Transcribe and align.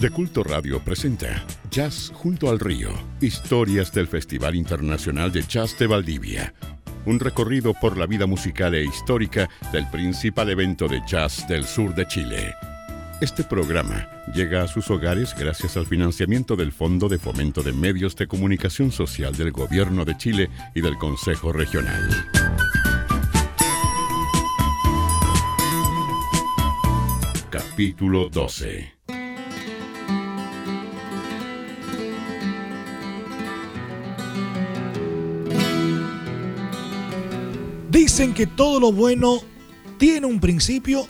De 0.00 0.08
Culto 0.08 0.42
Radio 0.42 0.80
presenta 0.80 1.44
Jazz 1.70 2.10
junto 2.14 2.48
al 2.48 2.58
río, 2.58 2.88
historias 3.20 3.92
del 3.92 4.08
Festival 4.08 4.54
Internacional 4.54 5.30
de 5.30 5.42
Jazz 5.42 5.78
de 5.78 5.86
Valdivia. 5.86 6.54
Un 7.04 7.20
recorrido 7.20 7.74
por 7.74 7.98
la 7.98 8.06
vida 8.06 8.24
musical 8.24 8.74
e 8.74 8.82
histórica 8.82 9.50
del 9.72 9.86
principal 9.90 10.48
evento 10.48 10.88
de 10.88 11.02
jazz 11.06 11.46
del 11.48 11.66
sur 11.66 11.94
de 11.94 12.06
Chile. 12.06 12.54
Este 13.20 13.44
programa 13.44 14.08
llega 14.34 14.62
a 14.62 14.68
sus 14.68 14.90
hogares 14.90 15.34
gracias 15.38 15.76
al 15.76 15.84
financiamiento 15.84 16.56
del 16.56 16.72
Fondo 16.72 17.10
de 17.10 17.18
Fomento 17.18 17.62
de 17.62 17.74
Medios 17.74 18.16
de 18.16 18.26
Comunicación 18.26 18.92
Social 18.92 19.36
del 19.36 19.52
Gobierno 19.52 20.06
de 20.06 20.16
Chile 20.16 20.48
y 20.74 20.80
del 20.80 20.96
Consejo 20.96 21.52
Regional. 21.52 22.08
Capítulo 27.50 28.30
12 28.30 28.99
Que 38.20 38.46
todo 38.46 38.80
lo 38.80 38.92
bueno 38.92 39.40
tiene 39.96 40.26
un 40.26 40.40
principio, 40.40 41.06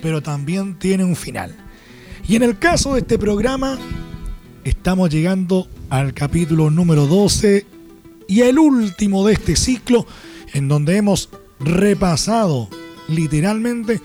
pero 0.00 0.22
también 0.22 0.78
tiene 0.78 1.02
un 1.02 1.16
final. 1.16 1.56
Y 2.28 2.36
en 2.36 2.44
el 2.44 2.56
caso 2.56 2.94
de 2.94 3.00
este 3.00 3.18
programa, 3.18 3.76
estamos 4.62 5.10
llegando 5.10 5.66
al 5.90 6.14
capítulo 6.14 6.70
número 6.70 7.08
12 7.08 7.66
y 8.28 8.42
el 8.42 8.60
último 8.60 9.26
de 9.26 9.32
este 9.32 9.56
ciclo, 9.56 10.06
en 10.52 10.68
donde 10.68 10.96
hemos 10.96 11.30
repasado 11.58 12.68
literalmente 13.08 14.00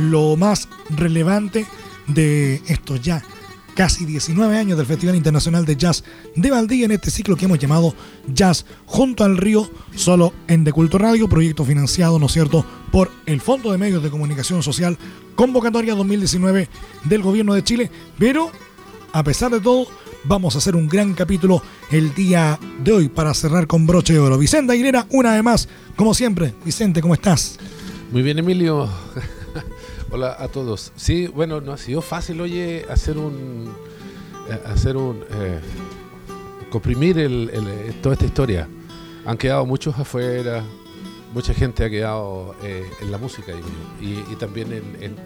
lo 0.00 0.36
más 0.36 0.68
relevante 0.96 1.64
de 2.08 2.60
estos 2.66 3.02
ya 3.02 3.22
casi 3.74 4.04
19 4.04 4.56
años 4.56 4.78
del 4.78 4.86
Festival 4.86 5.16
Internacional 5.16 5.64
de 5.64 5.76
Jazz 5.76 6.04
de 6.34 6.50
Valdivia 6.50 6.86
en 6.86 6.92
este 6.92 7.10
ciclo 7.10 7.36
que 7.36 7.44
hemos 7.44 7.58
llamado 7.58 7.94
Jazz 8.32 8.64
junto 8.86 9.24
al 9.24 9.36
río, 9.36 9.70
solo 9.94 10.32
en 10.48 10.64
De 10.64 10.72
Culto 10.72 10.98
Radio, 10.98 11.28
proyecto 11.28 11.64
financiado, 11.64 12.18
¿no 12.18 12.26
es 12.26 12.32
cierto?, 12.32 12.64
por 12.90 13.10
el 13.26 13.40
Fondo 13.40 13.72
de 13.72 13.78
Medios 13.78 14.02
de 14.02 14.10
Comunicación 14.10 14.62
Social, 14.62 14.96
convocatoria 15.34 15.94
2019 15.94 16.68
del 17.04 17.22
Gobierno 17.22 17.54
de 17.54 17.64
Chile, 17.64 17.90
pero 18.18 18.50
a 19.12 19.22
pesar 19.22 19.50
de 19.52 19.60
todo, 19.60 19.86
vamos 20.24 20.54
a 20.54 20.58
hacer 20.58 20.74
un 20.74 20.88
gran 20.88 21.14
capítulo 21.14 21.62
el 21.90 22.14
día 22.14 22.58
de 22.82 22.92
hoy 22.92 23.08
para 23.08 23.32
cerrar 23.34 23.66
con 23.66 23.86
broche 23.86 24.12
de 24.12 24.18
oro. 24.18 24.38
Vicente 24.38 24.72
Aguilera, 24.72 25.06
una 25.10 25.34
vez 25.34 25.42
más, 25.42 25.68
como 25.94 26.14
siempre. 26.14 26.52
Vicente, 26.64 27.00
¿cómo 27.00 27.14
estás? 27.14 27.58
Muy 28.10 28.22
bien, 28.22 28.38
Emilio. 28.38 28.88
Hola 30.14 30.36
a 30.38 30.46
todos. 30.46 30.92
Sí, 30.94 31.26
bueno, 31.26 31.60
no 31.60 31.72
ha 31.72 31.76
sido 31.76 32.00
fácil, 32.00 32.40
oye, 32.40 32.86
hacer 32.88 33.18
un. 33.18 33.74
Eh, 34.48 34.60
hacer 34.66 34.96
un. 34.96 35.24
Eh, 35.28 35.58
comprimir 36.70 37.18
el, 37.18 37.50
eh, 37.52 37.92
toda 38.00 38.12
esta 38.12 38.24
historia. 38.24 38.68
Han 39.26 39.36
quedado 39.36 39.66
muchos 39.66 39.98
afuera, 39.98 40.62
mucha 41.32 41.52
gente 41.52 41.84
ha 41.84 41.90
quedado 41.90 42.54
en 42.62 43.10
la 43.10 43.18
música 43.18 43.50
y, 44.00 44.36
también 44.36 44.72
en, 45.00 45.16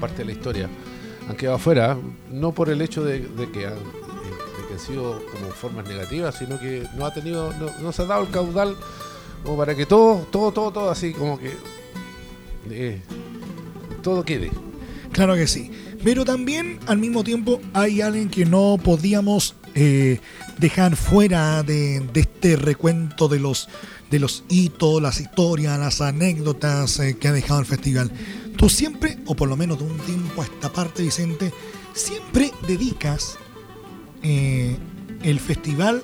parte 0.00 0.18
de 0.18 0.26
la 0.26 0.32
historia. 0.32 0.70
Han 1.28 1.34
quedado 1.34 1.56
afuera, 1.56 1.98
no 2.30 2.52
por 2.52 2.68
el 2.68 2.80
hecho 2.80 3.02
de, 3.02 3.26
que, 3.52 3.66
han, 3.66 3.74
sido 4.78 5.20
como 5.32 5.50
formas 5.50 5.88
negativas, 5.88 6.36
sino 6.36 6.60
que 6.60 6.86
no 6.96 7.06
ha 7.06 7.12
tenido, 7.12 7.52
no, 7.80 7.90
se 7.90 8.02
ha 8.02 8.04
dado 8.04 8.22
el 8.22 8.30
caudal 8.30 8.76
como 9.42 9.56
para 9.56 9.74
que 9.74 9.84
todo, 9.84 10.24
todo, 10.30 10.52
todo, 10.52 10.70
todo 10.70 10.90
así 10.90 11.12
como 11.12 11.40
que 11.40 11.56
todo 14.08 14.24
quede. 14.24 14.50
Claro 15.12 15.34
que 15.34 15.46
sí. 15.46 15.70
Pero 16.02 16.24
también 16.24 16.78
al 16.86 16.96
mismo 16.96 17.24
tiempo 17.24 17.60
hay 17.74 18.00
alguien 18.00 18.30
que 18.30 18.46
no 18.46 18.78
podíamos 18.82 19.54
eh, 19.74 20.20
dejar 20.58 20.96
fuera 20.96 21.62
de, 21.62 22.02
este 22.14 22.56
recuento 22.56 23.28
de 23.28 23.38
los, 23.38 23.68
de 24.10 24.18
los 24.18 24.44
hitos, 24.48 25.02
las 25.02 25.20
historias, 25.20 25.78
las 25.78 26.00
anécdotas 26.00 27.00
eh, 27.00 27.18
que 27.20 27.28
ha 27.28 27.32
dejado 27.32 27.60
el 27.60 27.66
festival. 27.66 28.10
Tú 28.56 28.70
siempre, 28.70 29.18
o 29.26 29.34
por 29.34 29.46
lo 29.46 29.58
menos 29.58 29.78
de 29.78 29.84
un 29.84 29.98
tiempo 29.98 30.40
a 30.40 30.46
esta 30.46 30.72
parte, 30.72 31.02
Vicente, 31.02 31.52
siempre 31.92 32.50
dedicas 32.66 33.36
eh, 34.22 34.74
el 35.22 35.38
festival 35.38 36.00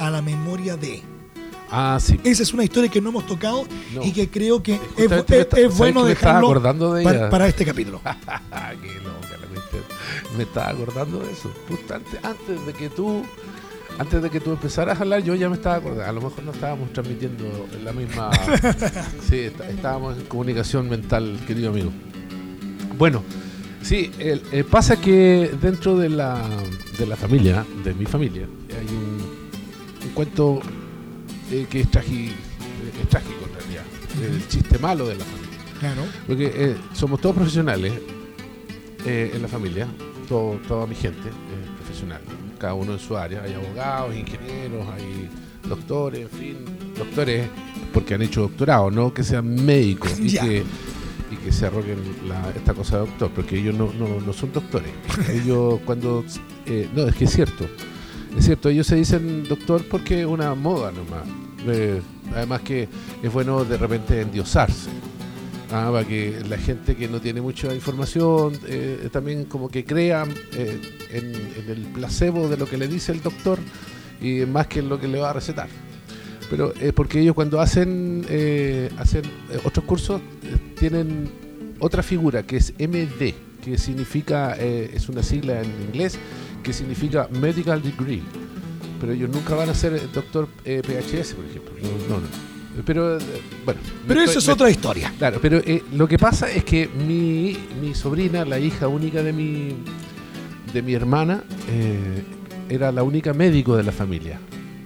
a 0.00 0.10
la 0.10 0.22
memoria 0.22 0.76
de. 0.76 1.11
Ah, 1.74 1.98
sí. 1.98 2.20
Esa 2.22 2.42
es 2.42 2.52
una 2.52 2.64
historia 2.64 2.90
que 2.90 3.00
no 3.00 3.08
hemos 3.08 3.26
tocado 3.26 3.64
y 4.04 4.12
que 4.12 4.28
creo 4.28 4.62
que 4.62 4.78
es, 4.98 5.08
bueno 5.78 6.04
dejarlo 6.04 6.60
para, 7.30 7.48
este 7.48 7.64
capítulo. 7.64 8.02
me 10.36 10.42
estaba 10.42 10.68
acordando 10.68 11.20
de 11.20 11.32
eso. 11.32 11.50
antes, 12.22 12.66
de 12.66 12.74
que 12.74 12.90
tú 12.90 13.24
antes 13.98 14.22
de 14.22 14.28
que 14.28 14.40
tú 14.40 14.50
empezaras 14.50 14.98
a 14.98 15.02
hablar, 15.02 15.22
yo 15.22 15.34
ya 15.34 15.48
me 15.48 15.56
estaba 15.56 15.76
acordando. 15.76 16.04
A 16.04 16.12
lo 16.12 16.20
mejor 16.20 16.44
no 16.44 16.52
estábamos 16.52 16.92
transmitiendo 16.92 17.66
la 17.82 17.94
misma. 17.94 18.30
sí, 19.26 19.50
estábamos 19.70 20.18
en 20.18 20.26
comunicación 20.26 20.90
mental, 20.90 21.40
querido 21.46 21.70
amigo. 21.70 21.90
Bueno, 22.98 23.22
sí, 23.80 24.10
pasa 24.70 25.00
que 25.00 25.50
dentro 25.60 25.96
de 25.96 26.10
la, 26.10 26.38
de 26.98 27.06
la 27.06 27.16
familia, 27.16 27.64
de 27.82 27.94
mi 27.94 28.04
familia, 28.04 28.46
hay 28.78 28.94
un, 28.94 29.22
un 30.06 30.12
cuento 30.12 30.60
eh, 31.52 31.66
que 31.68 31.80
es, 31.80 31.90
trágico 31.90 32.34
en 33.46 33.54
realidad. 33.54 33.84
El 34.22 34.48
chiste 34.48 34.78
malo 34.78 35.06
de 35.06 35.16
la 35.16 35.24
familia. 35.24 35.58
Claro. 35.78 36.02
Porque 36.26 36.50
eh, 36.54 36.76
somos 36.94 37.20
todos 37.20 37.34
profesionales 37.34 37.92
eh, 39.04 39.32
en 39.34 39.42
la 39.42 39.48
familia, 39.48 39.86
toda 40.28 40.86
mi 40.86 40.94
gente 40.94 41.28
es 41.28 41.70
profesional, 41.76 42.22
cada 42.58 42.72
uno 42.72 42.94
en 42.94 42.98
su 42.98 43.14
área. 43.16 43.42
Hay 43.42 43.52
abogados, 43.52 44.14
ingenieros, 44.16 44.88
hay 44.88 45.28
doctores, 45.68 46.20
en 46.20 46.30
fin, 46.30 46.56
doctores 46.96 47.48
porque 47.92 48.14
han 48.14 48.22
hecho 48.22 48.42
doctorado, 48.42 48.90
no 48.90 49.12
que 49.12 49.22
sean 49.22 49.54
médicos 49.62 50.18
y 50.18 50.32
que 50.38 50.64
y 51.30 51.36
que 51.36 51.52
se 51.52 51.66
arroguen 51.66 51.98
esta 52.56 52.72
cosa 52.72 53.00
de 53.00 53.06
doctor, 53.06 53.30
porque 53.34 53.58
ellos 53.58 53.74
no, 53.74 53.92
no, 53.92 54.32
son 54.34 54.52
doctores. 54.52 54.90
Ellos 55.30 55.80
cuando... 55.86 56.22
no, 56.94 57.08
es 57.08 57.14
que 57.14 57.24
es 57.24 57.30
cierto. 57.30 57.66
Es 58.36 58.46
cierto, 58.46 58.70
ellos 58.70 58.86
se 58.86 58.96
dicen 58.96 59.44
doctor 59.44 59.84
porque 59.88 60.20
es 60.20 60.26
una 60.26 60.54
moda 60.54 60.90
nomás. 60.90 61.24
Eh, 61.66 62.00
además 62.34 62.62
que 62.62 62.88
es 63.22 63.32
bueno 63.32 63.64
de 63.64 63.76
repente 63.76 64.20
endiosarse. 64.20 64.90
Ah, 65.70 65.88
para 65.90 66.06
que 66.06 66.42
la 66.48 66.58
gente 66.58 66.96
que 66.96 67.08
no 67.08 67.20
tiene 67.20 67.40
mucha 67.40 67.74
información 67.74 68.58
eh, 68.66 69.08
también 69.10 69.44
como 69.44 69.70
que 69.70 69.86
crea 69.86 70.26
eh, 70.52 70.78
en, 71.10 71.70
el 71.70 71.86
placebo 71.94 72.46
de 72.46 72.58
lo 72.58 72.66
que 72.66 72.76
le 72.76 72.88
dice 72.88 73.12
el 73.12 73.22
doctor 73.22 73.58
y 74.20 74.40
más 74.44 74.66
que 74.66 74.80
en 74.80 74.90
lo 74.90 75.00
que 75.00 75.08
le 75.08 75.18
va 75.18 75.30
a 75.30 75.32
recetar. 75.32 75.68
Pero 76.50 76.74
es 76.74 76.92
porque 76.92 77.20
ellos 77.20 77.34
cuando 77.34 77.60
hacen, 77.60 78.26
hacen 78.98 79.22
otros 79.64 79.86
cursos 79.86 80.20
tienen 80.78 81.30
otra 81.78 82.02
figura 82.02 82.42
que 82.42 82.58
es 82.58 82.74
MD, 82.78 83.32
que 83.64 83.78
significa, 83.78 84.54
es 84.56 85.08
una 85.08 85.22
sigla 85.22 85.62
en 85.62 85.70
inglés, 85.88 86.18
que 86.62 86.72
significa 86.72 87.28
Medical 87.30 87.82
Degree. 87.82 88.22
Pero 89.00 89.12
ellos 89.12 89.30
nunca 89.30 89.54
van 89.54 89.68
a 89.68 89.74
ser 89.74 90.10
doctor 90.12 90.48
eh, 90.64 90.80
PHS, 90.84 91.34
por 91.34 91.44
ejemplo. 91.44 91.72
No, 92.08 92.20
no. 92.20 92.82
Pero, 92.86 93.18
eh, 93.18 93.20
bueno. 93.64 93.80
Pero 94.06 94.22
eso 94.22 94.38
es 94.38 94.48
otra 94.48 94.70
historia. 94.70 95.12
Claro, 95.18 95.40
pero 95.42 95.58
eh, 95.58 95.82
lo 95.92 96.06
que 96.06 96.18
pasa 96.18 96.50
es 96.50 96.64
que 96.64 96.88
mi, 96.88 97.58
mi, 97.80 97.94
sobrina, 97.94 98.44
la 98.44 98.58
hija 98.58 98.88
única 98.88 99.22
de 99.22 99.32
mi, 99.32 99.74
de 100.72 100.82
mi 100.82 100.94
hermana, 100.94 101.42
era 102.68 102.92
la 102.92 103.02
única 103.02 103.34
médico 103.34 103.76
de 103.76 103.82
la 103.82 103.92
familia. 103.92 104.40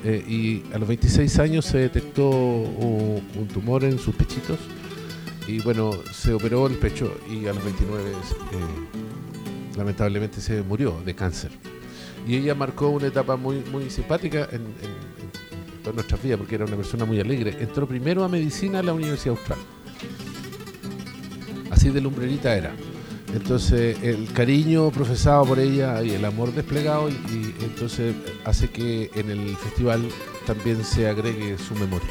y 0.05 0.63
a 0.73 0.79
los 0.79 0.89
26 0.89 1.39
años 1.39 1.65
se 1.67 1.79
detectó 1.79 2.31
un, 2.31 3.23
un, 3.37 3.49
tumor 3.49 3.85
en 3.85 3.99
sus 3.99 4.15
pechitos. 4.15 4.59
Y 5.47 5.61
bueno, 5.61 5.93
se 6.13 6.33
operó 6.33 6.67
el 6.67 6.75
pecho 6.75 7.15
y 7.31 7.47
a 7.47 7.53
los 7.53 7.63
29 7.63 8.03
lamentablemente 9.77 10.41
se 10.41 10.63
murió 10.63 11.01
de 11.05 11.15
cáncer. 11.15 11.51
Y 12.27 12.37
ella 12.37 12.55
marcó 12.55 12.89
una 12.89 13.07
etapa 13.07 13.37
muy, 13.37 13.63
muy 13.71 13.89
simpática 13.91 14.49
en, 14.51 14.75
toda 15.83 15.95
nuestra 15.95 16.19
vida 16.19 16.37
porque 16.37 16.57
era 16.57 16.65
una 16.65 16.77
persona 16.77 17.05
muy 17.05 17.21
alegre. 17.21 17.57
Entró 17.61 17.87
primero 17.87 18.25
a 18.25 18.29
medicina 18.29 18.81
en 18.81 18.87
la 18.87 18.93
Universidad 18.93 19.37
Austral. 19.37 19.59
Así 21.71 21.91
de 21.91 22.01
lumbrerita 22.01 22.57
era. 22.57 22.75
Entonces 23.33 23.99
el 24.03 24.33
cariño 24.33 24.91
profesado 24.91 25.45
por 25.45 25.59
ella 25.59 26.03
y 26.03 26.11
el 26.11 26.25
amor 26.25 26.53
desplegado 26.53 27.09
y, 27.11 27.55
entonces 27.61 28.15
hace 28.45 28.69
que 28.71 29.11
en 29.15 29.31
el 29.31 29.57
festival 29.57 30.09
también 30.47 30.85
se 30.85 31.09
agregue 31.09 31.59
su 31.59 31.75
memoria. 31.75 32.09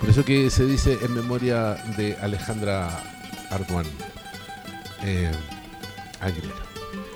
Por 0.00 0.10
eso 0.10 0.24
que 0.24 0.50
se 0.50 0.66
dice 0.66 0.98
en 1.02 1.14
memoria 1.14 1.74
de 1.96 2.16
Alejandra 2.16 2.88
Arduan 3.50 3.86
eh, 5.04 5.30
Aguilera. 6.20 6.73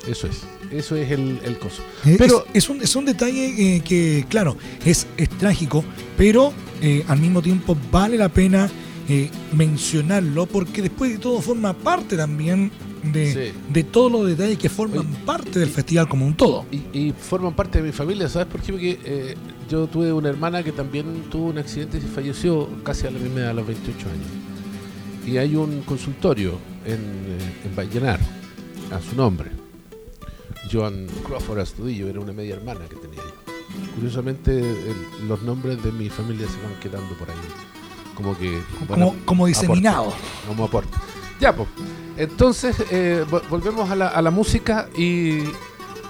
Eso 0.08 0.26
es. 0.26 0.42
Eso 0.70 0.96
es 0.96 1.10
el, 1.10 1.38
el 1.44 1.58
coso. 1.58 1.82
Pero 2.18 2.44
es, 2.52 2.68
un, 2.68 2.80
es 2.82 2.94
un 2.96 3.04
detalle 3.04 3.76
eh, 3.76 3.80
que, 3.80 4.24
claro, 4.28 4.56
es, 4.84 5.06
es 5.16 5.28
trágico, 5.30 5.84
pero 6.16 6.52
eh, 6.82 7.04
al 7.08 7.18
mismo 7.18 7.42
tiempo 7.42 7.76
vale 7.90 8.16
la 8.16 8.28
pena 8.28 8.70
eh, 9.10 9.30
mencionarlo 9.52 10.44
porque 10.44 10.82
después 10.82 11.10
de 11.12 11.16
todo 11.16 11.40
forma 11.40 11.72
parte 11.72 12.14
también 12.14 12.70
de, 13.02 13.54
de 13.72 13.82
todos 13.82 14.12
los 14.12 14.26
detalles 14.26 14.58
que 14.58 14.68
forman 14.68 15.06
parte 15.24 15.58
del 15.58 15.70
festival 15.70 16.08
como 16.08 16.26
un 16.26 16.34
todo. 16.34 16.66
Y, 16.92 17.12
forman 17.12 17.54
parte 17.54 17.80
de 17.80 17.86
mi 17.86 17.92
familia, 17.92 18.28
¿sabes 18.28 18.48
por 18.48 18.60
qué? 18.60 18.72
Porque 18.72 19.00
eh, 19.04 19.34
yo 19.68 19.86
tuve 19.86 20.12
una 20.12 20.28
hermana 20.28 20.62
que 20.62 20.72
también 20.72 21.24
tuvo 21.30 21.46
un 21.46 21.58
accidente 21.58 21.96
y 21.96 22.00
falleció 22.02 22.68
casi 22.82 23.06
a 23.06 23.10
la 23.10 23.18
misma 23.18 23.40
edad, 23.40 23.50
a 23.50 23.54
los 23.54 23.66
28 23.66 23.98
años. 24.10 24.28
Y 25.26 25.38
hay 25.38 25.56
un 25.56 25.80
consultorio 25.82 26.58
en, 26.84 26.94
eh, 26.94 27.64
en 27.64 27.76
Vallenar, 27.76 28.20
a 28.90 29.00
su 29.00 29.16
nombre. 29.16 29.57
Joan 30.70 31.06
Crawford 31.26 31.60
Astudillo, 31.60 32.08
era 32.08 32.20
una 32.20 32.32
media 32.32 32.54
hermana 32.54 32.80
que 32.88 32.96
tenía 32.96 33.22
yo. 33.22 33.94
Curiosamente, 33.94 34.76
los 35.26 35.42
nombres 35.42 35.82
de 35.82 35.92
mi 35.92 36.08
familia 36.08 36.46
se 36.46 36.60
van 36.62 36.78
quedando 36.80 37.14
por 37.16 37.30
ahí. 37.30 37.36
Como 38.14 38.36
que. 38.36 38.60
Como, 38.86 39.14
como 39.24 39.46
diseminados. 39.46 40.14
Como 40.46 40.64
aporte. 40.64 40.96
Ya, 41.40 41.54
pues. 41.54 41.68
Entonces, 42.16 42.76
eh, 42.90 43.24
volvemos 43.48 43.90
a 43.90 43.96
la, 43.96 44.08
a 44.08 44.22
la 44.22 44.30
música 44.30 44.88
y 44.96 45.44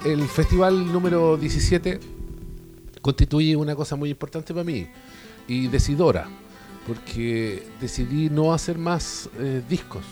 el 0.05 0.27
festival 0.29 0.91
número 0.91 1.37
17 1.37 2.01
constituye 3.03 3.57
una 3.57 3.75
cosa 3.75 3.97
muy 3.97 4.11
importante 4.11 4.53
para 4.53 4.65
mí 4.65 4.87
y 5.47 5.67
decidora, 5.69 6.29
porque 6.87 7.67
decidí 7.81 8.31
no 8.31 8.53
hacer 8.53 8.79
más 8.79 9.29
eh, 9.39 9.63
discos. 9.69 10.05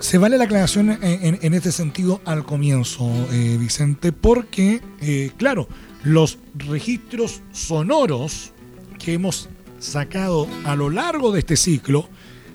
Se 0.00 0.18
vale 0.18 0.38
la 0.38 0.44
aclaración 0.44 0.90
en, 0.90 1.38
en, 1.42 1.54
este 1.54 1.72
sentido 1.72 2.20
al 2.24 2.44
comienzo, 2.44 3.10
eh, 3.32 3.56
Vicente, 3.58 4.12
porque, 4.12 4.80
claro, 5.36 5.68
los 6.04 6.38
registros 6.54 7.42
sonoros 7.52 8.52
que 8.98 9.14
hemos 9.14 9.48
sacado 9.80 10.46
a 10.64 10.76
lo 10.76 10.90
largo 10.90 11.32
de 11.32 11.40
este 11.40 11.56
ciclo 11.56 12.08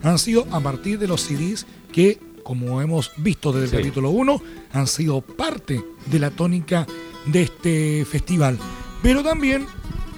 han 0.04 0.20
sido 0.20 0.48
a 0.52 0.60
partir 0.60 1.00
de 1.00 1.08
los 1.08 1.22
CDs 1.22 1.66
que, 1.92 2.20
como 2.44 2.82
hemos 2.82 3.12
visto 3.18 3.52
desde 3.52 3.78
el 3.78 3.84
capítulo 3.84 4.10
1, 4.10 4.42
han 4.72 4.88
sido 4.88 5.22
parte 5.22 5.84
de 6.06 6.20
la 6.20 6.30
tónica 6.30 6.86
de 7.26 7.44
este 7.44 8.06
festival. 8.06 8.58
Pero 9.02 9.24
también, 9.24 9.66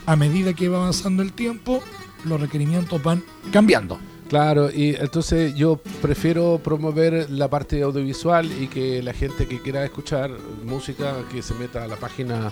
a 0.05 0.15
medida 0.15 0.53
que 0.53 0.69
va 0.69 0.77
avanzando 0.77 1.21
el 1.21 1.33
tiempo, 1.33 1.83
los 2.23 2.39
requerimientos 2.39 3.01
van 3.01 3.23
cambiando. 3.51 3.99
Claro, 4.35 4.69
y 4.69 4.93
entonces 4.99 5.55
yo 5.55 5.77
prefiero 6.01 6.59
promover 6.61 7.31
la 7.31 7.49
parte 7.49 7.81
audiovisual 7.81 8.51
y 8.61 8.67
que 8.67 9.01
la 9.01 9.13
gente 9.13 9.47
que 9.47 9.61
quiera 9.61 9.85
escuchar 9.85 10.29
música 10.65 11.23
que 11.31 11.41
se 11.41 11.53
meta 11.53 11.85
a 11.85 11.87
la 11.87 11.95
página 11.95 12.51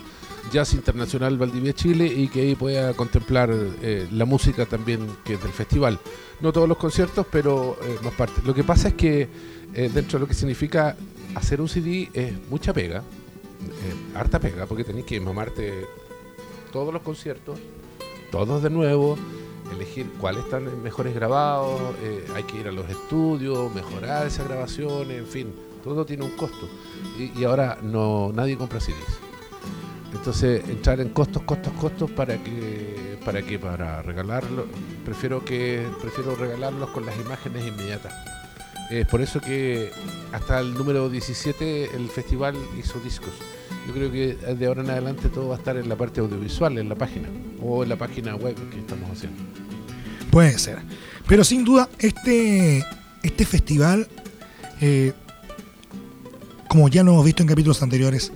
Jazz 0.50 0.72
Internacional 0.72 1.36
Valdivia 1.36 1.74
Chile 1.74 2.06
y 2.06 2.28
que 2.28 2.40
ahí 2.40 2.54
pueda 2.54 2.94
contemplar 2.94 3.50
eh, 3.82 4.08
la 4.12 4.24
música 4.24 4.64
también 4.64 5.06
que 5.26 5.34
es 5.34 5.42
del 5.42 5.52
festival. 5.52 5.98
No 6.40 6.54
todos 6.54 6.66
los 6.66 6.78
conciertos, 6.78 7.26
pero 7.30 7.76
eh, 7.82 7.98
más 8.02 8.14
parte. 8.14 8.40
Lo 8.46 8.54
que 8.54 8.64
pasa 8.64 8.88
es 8.88 8.94
que 8.94 9.28
eh, 9.74 9.90
dentro 9.92 10.18
de 10.18 10.20
lo 10.20 10.26
que 10.26 10.32
significa 10.32 10.96
hacer 11.34 11.60
un 11.60 11.68
CD 11.68 12.08
es 12.14 12.32
mucha 12.48 12.72
pega, 12.72 13.02
harta 14.14 14.40
pega, 14.40 14.64
porque 14.64 14.84
tenés 14.84 15.04
que 15.04 15.20
mamarte 15.20 15.84
todos 16.72 16.94
los 16.94 17.02
conciertos, 17.02 17.58
todos 18.30 18.62
de 18.62 18.70
nuevo 18.70 19.18
elegir 19.74 20.10
cuáles 20.20 20.44
están 20.44 20.82
mejores 20.82 21.14
grabados, 21.14 21.94
eh, 22.02 22.26
hay 22.34 22.42
que 22.44 22.60
ir 22.60 22.68
a 22.68 22.72
los 22.72 22.88
estudios, 22.88 23.74
mejorar 23.74 24.26
esa 24.26 24.44
grabación, 24.44 25.10
en 25.10 25.26
fin, 25.26 25.52
todo 25.82 26.04
tiene 26.06 26.24
un 26.24 26.36
costo. 26.36 26.68
Y, 27.18 27.44
ahora 27.44 27.78
no 27.82 28.32
nadie 28.34 28.56
compra 28.56 28.80
CDs. 28.80 29.18
Entonces, 30.12 30.66
entrar 30.68 31.00
en 31.00 31.10
costos, 31.10 31.42
costos, 31.42 31.72
costos 31.74 32.10
para 32.10 32.42
que 32.42 33.18
para 33.24 33.42
que 33.42 33.58
para 33.58 34.02
regalarlo, 34.02 34.66
prefiero 35.04 35.44
que 35.44 35.86
prefiero 36.00 36.34
regalarlos 36.36 36.90
con 36.90 37.06
las 37.06 37.18
imágenes 37.18 37.66
inmediatas. 37.66 38.12
Es 38.90 39.06
por 39.06 39.22
eso 39.22 39.40
que 39.40 39.90
hasta 40.32 40.60
el 40.60 40.74
número 40.74 41.08
17 41.08 41.96
el 41.96 42.08
festival 42.08 42.54
hizo 42.78 43.00
discos. 43.00 43.32
Yo 43.86 43.92
creo 43.92 44.10
que 44.10 44.34
de 44.34 44.66
ahora 44.66 44.82
en 44.82 44.90
adelante 44.90 45.28
todo 45.28 45.48
va 45.48 45.56
a 45.56 45.58
estar 45.58 45.76
en 45.76 45.88
la 45.88 45.96
parte 45.96 46.20
audiovisual, 46.20 46.78
en 46.78 46.88
la 46.88 46.94
página, 46.94 47.28
o 47.62 47.82
en 47.82 47.88
la 47.88 47.96
página 47.96 48.34
web 48.36 48.56
que 48.70 48.78
estamos 48.78 49.10
haciendo. 49.10 49.42
Puede 50.34 50.58
ser. 50.58 50.78
Pero 51.28 51.44
sin 51.44 51.64
duda, 51.64 51.88
este, 52.00 52.84
este 53.22 53.46
festival, 53.46 54.08
eh, 54.80 55.12
como 56.68 56.88
ya 56.88 57.04
lo 57.04 57.12
hemos 57.12 57.24
visto 57.24 57.44
en 57.44 57.48
capítulos 57.48 57.80
anteriores, 57.84 58.32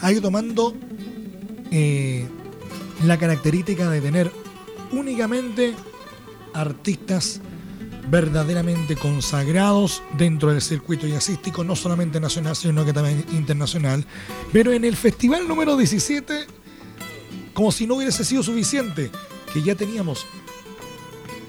ha 0.00 0.10
ido 0.10 0.22
tomando 0.22 0.74
eh, 1.70 2.26
la 3.04 3.16
característica 3.16 3.88
de 3.88 4.00
tener 4.00 4.32
únicamente 4.90 5.76
artistas 6.52 7.40
verdaderamente 8.08 8.96
consagrados 8.96 10.02
dentro 10.18 10.50
del 10.50 10.60
circuito 10.60 11.06
jazzístico, 11.06 11.62
no 11.62 11.76
solamente 11.76 12.18
nacional, 12.18 12.56
sino 12.56 12.84
que 12.84 12.92
también 12.92 13.24
internacional. 13.30 14.04
Pero 14.52 14.72
en 14.72 14.84
el 14.84 14.96
festival 14.96 15.46
número 15.46 15.76
17, 15.76 16.46
como 17.54 17.70
si 17.70 17.86
no 17.86 17.94
hubiese 17.94 18.24
sido 18.24 18.42
suficiente, 18.42 19.12
que 19.52 19.62
ya 19.62 19.76
teníamos 19.76 20.26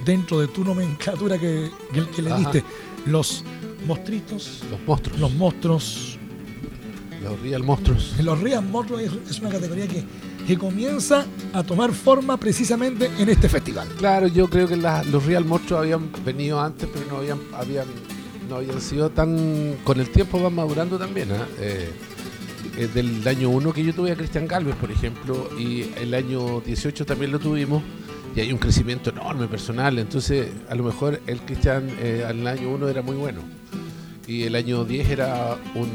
dentro 0.06 0.40
de 0.40 0.48
tu 0.48 0.64
nomenclatura 0.64 1.38
que, 1.38 1.70
que, 2.16 2.22
le 2.22 2.36
diste, 2.36 2.64
los 3.06 3.44
monstruitos. 3.86 4.62
Los 4.70 4.80
monstruos. 4.82 5.20
Los 5.20 5.34
monstruos. 5.34 6.18
Los 7.24 7.40
real 7.42 7.64
monstruos. 7.64 8.16
Los 8.24 8.40
real 8.40 8.66
monstruos 8.66 9.02
es 9.30 9.40
una 9.40 9.50
categoría 9.50 9.88
que, 9.88 10.04
que 10.46 10.58
comienza 10.58 11.26
a 11.54 11.64
tomar 11.64 11.92
forma 11.94 12.38
precisamente 12.38 13.12
en 13.18 13.30
este 13.30 13.48
festival. 13.48 13.88
Claro, 13.98 14.28
yo 14.28 14.50
creo 14.50 14.68
que 14.68 14.76
los 14.76 15.26
real 15.26 15.46
monstruos 15.46 15.82
habían 15.82 16.12
venido 16.26 16.60
antes, 16.60 16.90
pero 16.92 17.06
no 17.10 17.18
habían, 17.18 17.40
habían, 17.54 17.86
no 18.50 18.56
habían 18.56 18.82
sido 18.82 19.12
tan... 19.12 19.78
Con 19.84 20.00
el 20.00 20.10
tiempo 20.10 20.42
van 20.42 20.56
madurando 20.56 20.98
también. 20.98 21.32
¿ah? 21.32 21.48
¿eh? 21.60 21.92
Eh, 22.78 22.88
del 22.94 23.28
año 23.28 23.50
1 23.50 23.74
que 23.74 23.84
yo 23.84 23.94
tuve 23.94 24.12
a 24.12 24.16
Cristian 24.16 24.48
Galvez, 24.48 24.76
por 24.76 24.92
ejemplo, 24.92 25.50
y 25.60 25.92
el 25.98 26.14
año 26.14 26.62
18 26.62 27.06
también 27.06 27.32
lo 27.32 27.40
tuvimos 27.40 27.84
y 28.36 28.40
hay 28.40 28.52
un 28.52 28.58
crecimiento 28.58 29.10
enorme 29.10 29.48
personal. 29.48 30.00
Entonces, 30.00 30.52
a 30.70 30.76
lo 30.76 30.84
mejor 30.84 31.20
el 31.28 31.40
Cristian 31.42 31.90
eh, 32.00 32.26
al 32.28 32.46
año 32.48 32.70
1 32.70 32.90
era 32.90 33.02
muy 33.02 33.16
bueno 33.16 33.42
y 34.28 34.44
el 34.44 34.56
año 34.56 34.86
10 34.86 35.10
era 35.10 35.58
un 35.76 35.90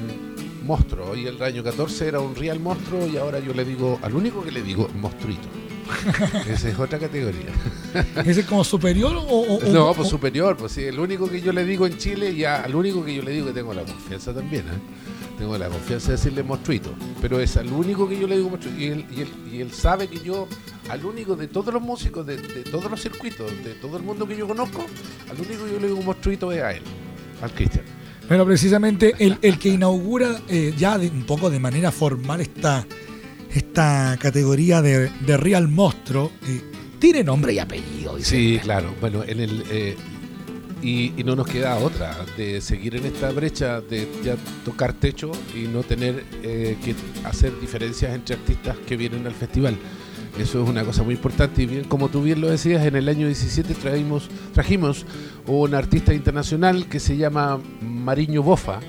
monstruo 0.64 1.16
y 1.16 1.26
el 1.26 1.40
año 1.42 1.62
14 1.62 2.08
era 2.08 2.20
un 2.20 2.34
real 2.34 2.60
monstruo 2.60 3.06
y 3.06 3.16
ahora 3.16 3.38
yo 3.38 3.54
le 3.54 3.64
digo, 3.64 3.98
al 4.02 4.14
único 4.14 4.42
que 4.42 4.50
le 4.50 4.62
digo, 4.62 4.88
monstruito. 5.00 5.48
Esa 6.48 6.68
es 6.68 6.78
otra 6.78 6.98
categoría. 6.98 7.48
¿Ese 8.24 8.40
es 8.40 8.46
como 8.46 8.64
superior 8.64 9.16
o, 9.16 9.60
No, 9.70 9.94
pues 9.94 10.08
superior, 10.08 10.56
pues 10.56 10.72
sí, 10.72 10.84
el 10.84 10.98
único 10.98 11.28
que 11.28 11.40
yo 11.40 11.52
le 11.52 11.64
digo 11.64 11.86
en 11.86 11.96
Chile 11.98 12.30
y 12.30 12.44
al 12.44 12.74
único 12.74 13.04
que 13.04 13.14
yo 13.14 13.22
le 13.22 13.32
digo 13.32 13.46
que 13.46 13.52
tengo 13.52 13.74
la 13.74 13.82
confianza 13.82 14.34
también, 14.34 14.62
¿eh? 14.66 15.36
tengo 15.38 15.56
la 15.58 15.68
confianza 15.68 16.08
de 16.08 16.12
decirle 16.12 16.42
monstruito, 16.42 16.94
pero 17.20 17.40
es 17.40 17.56
al 17.56 17.70
único 17.72 18.08
que 18.08 18.18
yo 18.18 18.26
le 18.26 18.36
digo 18.36 18.50
monstruito. 18.50 18.80
Y 18.80 18.86
él, 18.86 19.06
y 19.14 19.20
él, 19.20 19.28
y 19.52 19.60
él 19.60 19.72
sabe 19.72 20.08
que 20.08 20.20
yo, 20.20 20.48
al 20.88 21.04
único 21.04 21.36
de 21.36 21.48
todos 21.48 21.72
los 21.72 21.82
músicos, 21.82 22.26
de, 22.26 22.36
todos 22.70 22.90
los 22.90 23.00
circuitos, 23.00 23.50
de 23.64 23.74
todo 23.74 23.96
el 23.96 24.02
mundo 24.02 24.26
que 24.26 24.36
yo 24.36 24.46
conozco, 24.46 24.86
al 25.30 25.36
único 25.40 25.64
que 25.64 25.72
yo 25.72 25.80
le 25.80 25.88
digo 25.88 26.02
monstruito 26.02 26.52
es 26.52 26.62
a 26.62 26.72
él, 26.72 26.82
al 27.42 27.52
Cristian. 27.52 27.84
Pero 28.28 28.44
precisamente 28.44 29.14
el, 29.18 29.38
el 29.40 29.58
que 29.58 29.68
inaugura 29.68 30.40
eh, 30.48 30.74
ya 30.76 30.98
de, 30.98 31.08
un 31.08 31.24
poco 31.24 31.48
de 31.48 31.60
manera 31.60 31.92
formal 31.92 32.40
esta, 32.40 32.84
esta 33.54 34.16
categoría 34.20 34.82
de, 34.82 35.08
Real 35.36 35.68
Monstruo, 35.68 36.32
tiene 36.98 37.24
nombre 37.24 37.52
y 37.52 37.58
apellido. 37.58 38.16
Sí, 38.20 38.58
claro. 38.62 38.94
Bueno, 39.00 39.22
en 39.24 39.40
el, 39.40 39.64
eh, 39.70 39.96
y, 40.82 41.12
no 41.24 41.36
nos 41.36 41.46
queda 41.46 41.76
otra 41.78 42.16
de 42.36 42.60
seguir 42.60 42.96
en 42.96 43.06
esta 43.06 43.30
brecha 43.30 43.80
de 43.80 44.08
ya 44.24 44.36
tocar 44.64 44.92
techo 44.92 45.32
y 45.54 45.66
no 45.68 45.82
tener 45.82 46.24
eh, 46.42 46.76
que 46.84 46.94
hacer 47.24 47.58
diferencias 47.60 48.14
entre 48.14 48.36
artistas 48.36 48.76
que 48.86 48.96
vienen 48.96 49.26
al 49.26 49.34
festival. 49.34 49.76
Eso 50.38 50.62
es 50.62 50.68
una 50.68 50.84
cosa 50.84 51.02
muy 51.02 51.14
importante 51.14 51.62
y 51.62 51.66
bien, 51.66 51.84
como 51.84 52.08
tú 52.10 52.22
bien 52.22 52.42
lo 52.42 52.48
decías, 52.48 52.84
en 52.84 52.94
el 52.94 53.08
año 53.08 53.26
17 53.26 53.72
traímos, 53.74 54.28
trajimos 54.52 55.06
un 55.46 55.74
artista 55.74 56.12
internacional 56.12 56.88
que 56.88 57.00
se 57.00 57.16
llama 57.16 57.58
Mariño 57.80 58.42
Bofa. 58.42 58.80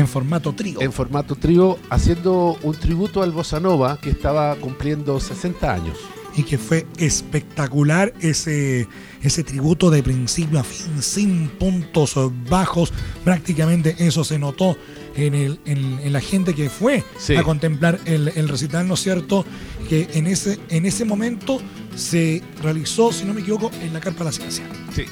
En 0.00 0.08
formato 0.08 0.52
trío. 0.54 0.80
En 0.80 0.92
formato 0.92 1.36
trío, 1.36 1.78
haciendo 1.90 2.58
un 2.62 2.74
tributo 2.74 3.22
al 3.22 3.32
Bossa 3.32 3.60
Nova 3.60 3.98
que 4.00 4.10
estaba 4.10 4.56
cumpliendo 4.56 5.20
60 5.20 5.72
años 5.72 5.98
y 6.36 6.44
que 6.44 6.58
fue 6.58 6.86
espectacular 6.96 8.14
ese, 8.20 8.88
ese 9.22 9.44
tributo 9.44 9.90
de 9.90 10.02
principio 10.02 10.58
a 10.58 10.64
fin, 10.64 11.02
sin 11.02 11.48
puntos 11.48 12.16
bajos. 12.48 12.92
Prácticamente 13.24 13.96
eso 13.98 14.24
se 14.24 14.38
notó 14.38 14.76
en, 15.16 15.34
el, 15.34 15.60
en, 15.66 16.12
la 16.12 16.20
gente 16.20 16.54
que 16.54 16.70
fue 16.70 17.04
a 17.36 17.42
contemplar 17.42 17.98
el, 18.06 18.28
el, 18.28 18.48
recital, 18.48 18.88
¿no 18.88 18.94
es 18.94 19.00
cierto? 19.00 19.44
Que 19.88 20.08
en 20.14 20.26
ese, 20.26 20.58
en 20.68 20.86
ese 20.86 21.04
momento 21.04 21.60
se 21.94 22.42
realizó, 22.62 23.12
si 23.12 23.24
no 23.24 23.34
me 23.34 23.40
equivoco, 23.40 23.70
en 23.82 23.92
la 23.92 24.00
Carpa 24.00 24.20
de 24.20 24.24
la 24.26 24.32
Ciencia. 24.32 24.64
Sí. 24.94 25.04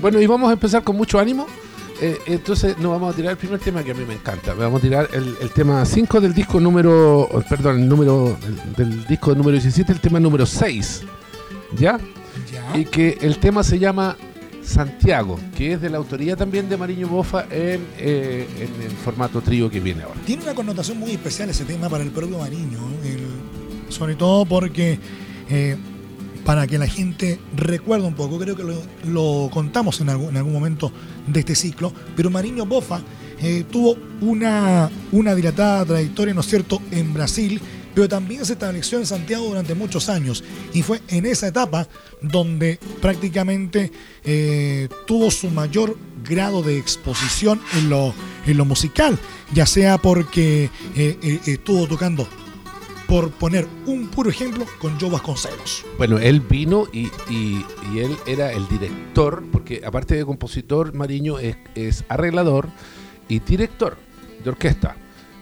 Bueno, 0.00 0.20
y 0.20 0.26
vamos 0.26 0.50
a 0.50 0.52
empezar 0.52 0.84
con 0.84 0.96
mucho 0.96 1.18
ánimo. 1.18 1.46
Eh, 2.04 2.18
entonces 2.26 2.76
nos 2.78 2.90
vamos 2.90 3.12
a 3.12 3.16
tirar 3.16 3.30
el 3.30 3.36
primer 3.38 3.60
tema 3.60 3.84
que 3.84 3.92
a 3.92 3.94
mí 3.94 4.04
me 4.04 4.14
encanta. 4.14 4.54
Vamos 4.54 4.80
a 4.80 4.82
tirar 4.82 5.08
el, 5.12 5.50
tema 5.50 5.84
5 5.84 6.20
del 6.20 6.34
disco 6.34 6.58
número, 6.58 7.28
perdón, 7.48 7.78
el 7.82 7.88
número 7.88 8.36
del, 8.76 9.06
disco 9.06 9.32
número 9.36 9.52
17, 9.52 9.92
el 9.92 10.00
tema 10.00 10.18
número 10.18 10.44
6. 10.44 11.02
¿Ya? 11.78 12.00
¿Ya? 12.52 12.76
Y 12.76 12.86
que 12.86 13.18
el 13.20 13.38
tema 13.38 13.62
se 13.62 13.78
llama 13.78 14.16
Santiago, 14.64 15.38
que 15.56 15.74
es 15.74 15.80
de 15.80 15.90
la 15.90 15.98
autoría 15.98 16.34
también 16.34 16.68
de 16.68 16.76
Mariño 16.76 17.06
Bofa 17.06 17.42
en, 17.50 17.86
eh, 17.98 18.48
en 18.58 18.82
el 18.82 18.90
formato 18.90 19.40
trío 19.40 19.70
que 19.70 19.78
viene 19.78 20.02
ahora. 20.02 20.18
Tiene 20.26 20.42
una 20.42 20.54
connotación 20.56 20.98
muy 20.98 21.12
especial 21.12 21.50
ese 21.50 21.64
tema 21.64 21.88
para 21.88 22.02
el 22.02 22.10
propio 22.10 22.38
Mariño, 22.38 22.80
el- 23.04 23.92
sobre 23.92 24.16
todo 24.16 24.44
porque 24.44 24.98
eh, 25.48 25.76
para 26.44 26.66
que 26.66 26.78
la 26.78 26.86
gente 26.86 27.38
recuerde 27.56 28.06
un 28.06 28.14
poco, 28.14 28.38
creo 28.38 28.56
que 28.56 28.64
lo, 29.08 29.50
contamos 29.52 30.00
en 30.00 30.08
algún, 30.08 30.30
en 30.30 30.36
algún 30.38 30.52
momento 30.52 30.92
de 31.26 31.40
este 31.40 31.54
ciclo, 31.54 31.92
pero 32.16 32.30
Mariño 32.30 32.66
Bofa 32.66 33.00
eh, 33.42 33.64
tuvo 33.70 33.96
una, 34.20 34.88
dilatada 35.10 35.84
trayectoria, 35.84 36.32
¿no 36.32 36.42
es 36.42 36.46
cierto?, 36.46 36.80
en 36.92 37.12
Brasil, 37.12 37.60
pero 37.92 38.08
también 38.08 38.46
se 38.46 38.52
estableció 38.52 38.98
en 38.98 39.06
Santiago 39.06 39.46
durante 39.46 39.74
muchos 39.74 40.08
años. 40.08 40.44
Y 40.72 40.82
fue 40.82 41.02
en 41.08 41.26
esa 41.26 41.48
etapa 41.48 41.88
donde 42.20 42.78
prácticamente 43.00 43.90
eh, 44.24 44.88
tuvo 45.06 45.30
su 45.30 45.50
mayor 45.50 45.96
grado 46.24 46.62
de 46.62 46.78
exposición 46.78 47.60
en 47.76 47.90
lo, 47.90 48.64
musical, 48.64 49.18
ya 49.52 49.66
sea 49.66 49.98
porque 49.98 50.70
eh, 50.94 51.40
estuvo 51.46 51.88
tocando, 51.88 52.28
por 53.12 53.30
poner 53.30 53.68
un 53.84 54.06
puro 54.08 54.30
ejemplo, 54.30 54.64
con 54.80 54.98
Joe 54.98 55.10
Vasconcelos. 55.10 55.84
Bueno, 55.98 56.18
él 56.18 56.40
vino 56.40 56.86
y, 56.94 57.08
y- 57.28 57.62
él 57.98 58.16
era 58.26 58.52
el 58.52 58.66
director, 58.68 59.44
porque 59.52 59.82
aparte 59.84 60.14
de 60.14 60.24
compositor, 60.24 60.94
Mariño 60.94 61.38
es, 61.38 62.04
arreglador 62.08 62.68
y 63.28 63.40
director 63.40 63.98
de 64.42 64.48
orquesta. 64.48 64.96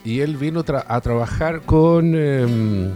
Y 0.05 0.19
él 0.19 0.37
vino 0.37 0.65
a 0.89 1.01
trabajar 1.01 1.61
con, 1.63 2.17
em, 2.17 2.91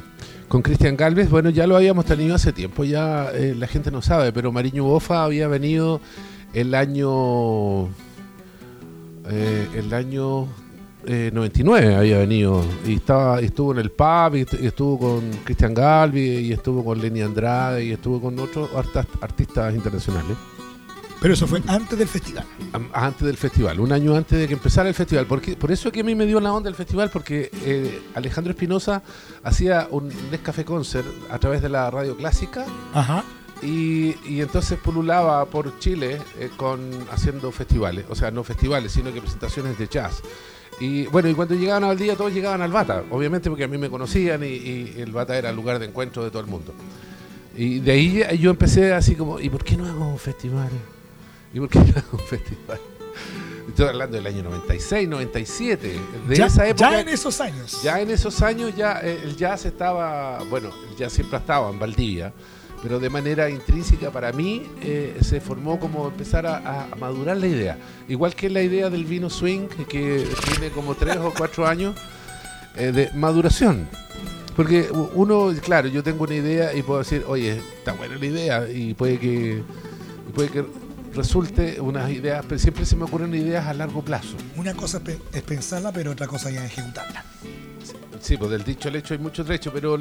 con 0.49 0.61
Cristian 0.61 0.97
Galvez. 0.97 1.31
Bueno, 1.31 1.51
ya 1.51 1.69
lo 1.69 1.77
habíamos 1.77 2.05
tenido 2.05 2.35
hace 2.35 2.53
tiempo, 2.53 2.83
ya 2.83 3.31
eh, 3.33 3.55
la 3.57 3.69
gente 3.69 3.93
no 3.93 4.03
sabe, 4.03 4.33
pero 4.33 4.51
Mariño 4.51 4.83
Bofa 4.83 5.23
había 5.23 5.47
venido 5.47 6.01
el 6.53 6.75
año. 6.75 7.85
eh, 9.31 9.69
el 9.77 9.95
año 9.95 10.49
eh, 11.07 11.31
99 11.33 11.95
había 11.97 12.19
venido 12.19 12.65
y 12.87 12.95
estaba 12.95 13.41
estuvo 13.41 13.73
en 13.73 13.79
el 13.79 13.91
pub 13.91 14.35
y, 14.37 14.41
est- 14.41 14.55
y 14.61 14.67
estuvo 14.67 14.99
con 14.99 15.31
Cristian 15.45 15.75
Galvi 15.75 16.21
y 16.39 16.53
estuvo 16.53 16.85
con 16.85 17.01
Lenny 17.01 17.23
Andrade 17.23 17.85
y 17.85 17.93
estuvo 17.93 18.21
con 18.21 18.39
otros 18.39 18.71
artas- 18.75 19.07
artistas 19.21 19.75
internacionales 19.75 20.37
Pero 21.21 21.35
eso 21.35 21.47
fue 21.47 21.63
antes 21.67 21.99
del 21.99 22.09
festival. 22.09 22.45
antes 22.93 23.27
del 23.27 23.37
festival, 23.37 23.81
un 23.81 23.93
año 23.93 24.15
antes 24.15 24.39
de 24.39 24.47
que 24.47 24.55
empezara 24.55 24.89
el 24.89 24.95
festival. 24.95 25.25
Porque, 25.27 25.57
por 25.57 25.73
eso 25.73 25.89
es 25.89 25.95
que 25.95 26.01
a 26.01 26.05
mí 26.05 26.15
me 26.15 26.27
dio 26.27 26.39
la 26.41 26.53
onda 26.53 26.69
el 26.69 26.75
festival, 26.75 27.09
porque 27.11 27.51
eh, 27.65 28.03
Alejandro 28.15 28.51
Espinosa 28.53 29.03
hacía 29.43 29.89
un 29.91 30.09
Nescafé 30.31 30.65
Concert 30.65 31.07
a 31.31 31.39
través 31.39 31.63
de 31.63 31.69
la 31.71 31.91
radio 31.91 32.15
clásica 32.17 32.67
Ajá. 32.93 33.25
y, 33.63 34.15
y 34.29 34.41
entonces 34.43 34.79
pululaba 34.79 35.45
por 35.47 35.79
Chile 35.79 36.21
eh, 36.39 36.51
con 36.59 36.81
haciendo 37.11 37.51
festivales, 37.53 38.05
o 38.11 38.15
sea, 38.15 38.31
no 38.31 38.45
festivales, 38.45 38.93
sino 38.93 39.11
que 39.13 39.21
presentaciones 39.23 39.79
de 39.79 39.89
jazz. 39.89 40.21
Y 40.81 41.07
bueno, 41.07 41.29
y 41.29 41.35
cuando 41.35 41.55
llegaban 41.55 41.85
al 41.85 41.97
día, 41.97 42.17
todos 42.17 42.33
llegaban 42.33 42.61
al 42.61 42.73
Bata, 42.73 43.05
obviamente 43.11 43.49
porque 43.49 43.65
a 43.65 43.69
mí 43.69 43.79
me 43.79 43.89
conocían 43.89 44.43
y, 44.43 44.47
y 44.47 44.95
el 44.99 45.13
Bata 45.13 45.37
era 45.37 45.51
el 45.51 45.57
lugar 45.57 45.79
de 45.79 45.87
encuentro 45.87 46.25
de 46.25 46.31
todo 46.31 46.41
el 46.41 46.49
mundo. 46.49 46.73
Y 47.57 47.79
de 47.79 47.93
ahí 47.93 48.39
yo 48.39 48.51
empecé 48.51 48.93
así 48.93 49.15
como, 49.15 49.39
¿y 49.39 49.49
por 49.49 49.65
qué 49.65 49.77
no 49.77 49.87
hago 49.87 50.09
un 50.09 50.19
festival? 50.19 50.71
¿Y 51.53 51.61
por 51.61 51.69
qué 51.69 51.79
no 51.79 51.87
hago 51.97 52.19
un 52.19 52.27
festival? 52.27 52.81
Estoy 53.69 53.89
hablando 53.89 54.17
del 54.17 54.27
año 54.27 54.43
96, 54.43 55.09
97, 55.09 56.01
de 56.29 56.37
ya, 56.37 56.47
esa 56.47 56.67
época. 56.69 56.91
ya 56.91 57.01
en 57.01 57.09
esos 57.09 57.41
años. 57.41 57.83
Ya 57.83 58.01
en 58.01 58.11
esos 58.11 58.43
años 58.43 58.77
ya 58.77 59.01
eh, 59.03 59.21
el 59.25 59.37
jazz 59.37 59.65
estaba, 59.65 60.39
bueno, 60.51 60.71
el 60.91 60.97
jazz 60.97 61.13
siempre 61.13 61.37
ha 61.37 61.41
estado 61.41 61.71
en 61.71 61.79
Valdivia, 61.79 62.33
pero 62.85 63.01
de 63.01 63.09
manera 63.09 63.49
intrínseca 63.49 64.11
para 64.11 64.31
mí 64.31 64.63
eh, 64.83 65.17
se 65.23 65.41
formó 65.41 65.81
como 65.81 66.07
empezar 66.07 66.47
a, 66.47 66.85
a 66.93 66.97
madurar 66.97 67.39
la 67.39 67.47
idea. 67.47 67.79
Igual 68.09 68.35
que 68.35 68.51
la 68.51 68.61
idea 68.61 68.91
del 68.91 69.07
vino 69.07 69.31
swing, 69.31 69.69
que 69.89 70.29
tiene 70.45 70.69
como 70.69 70.95
tres 70.95 71.17
o 71.17 71.33
cuatro 71.35 71.67
años 71.67 71.97
eh, 72.77 72.93
de 72.93 73.11
maduración. 73.15 73.89
Porque 74.55 74.89
uno, 75.15 75.51
claro, 75.63 75.89
yo 75.89 76.03
tengo 76.03 76.25
una 76.25 76.35
idea 76.35 76.75
y 76.75 76.83
puedo 76.83 76.99
decir, 76.99 77.25
oye, 77.27 77.59
está 77.79 77.95
buena 77.95 78.17
la 78.17 78.27
idea 78.27 78.69
y 78.71 78.93
puede 78.93 79.19
que, 79.19 79.63
y 80.29 80.33
puede 80.35 80.51
que 80.51 80.67
resulte 81.15 81.81
unas 81.81 82.11
ideas, 82.11 82.45
pero 82.47 82.59
siempre 82.59 82.85
se 82.85 82.97
me 82.97 83.05
ocurren 83.05 83.35
ideas 83.35 83.67
a 83.67 83.73
largo 83.73 84.03
plazo. 84.03 84.37
Una 84.59 84.75
cosa 84.75 85.01
es 85.33 85.43
pensarla, 85.43 85.91
pero 85.91 86.11
otra 86.11 86.27
cosa 86.27 86.51
ya 86.51 86.63
es 86.67 86.73
ejecutarla. 86.73 87.25
Sí, 88.21 88.37
pues 88.37 88.51
del 88.51 88.65
dicho 88.65 88.89
al 88.89 88.97
hecho 88.97 89.13
hay 89.15 89.21
mucho 89.21 89.45
trecho, 89.45 89.71
pero 89.73 89.99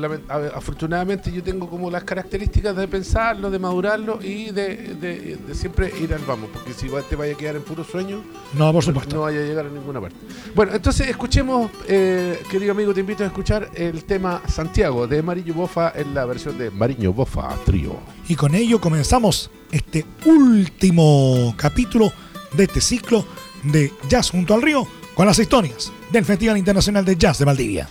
afortunadamente 0.56 1.32
yo 1.32 1.44
tengo 1.44 1.70
como 1.70 1.92
las 1.92 2.04
características 2.04 2.75
de 2.75 2.88
pensarlo, 2.88 3.50
de 3.52 3.60
madurarlo 3.60 4.20
y 4.22 4.52
de, 4.52 4.96
de- 4.96 5.38
de 5.46 5.56
siempre 5.56 5.92
ir 6.02 6.13
al 6.13 6.22
vamos, 6.25 6.50
porque 6.54 6.74
si 6.74 6.88
te 7.10 7.16
vaya 7.16 7.34
a 7.34 7.38
quedar 7.38 7.56
en 7.56 7.63
puro 7.63 7.84
sueño, 7.84 8.22
No, 8.58 8.72
por 8.72 8.84
supuesto. 8.84 9.16
no 9.16 9.22
vaya 9.24 9.40
a 9.40 9.44
llegar 9.44 9.66
a 9.66 9.70
ninguna 9.70 10.00
parte. 10.00 10.16
Bueno, 10.56 10.74
entonces 10.74 11.08
escuchemos, 11.10 11.70
eh, 11.88 12.40
querido 12.50 12.72
amigo, 12.72 12.94
te 12.94 13.02
invito 13.02 13.24
a 13.24 13.28
escuchar 13.28 13.70
el 13.75 14.06
tema 14.06 14.42
Santiago 14.48 15.08
de 15.08 15.22
Mariño 15.22 15.54
Bofa 15.54 15.92
en 15.96 16.13
la 16.13 16.25
versión 16.25 16.58
de 16.58 16.72
Mariño 16.72 17.12
Bofa 17.13 17.50
Trío. 17.66 17.98
Y 18.30 18.36
con 18.36 18.56
ello 18.56 18.80
comenzamos 18.80 19.50
este 19.72 20.06
último 20.25 21.54
capítulo 21.58 22.12
de 22.56 22.63
este 22.63 22.80
ciclo 22.82 23.25
de 23.63 23.92
Jazz 24.08 24.30
junto 24.32 24.54
al 24.54 24.62
río 24.62 24.88
con 25.13 25.25
las 25.27 25.39
historias 25.39 25.91
del 26.12 26.25
Festival 26.25 26.58
Internacional 26.58 27.05
de 27.05 27.15
Jazz 27.15 27.39
de 27.39 27.46
Valdivia. 27.46 27.88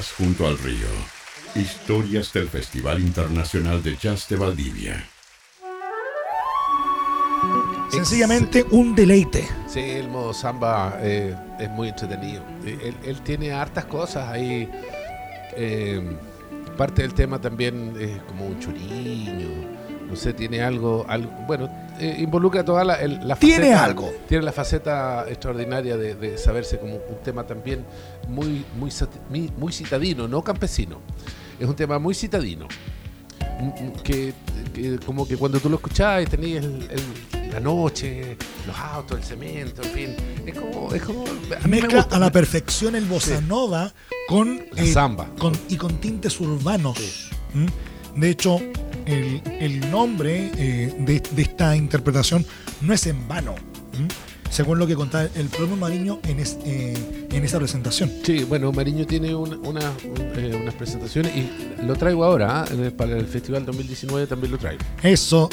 Jazz 0.00 0.12
junto 0.16 0.46
al 0.46 0.56
río. 0.56 0.88
Historias 1.54 2.32
del 2.32 2.48
Festival 2.48 3.00
Internacional 3.00 3.82
de 3.82 3.96
Jazz 3.96 4.28
de 4.30 4.36
Valdivia. 4.36 5.04
Sencillamente 7.90 8.64
un 8.70 8.94
deleite. 8.94 9.46
Sí, 9.66 9.80
el 9.80 10.08
modo 10.08 10.32
samba 10.32 10.98
eh, 11.02 11.36
es 11.58 11.68
muy 11.70 11.88
entretenido. 11.88 12.42
Eh, 12.64 12.94
él, 13.04 13.20
tiene 13.20 13.52
hartas 13.52 13.84
cosas 13.84 14.26
ahí. 14.28 14.70
Eh, 15.54 16.16
parte 16.78 17.02
del 17.02 17.12
tema 17.12 17.38
también 17.38 17.94
es 18.00 18.22
como 18.22 18.46
un 18.46 18.58
choriño. 18.58 19.79
No 20.10 20.16
sé, 20.16 20.32
tiene 20.32 20.60
algo, 20.60 21.06
algo 21.08 21.30
bueno, 21.46 21.70
involucra 22.00 22.64
toda 22.64 22.84
la, 22.84 22.98
la 23.06 23.36
faceta. 23.36 23.38
Tiene 23.38 23.74
algo. 23.74 24.12
Tiene 24.28 24.44
la 24.44 24.52
faceta 24.52 25.24
extraordinaria 25.28 25.96
de, 25.96 26.36
saberse 26.36 26.78
como 26.78 26.94
un 26.94 27.22
tema 27.24 27.46
también 27.46 27.84
muy, 28.28 28.64
muy, 28.76 28.90
muy 29.56 29.72
citadino, 29.72 30.26
no 30.26 30.42
campesino. 30.42 30.98
Es 31.58 31.68
un 31.68 31.76
tema 31.76 31.98
muy 31.98 32.14
citadino. 32.14 32.66
Que, 34.02 34.32
como 35.04 35.28
que 35.28 35.36
cuando 35.36 35.60
tú 35.60 35.68
lo 35.68 35.76
escuchabas 35.76 36.28
tenías 36.28 36.64
el 36.64 36.88
la 37.52 37.60
noche, 37.60 38.36
los 38.66 38.76
autos, 38.76 39.18
el 39.18 39.24
cemento, 39.24 39.82
en 39.82 39.90
fin. 39.90 40.16
Es 40.46 40.58
como. 40.58 40.94
Es 40.94 41.02
como 41.02 41.24
a 41.62 41.68
Mezcla 41.68 42.06
a 42.10 42.18
la 42.18 42.30
perfección 42.30 42.94
el 42.94 43.04
bossa 43.04 43.40
nova 43.40 43.92
con. 44.28 44.60
La 44.72 44.86
samba. 44.86 45.28
Con, 45.38 45.56
y 45.68 45.76
con 45.76 45.96
tintes 46.00 46.40
urbanos. 46.40 47.30
¿Mm? 47.54 48.20
De 48.20 48.30
hecho, 48.30 48.60
el, 49.10 49.90
nombre 49.90 50.50
eh, 50.56 50.94
de, 50.98 51.42
esta 51.42 51.76
interpretación 51.76 52.44
no 52.80 52.92
es 52.92 53.06
en 53.06 53.26
vano. 53.28 53.54
según 54.50 54.78
lo 54.78 54.86
que 54.86 54.94
contaba 54.94 55.28
el 55.34 55.46
propio 55.46 55.76
Mariño 55.76 56.20
en, 56.24 56.38
eh, 56.40 57.26
en 57.30 57.44
esa 57.44 57.58
presentación. 57.58 58.10
Sí, 58.24 58.44
bueno, 58.44 58.72
Mariño 58.72 59.06
tiene 59.06 59.34
una, 59.34 59.56
eh, 60.36 60.58
unas 60.60 60.74
presentaciones 60.74 61.32
y 61.36 61.82
lo 61.84 61.94
traigo 61.96 62.24
ahora, 62.24 62.62
¿ah? 62.62 62.66
para 62.96 63.16
el 63.16 63.26
Festival 63.26 63.64
2019 63.64 64.26
también 64.26 64.52
lo 64.52 64.58
traigo. 64.58 64.82
Eso, 65.02 65.48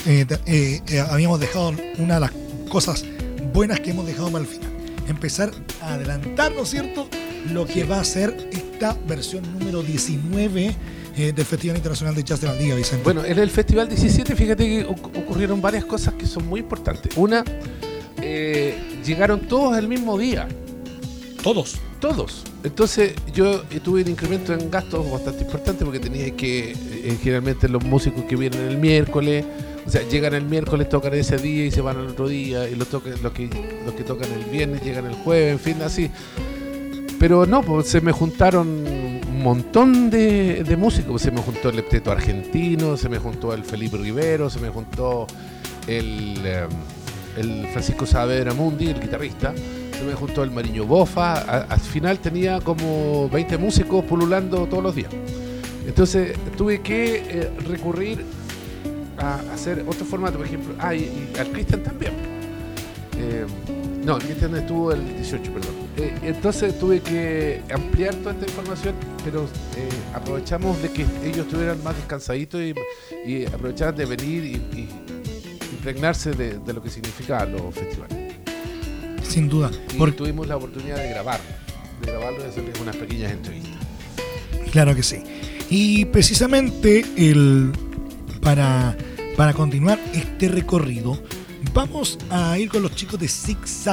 habíamos 1.09 1.39
dejado 1.39 1.73
una 1.97 2.15
de 2.15 2.19
las 2.19 2.31
cosas 2.69 3.05
buenas 3.53 3.79
que 3.79 3.91
hemos 3.91 4.05
dejado 4.05 4.31
para 4.31 4.43
el 4.43 4.49
final. 4.49 4.71
Empezar 5.07 5.51
a 5.81 5.93
adelantar, 5.93 6.51
¿no 6.53 6.63
es 6.63 6.69
cierto?, 6.69 7.07
lo 7.51 7.65
que 7.65 7.85
va 7.85 7.99
a 7.99 8.03
ser 8.03 8.49
esta 8.51 8.97
versión 9.07 9.41
número 9.57 9.81
19 9.81 10.75
eh, 11.17 11.33
del 11.33 11.45
Festival 11.45 11.77
Internacional 11.77 12.13
de 12.13 12.23
Jazz 12.23 12.41
de 12.41 12.47
Valdivia, 12.47 12.75
Vicente. 12.75 13.03
Bueno, 13.03 13.25
en 13.25 13.39
el 13.39 13.49
Festival 13.49 13.89
17, 13.89 14.35
fíjate 14.35 14.63
que 14.63 14.83
ocurrieron 14.85 15.59
varias 15.59 15.83
cosas 15.83 16.13
que 16.13 16.27
son 16.27 16.47
muy 16.47 16.59
importantes. 16.59 17.17
Una, 17.17 17.43
eh, 18.21 18.77
llegaron 19.03 19.41
todos 19.47 19.75
el 19.79 19.87
mismo 19.87 20.15
día. 20.17 20.47
¿Todos? 21.41 21.77
Todos. 21.99 22.43
Entonces 22.63 23.15
yo 23.33 23.63
tuve 23.83 24.03
un 24.03 24.09
incremento 24.09 24.53
en 24.53 24.69
gastos 24.69 25.09
bastante 25.09 25.41
importante 25.41 25.83
porque 25.83 25.99
tenía 25.99 26.29
que, 26.35 26.73
eh, 26.73 27.17
generalmente 27.19 27.67
los 27.67 27.83
músicos 27.83 28.25
que 28.25 28.35
vienen 28.35 28.61
el 28.61 28.77
miércoles, 28.77 29.43
o 29.87 29.89
sea, 29.89 30.07
llegan 30.07 30.35
el 30.35 30.45
miércoles, 30.45 30.87
tocan 30.87 31.15
ese 31.15 31.37
día 31.37 31.65
y 31.65 31.71
se 31.71 31.81
van 31.81 31.97
al 31.97 32.09
otro 32.09 32.27
día, 32.27 32.69
y 32.69 32.75
los, 32.75 32.89
tocan, 32.89 33.13
los, 33.23 33.31
que, 33.31 33.49
los 33.85 33.95
que 33.95 34.03
tocan 34.03 34.31
el 34.33 34.45
viernes 34.51 34.83
llegan 34.83 35.07
el 35.07 35.15
jueves, 35.15 35.53
en 35.53 35.59
fin, 35.59 35.81
así. 35.81 36.11
Pero 37.19 37.45
no, 37.45 37.61
pues 37.63 37.87
se 37.87 38.01
me 38.01 38.11
juntaron 38.11 38.85
montón 39.37 40.09
de, 40.09 40.75
músicos. 40.77 41.21
Se 41.21 41.31
me 41.31 41.41
juntó 41.41 41.69
el 41.69 41.79
Epteto 41.79 42.11
argentino, 42.11 42.97
se 42.97 43.09
me 43.09 43.17
juntó 43.17 43.53
el 43.53 43.63
Felipe 43.63 43.97
Rivero, 43.97 44.49
se 44.49 44.59
me 44.59 44.69
juntó 44.69 45.27
el, 45.87 46.41
eh, 46.43 46.67
el 47.37 47.67
Francisco 47.67 48.05
Saavedra 48.05 48.53
Mundi, 48.53 48.87
el 48.87 48.99
guitarrista, 48.99 49.53
se 49.97 50.03
me 50.03 50.13
juntó 50.13 50.43
el 50.43 50.51
Mariño 50.51 50.85
Bofa. 50.85 51.61
al 51.61 51.79
final 51.79 52.19
tenía 52.19 52.59
como 52.59 53.29
20 53.29 53.57
músicos 53.57 54.03
pululando 54.05 54.65
todos 54.67 54.83
los 54.83 54.95
días. 54.95 55.11
Entonces 55.85 56.37
tuve 56.57 56.81
que 56.81 57.23
eh, 57.29 57.51
recurrir 57.67 58.25
a 59.17 59.35
hacer 59.53 59.85
otro 59.87 60.05
formato, 60.05 60.37
por 60.37 60.45
ejemplo. 60.45 60.75
Ah, 60.79 60.93
y, 60.93 61.31
al 61.39 61.47
Cristian 61.51 61.81
también. 61.81 62.36
Eh, 63.19 63.45
no, 64.05 64.19
Cristian 64.19 64.55
estuvo 64.55 64.91
el 64.91 65.03
18, 65.17 65.51
perdón. 65.51 65.75
Eh, 65.97 66.13
entonces 66.23 66.77
tuve 66.79 67.01
que 67.01 67.61
ampliar 67.73 68.15
toda 68.15 68.31
esta 68.33 68.45
información, 68.45 68.95
pero 69.25 69.43
eh, 69.75 69.89
aprovechamos 70.13 70.81
de 70.81 70.91
que 70.91 71.05
ellos 71.23 71.39
estuvieran 71.39 71.83
más 71.83 71.95
descansaditos 71.95 72.61
y, 73.25 73.45
aprovecharan 73.45 73.95
de 73.95 74.05
venir 74.05 74.45
y, 74.45 74.87
impregnarse 75.73 76.31
de, 76.31 76.73
lo 76.73 76.81
que 76.81 76.89
significaban 76.89 77.51
los 77.51 77.73
festivales. 77.73 78.35
Sin 79.23 79.49
duda. 79.49 79.71
Y 79.93 79.97
porque... 79.97 80.15
tuvimos 80.15 80.47
la 80.47 80.57
oportunidad 80.57 80.97
de 80.97 81.09
grabar, 81.09 81.39
de 82.01 82.11
grabarlo 82.11 82.45
y 82.45 82.49
hacerles 82.49 82.79
unas 82.79 82.95
pequeñas 82.95 83.31
entrevistas. 83.31 83.75
Claro 84.71 84.95
que 84.95 85.03
sí. 85.03 85.23
Y 85.69 86.05
precisamente 86.05 87.05
el, 87.17 87.73
para, 88.41 88.95
para 89.35 89.53
continuar 89.53 89.99
este 90.13 90.47
recorrido, 90.47 91.19
Vamos 91.73 92.17
a 92.29 92.57
ir 92.57 92.69
con 92.69 92.81
los 92.83 92.93
chicos 92.95 93.19
de 93.19 93.27
Six 93.27 93.85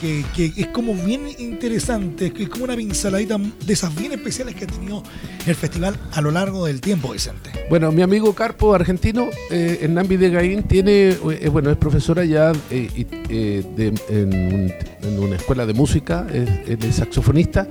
que, 0.00 0.24
que, 0.34 0.52
es 0.56 0.66
como 0.68 0.94
bien 0.94 1.28
interesante, 1.38 2.32
es 2.36 2.48
como 2.48 2.64
una 2.64 2.76
pinceladita 2.76 3.38
de 3.38 3.72
esas 3.72 3.94
bien 3.94 4.12
especiales 4.12 4.54
que 4.54 4.64
ha 4.64 4.66
tenido 4.66 5.02
el 5.46 5.54
festival 5.54 5.96
a 6.12 6.20
lo 6.20 6.30
largo 6.30 6.66
del 6.66 6.80
tiempo, 6.80 7.12
Vicente. 7.12 7.50
Bueno, 7.68 7.90
mi 7.92 8.02
amigo 8.02 8.34
Carpo, 8.34 8.74
argentino, 8.74 9.28
eh, 9.50 9.78
Hernán 9.82 10.08
de 10.08 10.62
tiene, 10.68 11.08
eh, 11.10 11.48
bueno, 11.50 11.70
es 11.70 11.76
profesora 11.76 12.24
ya 12.24 12.52
eh, 12.70 13.06
eh, 13.28 13.92
en, 14.08 15.18
una 15.18 15.36
escuela 15.36 15.66
de 15.66 15.74
música, 15.74 16.26
es, 16.32 16.94
saxofonista, 16.94 17.66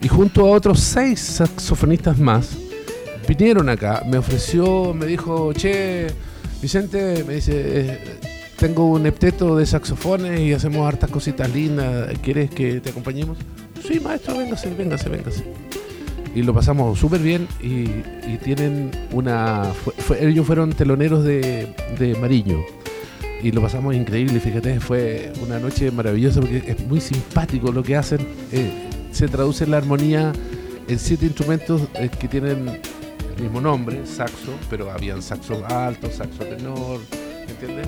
y 0.00 0.08
junto 0.08 0.46
a 0.46 0.50
otros 0.50 0.80
seis 0.80 1.20
saxofonistas 1.20 2.18
más, 2.18 2.50
vinieron 3.26 3.68
acá, 3.68 4.02
me 4.06 4.18
ofreció, 4.18 4.94
me 4.94 5.06
dijo, 5.06 5.52
che, 5.52 6.08
Vicente, 6.60 7.24
me 7.26 7.34
dice 7.34 8.37
tengo 8.58 8.86
un 8.90 9.06
epteto 9.06 9.56
de 9.56 9.64
saxofones 9.64 10.40
y 10.40 10.52
hacemos 10.52 10.86
hartas 10.86 11.10
cositas 11.10 11.52
lindas. 11.54 12.12
¿Quieres 12.20 12.50
que 12.50 12.80
te 12.80 12.90
acompañemos? 12.90 13.38
Sí, 13.86 14.00
maestro, 14.00 14.36
véngase, 14.36 14.74
véngase, 14.74 15.08
véngase. 15.08 15.44
Y 16.34 16.42
lo 16.42 16.52
pasamos 16.52 16.98
súper 16.98 17.20
bien 17.20 17.46
y, 17.62 18.36
tienen 18.42 18.90
una... 19.12 19.62
ellos 20.20 20.46
fueron 20.46 20.72
teloneros 20.72 21.24
de, 21.24 22.16
Mariño 22.20 22.58
y 23.42 23.52
lo 23.52 23.62
pasamos 23.62 23.94
increíble. 23.94 24.40
Fíjate, 24.40 24.80
fue 24.80 25.32
una 25.40 25.60
noche 25.60 25.92
maravillosa 25.92 26.40
porque 26.40 26.64
es 26.66 26.84
muy 26.86 27.00
simpático 27.00 27.70
lo 27.70 27.84
que 27.84 27.96
hacen. 27.96 28.26
Eh, 28.50 28.70
se 29.12 29.28
traduce 29.28 29.68
la 29.68 29.76
armonía 29.76 30.32
en 30.88 30.98
siete 30.98 31.26
instrumentos 31.26 31.82
eh, 31.94 32.08
que 32.08 32.26
tienen 32.26 32.68
el 33.36 33.42
mismo 33.42 33.60
nombre, 33.60 34.04
saxo, 34.04 34.52
pero 34.68 34.90
habían 34.90 35.22
saxo 35.22 35.64
alto, 35.64 36.10
saxo 36.10 36.44
tenor, 36.44 37.00
¿entiendes? 37.48 37.86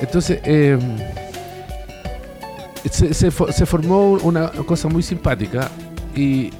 Entonces, 0.00 0.40
em, 0.44 0.80
se, 2.90 3.30
formó 3.30 4.12
una 4.12 4.48
cosa 4.50 4.88
muy 4.88 5.02
simpática 5.02 5.70
y, 6.14 6.50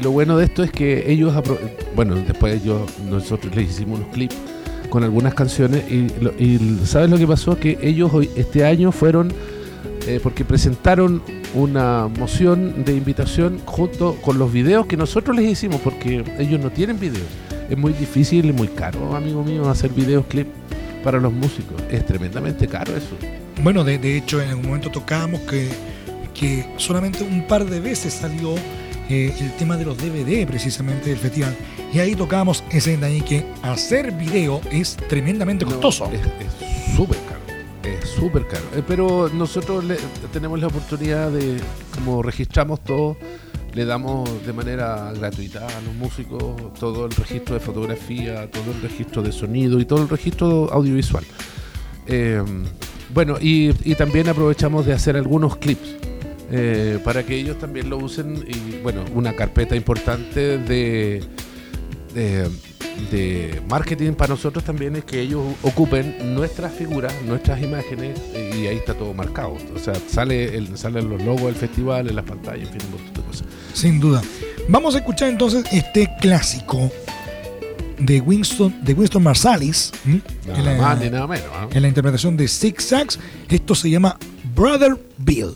lo 0.00 0.10
bueno 0.10 0.38
de 0.38 0.46
esto 0.46 0.62
es 0.62 0.72
que 0.72 1.12
ellos, 1.12 1.34
bueno, 1.94 2.14
después 2.14 2.64
yo, 2.64 2.86
nosotros 3.10 3.54
les 3.54 3.68
hicimos 3.68 3.98
unos 4.00 4.10
clips 4.14 4.36
con 4.88 5.04
algunas 5.04 5.34
canciones 5.34 5.84
y, 5.90 6.08
¿sabes 6.86 7.10
lo 7.10 7.18
que 7.18 7.26
pasó? 7.26 7.58
Que 7.58 7.78
ellos 7.82 8.10
hoy, 8.14 8.30
este 8.34 8.64
año 8.64 8.90
fueron, 8.90 9.34
eh, 10.06 10.18
porque 10.22 10.46
presentaron 10.46 11.22
una 11.54 12.08
moción 12.08 12.86
de 12.86 12.96
invitación 12.96 13.60
junto 13.66 14.14
con 14.22 14.38
los 14.38 14.50
videos 14.50 14.86
que 14.86 14.96
nosotros 14.96 15.36
les 15.36 15.50
hicimos, 15.50 15.78
porque 15.82 16.24
ellos 16.38 16.58
no 16.58 16.70
tienen 16.70 16.98
videos. 16.98 17.28
Es 17.68 17.76
muy 17.76 17.92
difícil 17.92 18.46
y 18.46 18.52
muy 18.52 18.68
caro, 18.68 19.14
amigo 19.14 19.44
mío, 19.44 19.68
hacer 19.68 19.90
videos, 19.90 20.24
clips 20.24 20.61
para 21.02 21.20
los 21.20 21.32
músicos. 21.32 21.80
Es 21.90 22.06
tremendamente 22.06 22.66
caro 22.68 22.96
eso. 22.96 23.16
Bueno, 23.62 23.84
de, 23.84 24.16
hecho 24.16 24.40
en 24.40 24.50
algún 24.50 24.66
momento 24.66 24.90
tocábamos 24.90 25.40
que, 25.42 25.68
que 26.34 26.66
solamente 26.78 27.22
un 27.22 27.46
par 27.46 27.64
de 27.64 27.80
veces 27.80 28.14
salió 28.14 28.54
eh, 29.08 29.34
el 29.40 29.52
tema 29.56 29.76
de 29.76 29.84
los 29.84 29.98
DVD 29.98 30.46
precisamente 30.46 31.10
del 31.10 31.18
festival. 31.18 31.54
Y 31.92 31.98
ahí 31.98 32.14
tocábamos 32.14 32.64
ese 32.70 32.98
ahí 33.04 33.20
que 33.20 33.44
hacer 33.62 34.12
video 34.12 34.60
es 34.70 34.96
tremendamente 35.08 35.64
costoso. 35.64 36.10
es 36.12 36.96
súper 36.96 37.18
caro. 37.18 37.40
Es 37.82 38.08
súper 38.08 38.46
caro. 38.46 38.64
Eh, 38.74 38.82
pero 38.86 39.28
nosotros 39.28 39.84
tenemos 40.32 40.60
la 40.60 40.68
oportunidad 40.68 41.30
de, 41.30 41.58
como 41.94 42.22
registramos 42.22 42.82
todo, 42.82 43.16
le 43.74 43.84
damos 43.84 44.28
de 44.46 44.52
manera 44.52 45.12
gratuita 45.12 45.66
a 45.66 45.80
los 45.80 45.94
músicos 45.94 46.74
todo 46.78 47.06
el 47.06 47.12
registro 47.12 47.54
de 47.54 47.60
fotografía, 47.60 48.50
todo 48.50 48.72
el 48.72 48.82
registro 48.82 49.22
de 49.22 49.32
sonido 49.32 49.80
y 49.80 49.84
todo 49.84 50.02
el 50.02 50.08
registro 50.08 50.70
audiovisual. 50.72 51.24
Eh, 52.06 52.42
bueno, 53.14 53.36
y, 53.40 53.72
también 53.94 54.28
aprovechamos 54.28 54.86
de 54.86 54.94
hacer 54.94 55.16
algunos 55.16 55.56
clips 55.56 55.96
eh, 56.50 56.98
para 57.04 57.24
que 57.24 57.36
ellos 57.36 57.58
también 57.58 57.90
lo 57.90 57.98
usen 57.98 58.44
y 58.46 58.80
bueno, 58.82 59.04
una 59.14 59.34
carpeta 59.34 59.76
importante 59.76 60.58
de, 60.58 61.22
marketing 63.68 64.12
para 64.12 64.30
nosotros 64.30 64.64
también 64.64 64.96
es 64.96 65.04
que 65.04 65.20
ellos 65.20 65.42
ocupen 65.62 66.34
nuestras 66.34 66.72
figuras, 66.72 67.12
nuestras 67.26 67.62
imágenes 67.62 68.20
y 68.34 68.66
ahí 68.66 68.76
está 68.76 68.94
todo 68.94 69.14
marcado. 69.14 69.56
O 69.74 69.78
sea, 69.78 69.94
sale 70.08 70.56
el, 70.56 70.76
salen 70.76 71.08
los 71.08 71.22
logos 71.22 71.44
del 71.44 71.54
festival 71.54 72.08
en 72.08 72.16
las 72.16 72.24
pantallas, 72.24 72.68
en 72.68 72.80
fin, 72.80 72.88
un 72.92 73.02
montón 73.02 73.14
de 73.14 73.28
cosas. 73.28 73.46
Sin 73.74 74.00
duda. 74.00 74.22
Vamos 74.68 74.94
a 74.94 74.98
escuchar 74.98 75.28
entonces 75.28 75.64
este 75.72 76.10
clásico 76.20 76.90
de 77.98 78.20
Winston, 78.20 78.74
de 78.82 78.94
Winston 78.94 79.22
Marsalis. 79.22 79.92
Nada 80.04 80.58
en, 80.58 80.64
la, 80.64 80.74
más 80.74 81.00
ni 81.00 81.10
nada 81.10 81.26
menos. 81.26 81.46
¿ah? 81.54 81.68
en 81.72 81.82
la 81.82 81.88
interpretación 81.88 82.36
de 82.36 82.48
Six 82.48 82.84
Sacks. 82.84 83.18
Esto 83.48 83.74
se 83.74 83.90
llama 83.90 84.18
Brother 84.54 84.98
Bill. 85.18 85.54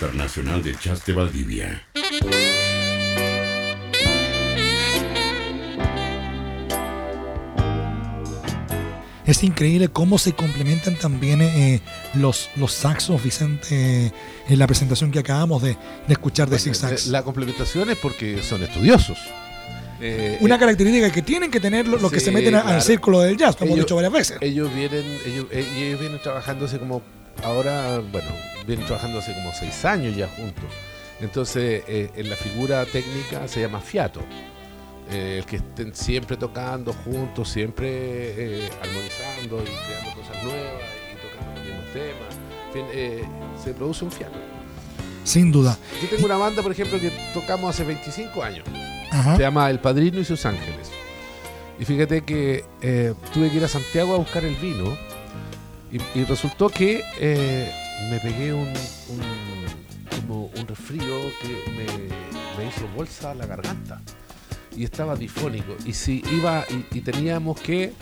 Internacional 0.00 0.62
de 0.62 0.74
Jazz 0.82 1.04
de 1.04 1.12
Valdivia. 1.12 1.82
Es 9.26 9.44
increíble 9.44 9.88
cómo 9.88 10.16
se 10.16 10.32
complementan 10.32 10.96
también 10.96 11.42
eh, 11.42 11.82
los, 12.14 12.48
los 12.56 12.72
saxos, 12.72 13.22
Vicente, 13.22 14.10
en 14.48 14.58
la 14.58 14.66
presentación 14.66 15.10
que 15.10 15.18
acabamos 15.18 15.62
de, 15.62 15.76
de 16.08 16.12
escuchar 16.14 16.48
de 16.48 16.58
Six 16.58 16.78
Sax. 16.78 17.06
La 17.08 17.22
complementación 17.22 17.90
es 17.90 17.98
porque 17.98 18.42
son 18.42 18.62
estudiosos. 18.62 19.18
Eh, 20.00 20.38
Una 20.40 20.54
eh, 20.54 20.58
característica 20.58 21.12
que 21.12 21.20
tienen 21.20 21.50
que 21.50 21.60
tener 21.60 21.86
los, 21.86 22.10
que 22.10 22.20
se 22.20 22.30
meten 22.30 22.54
al 22.54 22.80
círculo 22.80 23.20
del 23.20 23.36
jazz, 23.36 23.54
como 23.54 23.72
hemos 23.74 23.84
dicho 23.84 23.96
varias 23.96 24.12
veces. 24.14 24.38
ellos 24.40 24.74
vienen, 24.74 25.04
ellos, 25.26 25.46
y 25.52 25.82
ellos 25.82 26.00
vienen 26.00 26.22
trabajando 26.22 26.64
hace 26.64 26.78
como, 26.78 27.02
ahora, 27.44 27.98
bueno, 28.10 28.28
vienen 28.70 28.86
trabajando 28.86 29.18
hace 29.18 29.34
como 29.34 29.52
seis 29.52 29.84
años 29.84 30.16
ya 30.16 30.28
juntos. 30.28 30.64
Entonces, 31.20 31.82
eh, 31.88 32.10
en 32.14 32.30
la 32.30 32.36
figura 32.36 32.84
técnica 32.86 33.46
se 33.48 33.60
llama 33.60 33.80
fiato. 33.80 34.20
Eh, 35.10 35.38
el 35.38 35.44
que 35.44 35.56
estén 35.56 35.94
siempre 35.94 36.36
tocando 36.36 36.92
juntos, 36.92 37.48
siempre 37.48 37.88
eh, 37.88 38.70
armonizando 38.80 39.60
y 39.60 39.86
creando 39.86 40.20
cosas 40.20 40.44
nuevas 40.44 40.82
y 41.10 41.16
tocando 41.16 41.60
los 41.60 41.66
mismos 41.66 41.92
temas. 41.92 42.36
En 42.68 42.72
fin, 42.72 42.84
eh, 42.92 43.24
se 43.62 43.74
produce 43.74 44.04
un 44.04 44.12
fiato. 44.12 44.38
Sin 45.24 45.50
duda. 45.50 45.76
Yo 46.00 46.08
tengo 46.08 46.26
una 46.26 46.36
banda, 46.36 46.62
por 46.62 46.70
ejemplo, 46.70 47.00
que 47.00 47.10
tocamos 47.34 47.70
hace 47.70 47.84
25 47.84 48.42
años. 48.42 48.64
Ajá. 49.10 49.36
Se 49.36 49.42
llama 49.42 49.68
El 49.68 49.80
Padrino 49.80 50.20
y 50.20 50.24
sus 50.24 50.46
Ángeles. 50.46 50.90
Y 51.80 51.84
fíjate 51.84 52.22
que 52.22 52.64
eh, 52.80 53.14
tuve 53.34 53.50
que 53.50 53.56
ir 53.56 53.64
a 53.64 53.68
Santiago 53.68 54.14
a 54.14 54.18
buscar 54.18 54.44
el 54.44 54.54
vino 54.56 54.96
y, 55.90 55.98
y 56.18 56.24
resultó 56.24 56.68
que 56.68 57.02
eh, 57.18 57.72
me 58.08 58.18
pegué 58.20 58.52
un, 58.52 58.72
como 60.20 60.46
un 60.46 60.66
resfrío 60.66 61.20
que 61.40 61.70
me, 61.72 62.66
hizo 62.66 62.86
bolsa 62.94 63.30
a 63.30 63.34
la 63.34 63.46
garganta 63.46 64.00
y 64.76 64.84
estaba 64.84 65.16
difónico. 65.16 65.76
Y 65.84 65.92
si 65.92 66.22
iba 66.32 66.64
y, 66.70 66.98
y 66.98 67.00
teníamos 67.00 67.60
que 67.60 67.92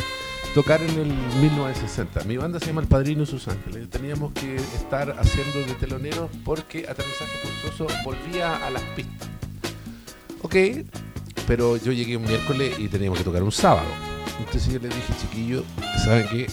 tocar 0.55 0.83
en 0.83 0.91
el 0.91 1.13
1960. 1.41 2.25
Mi 2.25 2.37
banda 2.37 2.59
se 2.59 2.67
llama 2.67 2.81
El 2.81 2.89
Padrino 2.89 3.23
y 3.23 3.27
sus 3.27 3.49
Ángeles. 3.49 3.89
Teníamos 3.91 4.33
que 4.33 4.57
estar 4.57 5.17
haciendo 5.19 5.61
de 5.61 5.75
teloneros 5.75 6.31
porque 6.45 6.87
Aterrizaje 6.89 7.39
Forzoso 7.63 7.87
volvía 8.05 8.67
a 8.67 8.71
las 8.71 8.83
pistas. 8.97 9.29
Ok, 10.43 10.57
pero 11.47 11.77
yo 11.77 11.93
llegué 11.93 12.17
un 12.17 12.25
miércoles 12.25 12.79
y 12.79 12.89
teníamos 12.89 13.19
que 13.19 13.25
tocar 13.25 13.43
un 13.43 13.53
sábado. 13.53 13.89
Entonces 14.39 14.73
yo 14.73 14.79
le 14.79 14.89
dije, 14.89 15.13
chiquillo, 15.21 15.65
¿saben 16.05 16.27
qué? 16.29 16.47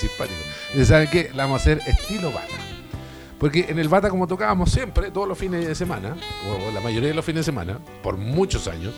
Simpático. 0.00 0.40
Dice, 0.72 0.86
¿Saben 0.86 1.08
qué? 1.10 1.30
La 1.34 1.44
vamos 1.44 1.60
a 1.60 1.62
hacer 1.62 1.80
estilo 1.86 2.32
bata. 2.32 2.54
Porque 3.38 3.66
en 3.68 3.78
el 3.78 3.88
bata, 3.88 4.10
como 4.10 4.26
tocábamos 4.26 4.70
siempre, 4.70 5.10
todos 5.10 5.26
los 5.26 5.38
fines 5.38 5.66
de 5.66 5.74
semana, 5.74 6.14
o 6.46 6.70
la 6.72 6.80
mayoría 6.80 7.08
de 7.08 7.14
los 7.14 7.24
fines 7.24 7.40
de 7.40 7.52
semana, 7.52 7.78
por 8.02 8.18
muchos 8.18 8.68
años, 8.68 8.94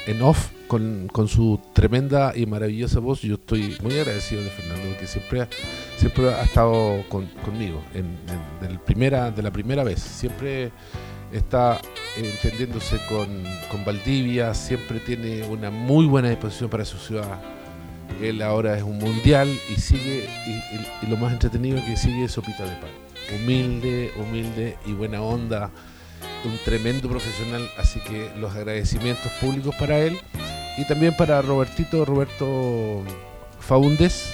en 0.08 0.22
off 0.22 0.50
con, 0.68 1.08
con 1.12 1.28
su 1.28 1.60
tremenda 1.74 2.34
y 2.36 2.46
maravillosa 2.46 3.00
voz. 3.00 3.22
Yo 3.22 3.36
estoy 3.36 3.76
muy 3.82 3.98
agradecido 3.98 4.42
de 4.44 4.50
Fernando, 4.50 4.88
porque 4.90 5.08
siempre 5.08 5.48
siempre 5.98 6.34
ha 6.34 6.44
estado 6.44 7.04
con- 7.10 7.28
conmigo 7.46 7.82
en, 7.94 8.06
en- 8.66 8.80
primera, 8.80 9.32
de 9.32 9.42
la 9.42 9.52
primera 9.52 9.84
vez. 9.84 10.00
Siempre 10.02 10.72
está 11.32 11.80
entendiéndose 12.18 12.98
con, 13.10 13.28
con 13.72 13.86
Valdivia, 13.86 14.54
siempre 14.54 15.00
tiene 15.00 15.44
una 15.48 15.70
muy 15.72 16.06
buena 16.06 16.30
disposición 16.30 16.70
para 16.70 16.86
su 16.86 16.98
ciudad. 16.98 17.40
Él 18.22 18.42
ahora 18.42 18.78
es 18.78 18.84
un 18.84 18.98
mundial 19.00 19.50
y 19.76 19.80
sigue, 19.80 20.28
y 21.02 21.08
lo 21.08 21.18
más 21.18 21.34
entretenido 21.34 21.78
es 21.78 21.84
que 21.86 21.98
sigue 21.98 22.28
sopita 22.28 22.64
de 22.64 22.72
pan. 22.76 22.92
Humilde, 23.36 24.12
humilde 24.22 24.78
y 24.86 24.92
buena 24.92 25.22
onda, 25.22 25.72
un 26.46 26.58
tremendo 26.66 27.10
profesional, 27.10 27.70
así 27.78 28.00
que 28.02 28.32
los 28.38 28.56
agradecimientos 28.56 29.32
públicos 29.34 29.76
para 29.76 30.00
él 30.00 30.18
y 30.78 30.86
también 30.86 31.16
para 31.16 31.42
Robertito, 31.42 32.04
Roberto 32.06 33.04
Faúndez, 33.60 34.34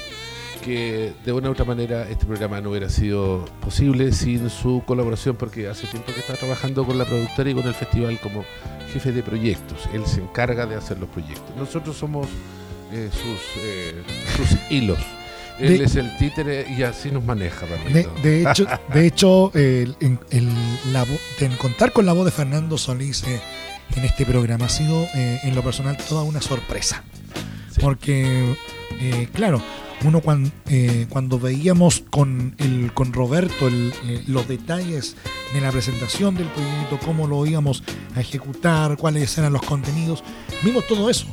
que 0.63 1.13
de 1.25 1.31
una 1.33 1.49
u 1.49 1.51
otra 1.51 1.65
manera 1.65 2.07
este 2.09 2.25
programa 2.25 2.61
no 2.61 2.69
hubiera 2.71 2.89
sido 2.89 3.45
posible 3.61 4.11
sin 4.11 4.49
su 4.49 4.83
colaboración, 4.85 5.35
porque 5.35 5.67
hace 5.67 5.87
tiempo 5.87 6.13
que 6.13 6.19
está 6.19 6.35
trabajando 6.35 6.85
con 6.85 6.97
la 6.97 7.05
productora 7.05 7.49
y 7.49 7.53
con 7.53 7.67
el 7.67 7.73
festival 7.73 8.19
como 8.19 8.43
jefe 8.91 9.11
de 9.11 9.23
proyectos. 9.23 9.89
Él 9.93 10.05
se 10.05 10.21
encarga 10.21 10.65
de 10.65 10.75
hacer 10.75 10.99
los 10.99 11.09
proyectos. 11.09 11.55
Nosotros 11.57 11.97
somos 11.97 12.27
eh, 12.91 13.09
eh, 13.57 14.03
sus 14.35 14.57
hilos. 14.71 14.99
Él 15.59 15.77
De- 15.79 15.83
es 15.85 15.95
el 15.95 16.15
títere 16.17 16.65
y 16.77 16.83
así 16.83 17.11
nos 17.11 17.23
maneja, 17.23 17.65
De, 17.91 18.07
de 18.23 18.49
hecho, 18.49 18.65
de 18.93 19.07
hecho 19.07 19.51
el, 19.53 19.95
el- 20.29 20.49
la 20.93 21.05
contar 21.57 21.91
con 21.91 22.05
la 22.05 22.13
voz 22.13 22.25
de 22.25 22.31
Fernando 22.31 22.77
Solís 22.77 23.23
eh, 23.23 23.39
en 23.95 24.05
este 24.05 24.25
programa 24.25 24.65
ha 24.65 24.69
sido, 24.69 25.03
eh, 25.15 25.39
en 25.43 25.55
lo 25.55 25.61
personal, 25.63 25.97
toda 25.97 26.23
una 26.23 26.41
sorpresa. 26.41 27.03
Sí. 27.73 27.81
Porque, 27.81 28.55
eh, 29.01 29.27
claro, 29.33 29.61
uno 30.05 30.21
cuan- 30.21 30.51
eh, 30.69 31.07
cuando 31.09 31.39
veíamos 31.39 32.03
con, 32.09 32.55
el, 32.57 32.93
con 32.93 33.11
Roberto 33.11 33.69
los 34.27 34.47
detalles 34.47 35.15
de 35.53 35.61
la 35.61 35.71
presentación 35.71 36.35
del 36.35 36.47
proyecto, 36.47 36.99
cómo 37.05 37.27
lo 37.27 37.45
íbamos 37.45 37.83
a 38.15 38.21
ejecutar, 38.21 38.95
cuáles 38.97 39.37
eran 39.37 39.51
los 39.53 39.63
contenidos, 39.63 40.23
vimos 40.63 40.85
todo 40.87 41.09
eso. 41.09 41.25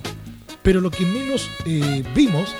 Pero 0.62 0.80
lo 0.80 0.90
que 0.90 1.04
menos 1.06 1.48
eh, 1.64 2.02
vimos 2.14 2.54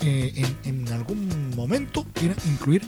eh, 0.00 0.44
en, 0.64 0.88
algún 0.92 1.50
momento 1.56 2.04
era 2.22 2.34
incluir 2.46 2.82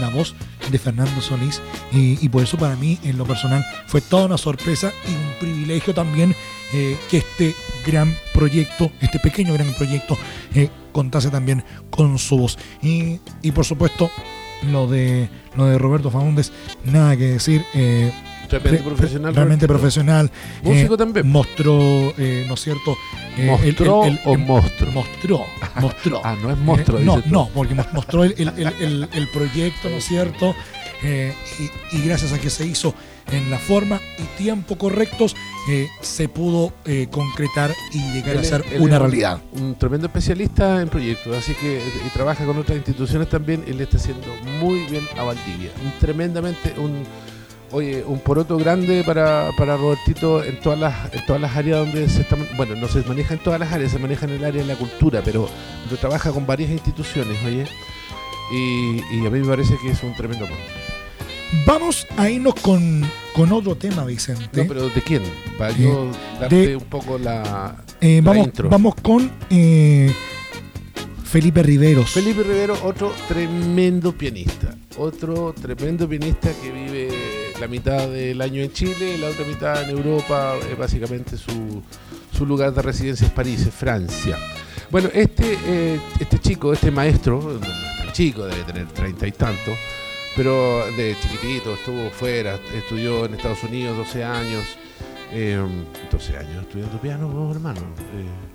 la 0.00 0.08
voz 0.10 0.34
de 0.70 0.78
Fernando 0.78 1.20
Solís. 1.20 1.60
Y, 1.92 2.18
y 2.24 2.28
por 2.28 2.42
eso 2.42 2.56
para 2.56 2.76
mí 2.76 2.98
en 3.02 3.18
lo 3.18 3.24
personal 3.24 3.64
fue 3.86 4.00
toda 4.00 4.26
una 4.26 4.38
sorpresa 4.38 4.92
y 5.08 5.12
un 5.12 5.38
privilegio 5.40 5.94
también 5.94 6.34
eh, 6.72 6.96
que 7.10 7.18
este 7.18 7.54
gran 7.86 8.14
proyecto, 8.32 8.90
este 9.00 9.18
pequeño 9.18 9.54
gran 9.54 9.72
proyecto 9.74 10.16
eh, 10.54 10.68
contase 10.92 11.30
también 11.30 11.64
con 11.90 12.18
su 12.18 12.38
voz. 12.38 12.58
Y, 12.82 13.20
y 13.42 13.52
por 13.52 13.64
supuesto 13.64 14.10
lo 14.70 14.86
de 14.86 15.28
lo 15.56 15.66
de 15.66 15.78
Roberto 15.78 16.10
Faúndez 16.10 16.52
nada 16.84 17.16
que 17.16 17.24
decir 17.24 17.64
profesional. 18.58 19.34
realmente 19.34 19.66
profesional 19.68 20.30
Músico 20.62 20.94
eh, 20.94 20.98
también. 20.98 21.28
mostró 21.30 22.12
eh, 22.18 22.44
no 22.48 22.54
es 22.54 22.60
cierto 22.60 22.96
Eh, 23.36 23.46
¿Mostró 23.46 23.98
o 24.00 24.34
em- 24.34 24.44
monstruo? 24.46 24.92
mostró 24.92 25.46
mostró 25.80 26.20
Ah, 26.24 26.36
no 26.42 26.50
es 26.50 26.58
monstruo. 26.58 26.98
no, 27.00 27.20
tú. 27.20 27.28
no, 27.30 27.48
porque 27.54 27.74
mos- 27.74 27.92
mostró 27.92 28.24
el, 28.24 28.34
el- 28.38 28.48
el- 28.58 28.74
el- 28.80 29.08
el 29.12 29.28
proyecto, 29.28 29.88
¿no 29.88 29.96
es 29.96 30.04
cierto? 30.04 30.54
Y, 31.02 31.96
y 31.96 32.02
gracias 32.02 32.32
a 32.34 32.38
que 32.38 32.50
se 32.50 32.66
hizo 32.66 32.94
en 33.32 33.50
la 33.50 33.58
forma 33.58 33.98
y 34.18 34.22
tiempo 34.42 34.76
correctos, 34.76 35.34
se 36.02 36.28
pudo 36.28 36.72
concretar 37.10 37.72
y 37.92 38.12
llegar 38.12 38.36
a 38.36 38.40
Él 38.40 38.44
ser 38.44 38.64
él 38.72 38.80
una 38.82 38.98
realidad. 38.98 39.40
Un 39.52 39.76
tremendo 39.76 40.08
especialista 40.08 40.82
en 40.82 40.88
proyectos, 40.90 41.34
así 41.36 41.54
que 41.54 41.80
y 42.06 42.08
trabaja 42.10 42.44
con 42.44 42.58
otras 42.58 42.76
instituciones 42.76 43.28
también 43.30 43.64
y 43.66 43.72
le 43.72 43.84
está 43.84 43.96
haciendo 43.96 44.26
muy 44.60 44.80
bien 44.90 45.04
a 45.16 45.22
Valdivia. 45.22 45.70
Un 45.82 45.92
tremendamente, 46.00 46.74
un 46.78 47.04
oye, 47.72 48.02
un 48.06 48.20
poroto 48.20 48.56
grande 48.56 49.02
para, 49.04 49.50
para 49.56 49.76
Robertito 49.76 50.42
en 50.44 50.58
todas 50.60 50.78
las 50.78 51.12
en 51.14 51.24
todas 51.26 51.40
las 51.40 51.56
áreas 51.56 51.78
donde 51.78 52.08
se 52.08 52.22
está 52.22 52.36
bueno, 52.56 52.74
no 52.76 52.88
se 52.88 53.02
maneja 53.02 53.34
en 53.34 53.40
todas 53.40 53.60
las 53.60 53.72
áreas, 53.72 53.92
se 53.92 53.98
maneja 53.98 54.26
en 54.26 54.32
el 54.32 54.44
área 54.44 54.62
de 54.62 54.66
la 54.68 54.76
cultura, 54.76 55.22
pero, 55.24 55.48
pero 55.84 55.96
trabaja 56.00 56.30
con 56.32 56.46
varias 56.46 56.70
instituciones, 56.70 57.36
oye. 57.44 57.64
Y, 58.52 58.96
y 59.16 59.26
a 59.26 59.30
mí 59.30 59.38
me 59.40 59.46
parece 59.46 59.74
que 59.82 59.90
es 59.90 60.02
un 60.02 60.14
tremendo 60.16 60.44
aporte. 60.44 60.64
Vamos 61.66 62.06
a 62.16 62.28
irnos 62.30 62.54
con, 62.56 63.02
con 63.34 63.52
otro 63.52 63.76
tema, 63.76 64.04
Vicente. 64.04 64.62
No, 64.62 64.68
pero 64.68 64.88
¿de 64.88 65.02
quién? 65.02 65.22
Para 65.58 65.76
yo 65.76 66.10
darte 66.40 66.66
de- 66.68 66.76
un 66.76 66.84
poco 66.84 67.18
la, 67.18 67.76
Eh, 68.00 68.20
la 68.24 68.30
vamos, 68.30 68.46
intro. 68.46 68.68
vamos 68.68 68.94
con 69.02 69.30
eh, 69.50 70.12
Felipe 71.24 71.62
Riveros. 71.62 72.10
Felipe 72.10 72.42
Rivero, 72.42 72.76
otro 72.84 73.12
tremendo 73.28 74.12
pianista. 74.12 74.74
Otro 74.98 75.54
tremendo 75.60 76.08
pianista 76.08 76.50
que 76.60 76.70
vive 76.72 77.08
la 77.60 77.68
mitad 77.68 78.08
del 78.08 78.40
año 78.40 78.62
en 78.62 78.72
Chile, 78.72 79.18
la 79.18 79.28
otra 79.28 79.44
mitad 79.44 79.82
en 79.84 79.90
Europa. 79.90 80.54
eh, 80.70 80.74
básicamente 80.78 81.36
su, 81.36 81.82
su 82.36 82.46
lugar 82.46 82.72
de 82.72 82.82
residencia 82.82 83.26
es 83.26 83.32
París, 83.32 83.60
es 83.66 83.74
Francia. 83.74 84.36
Bueno, 84.90 85.08
este, 85.12 85.56
eh, 85.66 86.00
este 86.18 86.38
chico, 86.38 86.72
este 86.72 86.90
maestro, 86.90 87.40
no 87.40 87.66
es 87.66 87.98
tan 87.98 88.12
chico, 88.12 88.44
debe 88.46 88.64
tener 88.64 88.86
treinta 88.88 89.26
y 89.26 89.32
tantos, 89.32 89.74
pero 90.36 90.84
de 90.96 91.14
chiquitito 91.20 91.74
estuvo 91.74 92.10
fuera, 92.10 92.58
estudió 92.74 93.24
en 93.26 93.34
Estados 93.34 93.62
Unidos 93.64 93.96
12 93.98 94.24
años. 94.24 94.64
eh, 95.32 95.60
12 96.10 96.36
años 96.36 96.62
estudiando 96.62 97.00
piano, 97.00 97.50
hermano. 97.52 97.80
eh, 97.80 98.49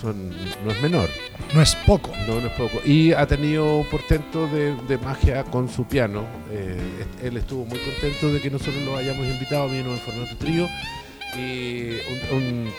son, 0.00 0.30
no 0.64 0.70
es 0.70 0.82
menor. 0.82 1.08
No 1.54 1.62
es 1.62 1.74
poco. 1.86 2.12
No, 2.26 2.40
no 2.40 2.46
es 2.48 2.52
poco. 2.54 2.80
Y 2.84 3.12
ha 3.12 3.26
tenido 3.26 3.78
un 3.78 3.86
portento 3.86 4.46
de, 4.48 4.74
de 4.88 4.98
magia 4.98 5.44
con 5.44 5.68
su 5.68 5.84
piano. 5.86 6.24
Eh, 6.50 6.76
él 7.22 7.36
estuvo 7.36 7.64
muy 7.64 7.78
contento 7.78 8.32
de 8.32 8.40
que 8.40 8.50
nosotros 8.50 8.76
lo 8.84 8.96
hayamos 8.96 9.26
invitado, 9.26 9.68
vino 9.68 9.90
en 9.92 9.98
formato 9.98 10.36
trío. 10.36 10.68
Y 11.36 11.90
un, 12.32 12.36
un- 12.38 12.70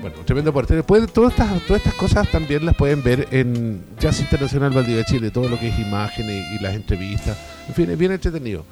bueno, 0.00 0.16
un 0.18 0.24
tremendo 0.24 0.50
aporte. 0.50 0.74
Después, 0.74 1.12
todas 1.12 1.32
estas, 1.32 1.60
todas 1.66 1.82
estas 1.82 1.94
cosas 1.94 2.30
también 2.30 2.64
las 2.64 2.74
pueden 2.74 3.02
ver 3.02 3.28
en 3.32 3.84
Jazz 3.98 4.20
Internacional 4.20 4.70
Valdivia 4.70 5.04
Chile, 5.04 5.30
todo 5.30 5.48
lo 5.48 5.58
que 5.60 5.68
es 5.68 5.78
imágenes 5.78 6.42
y, 6.58 6.62
las 6.62 6.74
entrevistas. 6.74 7.36
En 7.68 7.74
fin, 7.74 7.90
es 7.90 7.98
bien 7.98 8.12
entretenido. 8.12 8.64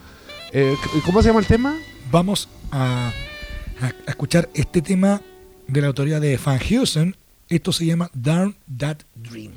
Eh, 0.52 0.74
¿Cómo 1.04 1.20
se 1.20 1.28
llama 1.28 1.40
el 1.40 1.46
tema? 1.46 1.76
Vamos 2.10 2.48
a, 2.70 3.12
a- 3.80 3.86
a 3.86 3.92
escuchar 4.10 4.48
este 4.54 4.80
tema 4.80 5.20
de 5.66 5.80
la 5.82 5.88
autoría 5.88 6.18
de 6.18 6.38
Van 6.42 6.58
Heusen. 6.66 7.14
Esto 7.48 7.72
se 7.72 7.86
llama 7.86 8.10
Darn 8.12 8.54
That 8.78 8.98
Dream. 9.14 9.52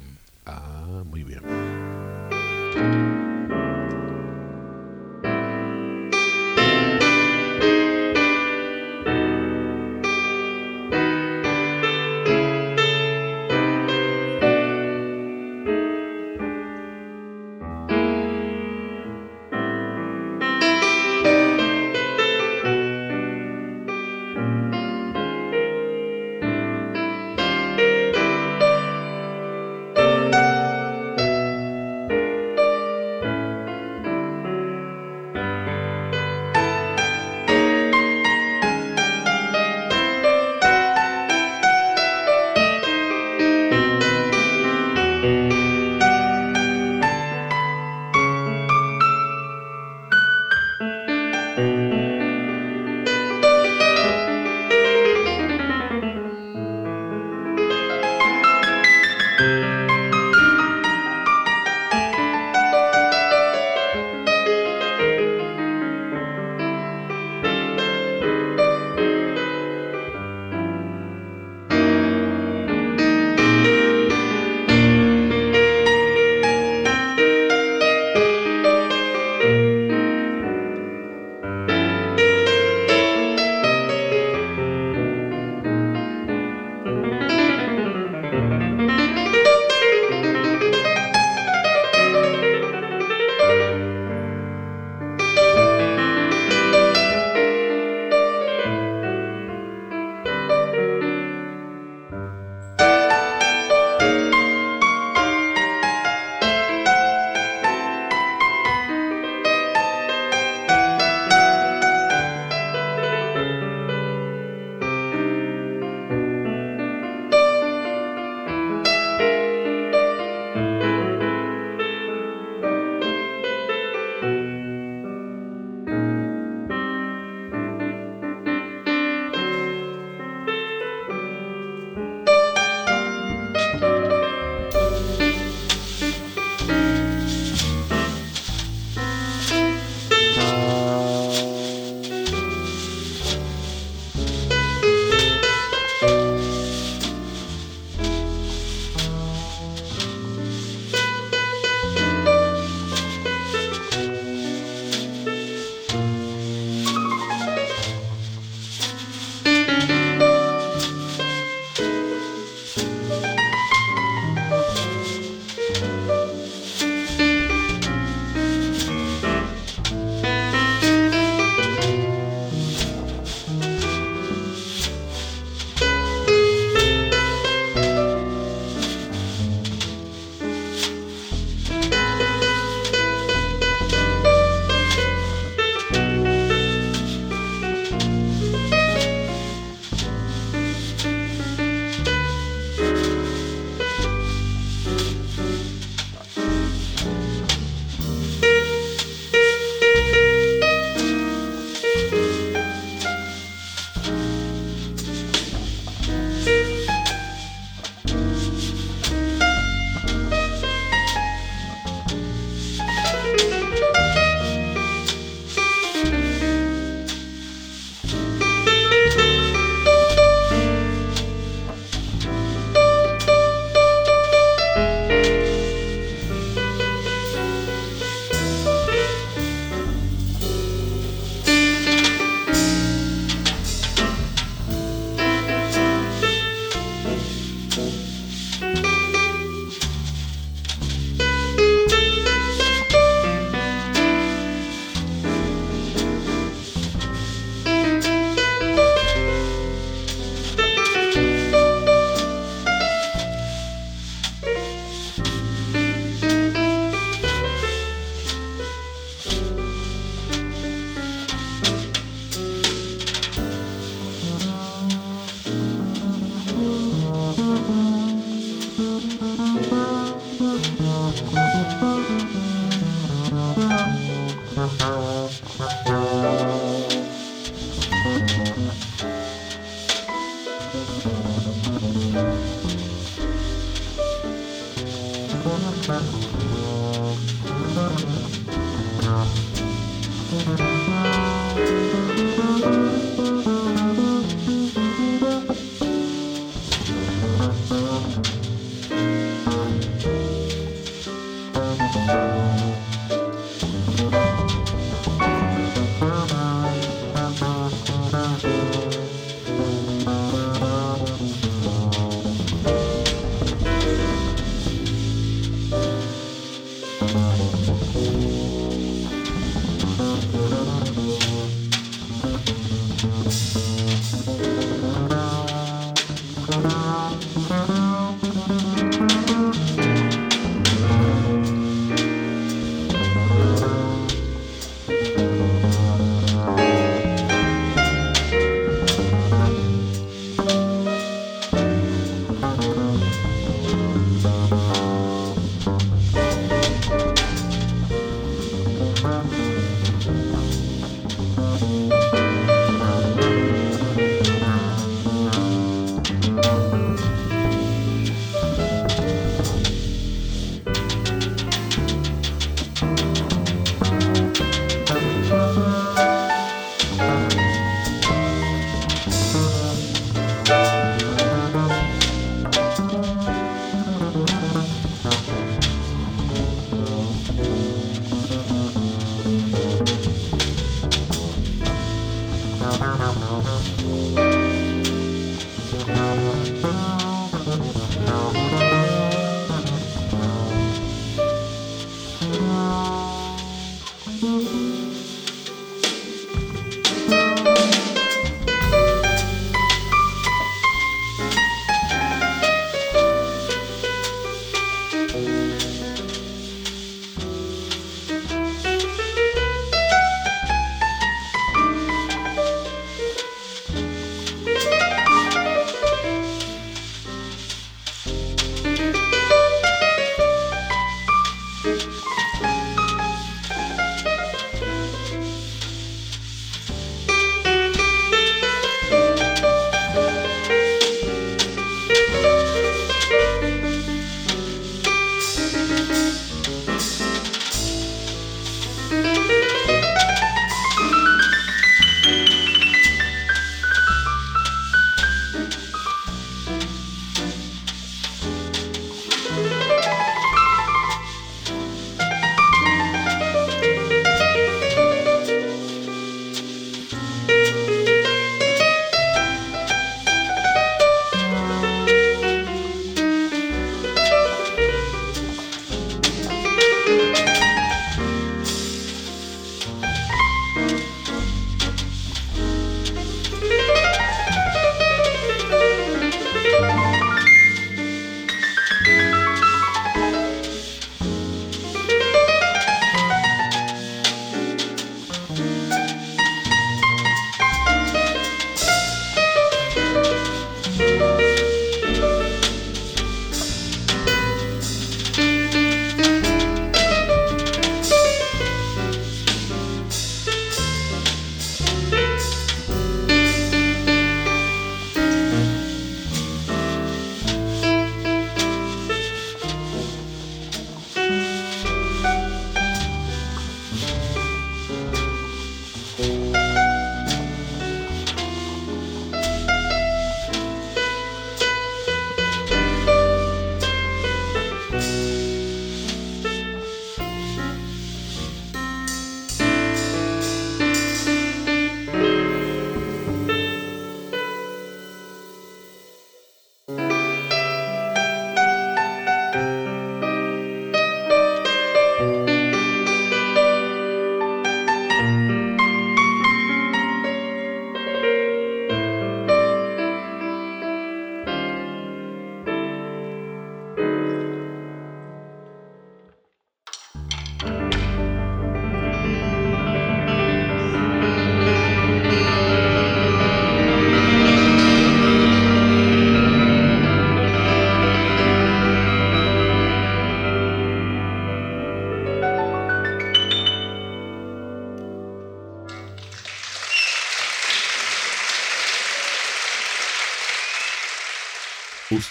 Ah, 0.46 1.04
muy 1.06 1.26
bien. 1.26 1.42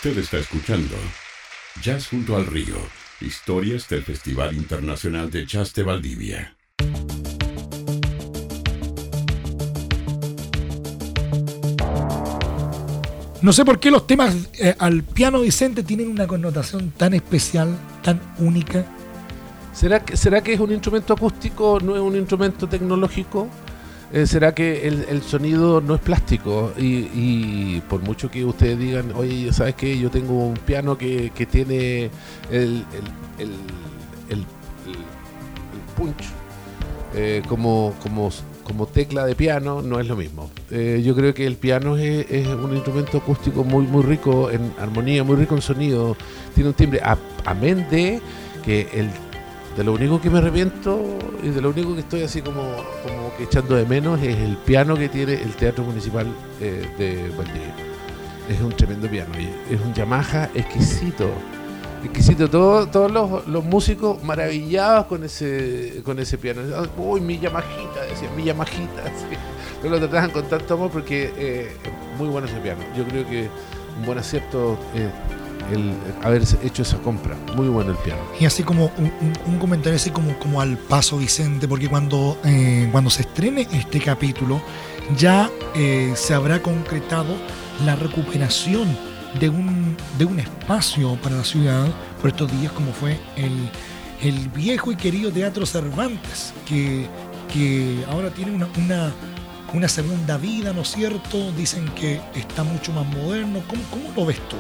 Usted 0.03 0.17
está 0.17 0.39
escuchando 0.39 0.97
Jazz 1.83 2.09
junto 2.09 2.35
al 2.35 2.47
río, 2.47 2.75
Historias 3.21 3.87
del 3.87 4.03
Festival 4.03 4.57
Internacional 4.57 5.31
de 5.31 5.45
Jazz 5.45 5.75
de 5.75 5.83
Valdivia. 5.83 6.57
No 13.43 13.53
sé 13.53 13.63
por 13.67 13.79
qué 13.79 13.91
los 13.91 14.07
temas 14.07 14.49
eh, 14.55 14.75
al 14.79 15.03
piano 15.03 15.43
Vicente 15.43 15.83
tienen 15.83 16.09
una 16.09 16.27
connotación 16.27 16.93
tan 16.93 17.13
especial, 17.13 17.77
tan 18.03 18.23
única. 18.39 18.87
¿Será 19.75 20.03
que, 20.03 20.17
¿Será 20.17 20.43
que 20.43 20.55
es 20.55 20.61
un 20.61 20.73
instrumento 20.73 21.13
acústico, 21.13 21.79
no 21.79 21.95
es 21.95 22.01
un 22.01 22.17
instrumento 22.17 22.67
tecnológico? 22.67 23.51
Eh, 24.13 24.27
¿Será 24.27 24.53
que 24.55 24.89
el, 24.89 25.23
sonido 25.23 25.81
no 25.81 25.95
es 25.95 26.01
plástico? 26.01 26.73
Y, 26.77 27.81
por 27.89 28.03
mucho 28.03 28.31
que 28.31 28.45
ustedes 28.45 28.79
digan, 28.79 29.13
oye, 29.15 29.53
¿sabes 29.53 29.75
qué? 29.77 29.99
Yo 29.99 30.11
tengo 30.11 30.47
un 30.47 30.55
piano 30.55 30.99
que, 30.99 31.31
tiene 31.51 32.11
el, 32.51 32.85
punch 35.97 36.25
eh, 37.15 37.43
como 37.47 38.87
tecla 38.93 39.27
de 39.27 39.35
piano 39.35 39.83
no 39.83 40.01
es 40.01 40.07
lo 40.07 40.17
mismo. 40.17 40.51
Eh, 40.71 41.03
yo 41.05 41.15
creo 41.15 41.35
que 41.35 41.47
el 41.47 41.57
piano 41.57 41.97
es, 41.97 42.47
un 42.47 42.75
instrumento 42.75 43.19
acústico 43.19 43.65
muy 43.65 43.87
muy 43.87 44.03
rico 44.03 44.51
en 44.51 44.73
armonía, 44.79 45.25
muy 45.25 45.37
rico 45.37 45.55
en 45.55 45.63
sonido, 45.63 46.17
tiene 46.55 46.71
un 46.71 46.75
timbre, 46.75 47.01
amén 47.45 47.87
de 47.91 48.21
que 48.65 48.89
el 48.93 49.11
de 49.81 49.85
lo 49.85 49.95
único 49.95 50.21
que 50.21 50.29
me 50.29 50.37
arrepiento 50.37 51.01
y 51.43 51.49
de 51.49 51.63
lo 51.63 51.71
único 51.71 51.95
que 51.95 52.01
estoy 52.01 52.21
así 52.21 52.43
como, 52.43 52.61
como 53.03 53.35
que 53.39 53.45
echando 53.45 53.77
de 53.77 53.87
menos 53.87 54.21
es 54.21 54.37
el 54.37 54.59
piano 54.59 54.95
que 54.95 55.09
tiene 55.09 55.33
el 55.33 55.55
Teatro 55.55 55.85
Municipal 55.85 56.27
eh, 56.61 56.87
de 56.99 57.31
Valdivia. 57.35 57.75
Es 58.47 58.61
un 58.61 58.77
tremendo 58.77 59.09
piano, 59.09 59.31
es 59.71 59.81
un 59.81 59.95
Yamaha 59.95 60.51
exquisito 60.55 61.31
exquisito. 62.05 62.51
Todos, 62.51 62.91
todos 62.91 63.11
los, 63.47 63.65
músicos 63.65 64.23
maravillados 64.23 65.07
con 65.07 65.25
ese, 65.25 66.03
con 66.05 66.19
ese 66.19 66.37
piano. 66.37 66.61
Uy, 66.99 67.23
mi 67.23 67.39
Yamajita, 67.39 68.03
decían, 68.03 68.37
mi 68.37 68.45
Yamajita. 68.45 69.03
Sí. 69.83 69.89
lo 69.89 69.99
trataban 69.99 70.29
con 70.29 70.45
tanto 70.45 70.75
amor 70.75 70.91
porque 70.91 71.33
eh, 71.39 71.73
muy 72.19 72.29
bueno 72.29 72.47
ese 72.47 72.59
piano. 72.59 72.83
Yo 72.95 73.05
creo 73.05 73.27
que 73.27 73.49
un 73.99 74.05
buen 74.05 74.19
acierto 74.19 74.79
eh, 74.95 75.09
el 75.73 75.93
haber 76.23 76.43
hecho 76.63 76.83
esa 76.83 76.99
compra. 76.99 77.37
Muy 77.57 77.69
bueno 77.69 77.93
el 77.93 77.97
piano. 77.99 78.21
Y 78.39 78.45
así 78.45 78.63
como 78.63 78.91
un, 79.47 79.59
comentario 79.59 79.97
así 79.97 80.11
como, 80.11 80.39
como 80.39 80.61
al 80.61 80.77
paso, 80.79 81.19
Vicente, 81.19 81.69
porque 81.69 81.89
cuando, 81.89 82.39
eh, 82.45 82.89
cuando 82.93 83.11
se 83.11 83.23
estrene 83.23 83.67
este 83.73 84.01
capítulo 84.01 84.61
ya 85.17 85.51
se 86.15 86.35
habrá 86.35 86.63
concretado 86.63 87.35
la 87.85 87.97
recuperación 87.97 88.89
de 89.39 89.49
un, 89.49 89.97
de 90.19 90.25
un 90.25 90.41
espacio 90.41 91.17
para 91.23 91.37
la 91.37 91.45
ciudad 91.45 91.87
por 92.21 92.31
estos 92.31 92.51
días 92.61 92.73
como 92.73 92.93
fue 92.93 93.19
el, 93.37 93.71
el 94.23 94.49
viejo 94.49 94.93
y 94.93 94.97
querido 94.97 95.31
Teatro 95.31 95.65
Cervantes, 95.67 96.53
que, 96.67 97.07
que 97.53 98.05
ahora 98.09 98.31
tiene 98.31 98.53
una, 98.53 98.69
una, 98.77 99.13
una, 99.73 99.89
segunda 99.89 100.37
vida, 100.37 100.73
¿no 100.73 100.83
es 100.83 100.89
cierto? 100.89 101.53
Dicen 101.53 101.89
que 101.95 102.21
está 102.35 102.65
mucho 102.65 102.93
más 102.93 103.07
moderno. 103.07 103.63
¿Cómo, 103.69 103.83
cómo 103.91 104.13
lo 104.15 104.27
ves 104.27 104.41
tú? 104.49 104.57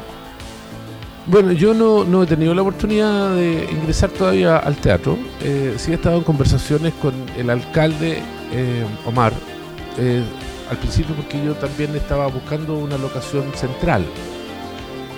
Bueno, 1.30 1.52
yo 1.52 1.74
no, 1.74 2.02
no, 2.04 2.24
he 2.24 2.26
tenido 2.26 2.52
la 2.54 2.62
oportunidad 2.62 3.36
de 3.36 3.68
ingresar 3.70 4.10
todavía 4.10 4.56
al 4.56 4.74
teatro. 4.76 5.16
Eh, 5.40 5.74
sí 5.76 5.92
he 5.92 5.94
estado 5.94 6.16
en 6.16 6.24
conversaciones 6.24 6.92
con 6.94 7.14
el 7.36 7.50
alcalde 7.50 8.20
eh, 8.52 8.84
Omar, 9.06 9.32
eh, 9.96 10.24
al 10.68 10.76
principio 10.78 11.14
porque 11.14 11.40
yo 11.44 11.54
también 11.54 11.94
estaba 11.94 12.26
buscando 12.26 12.76
una 12.76 12.98
locación 12.98 13.44
central 13.54 14.04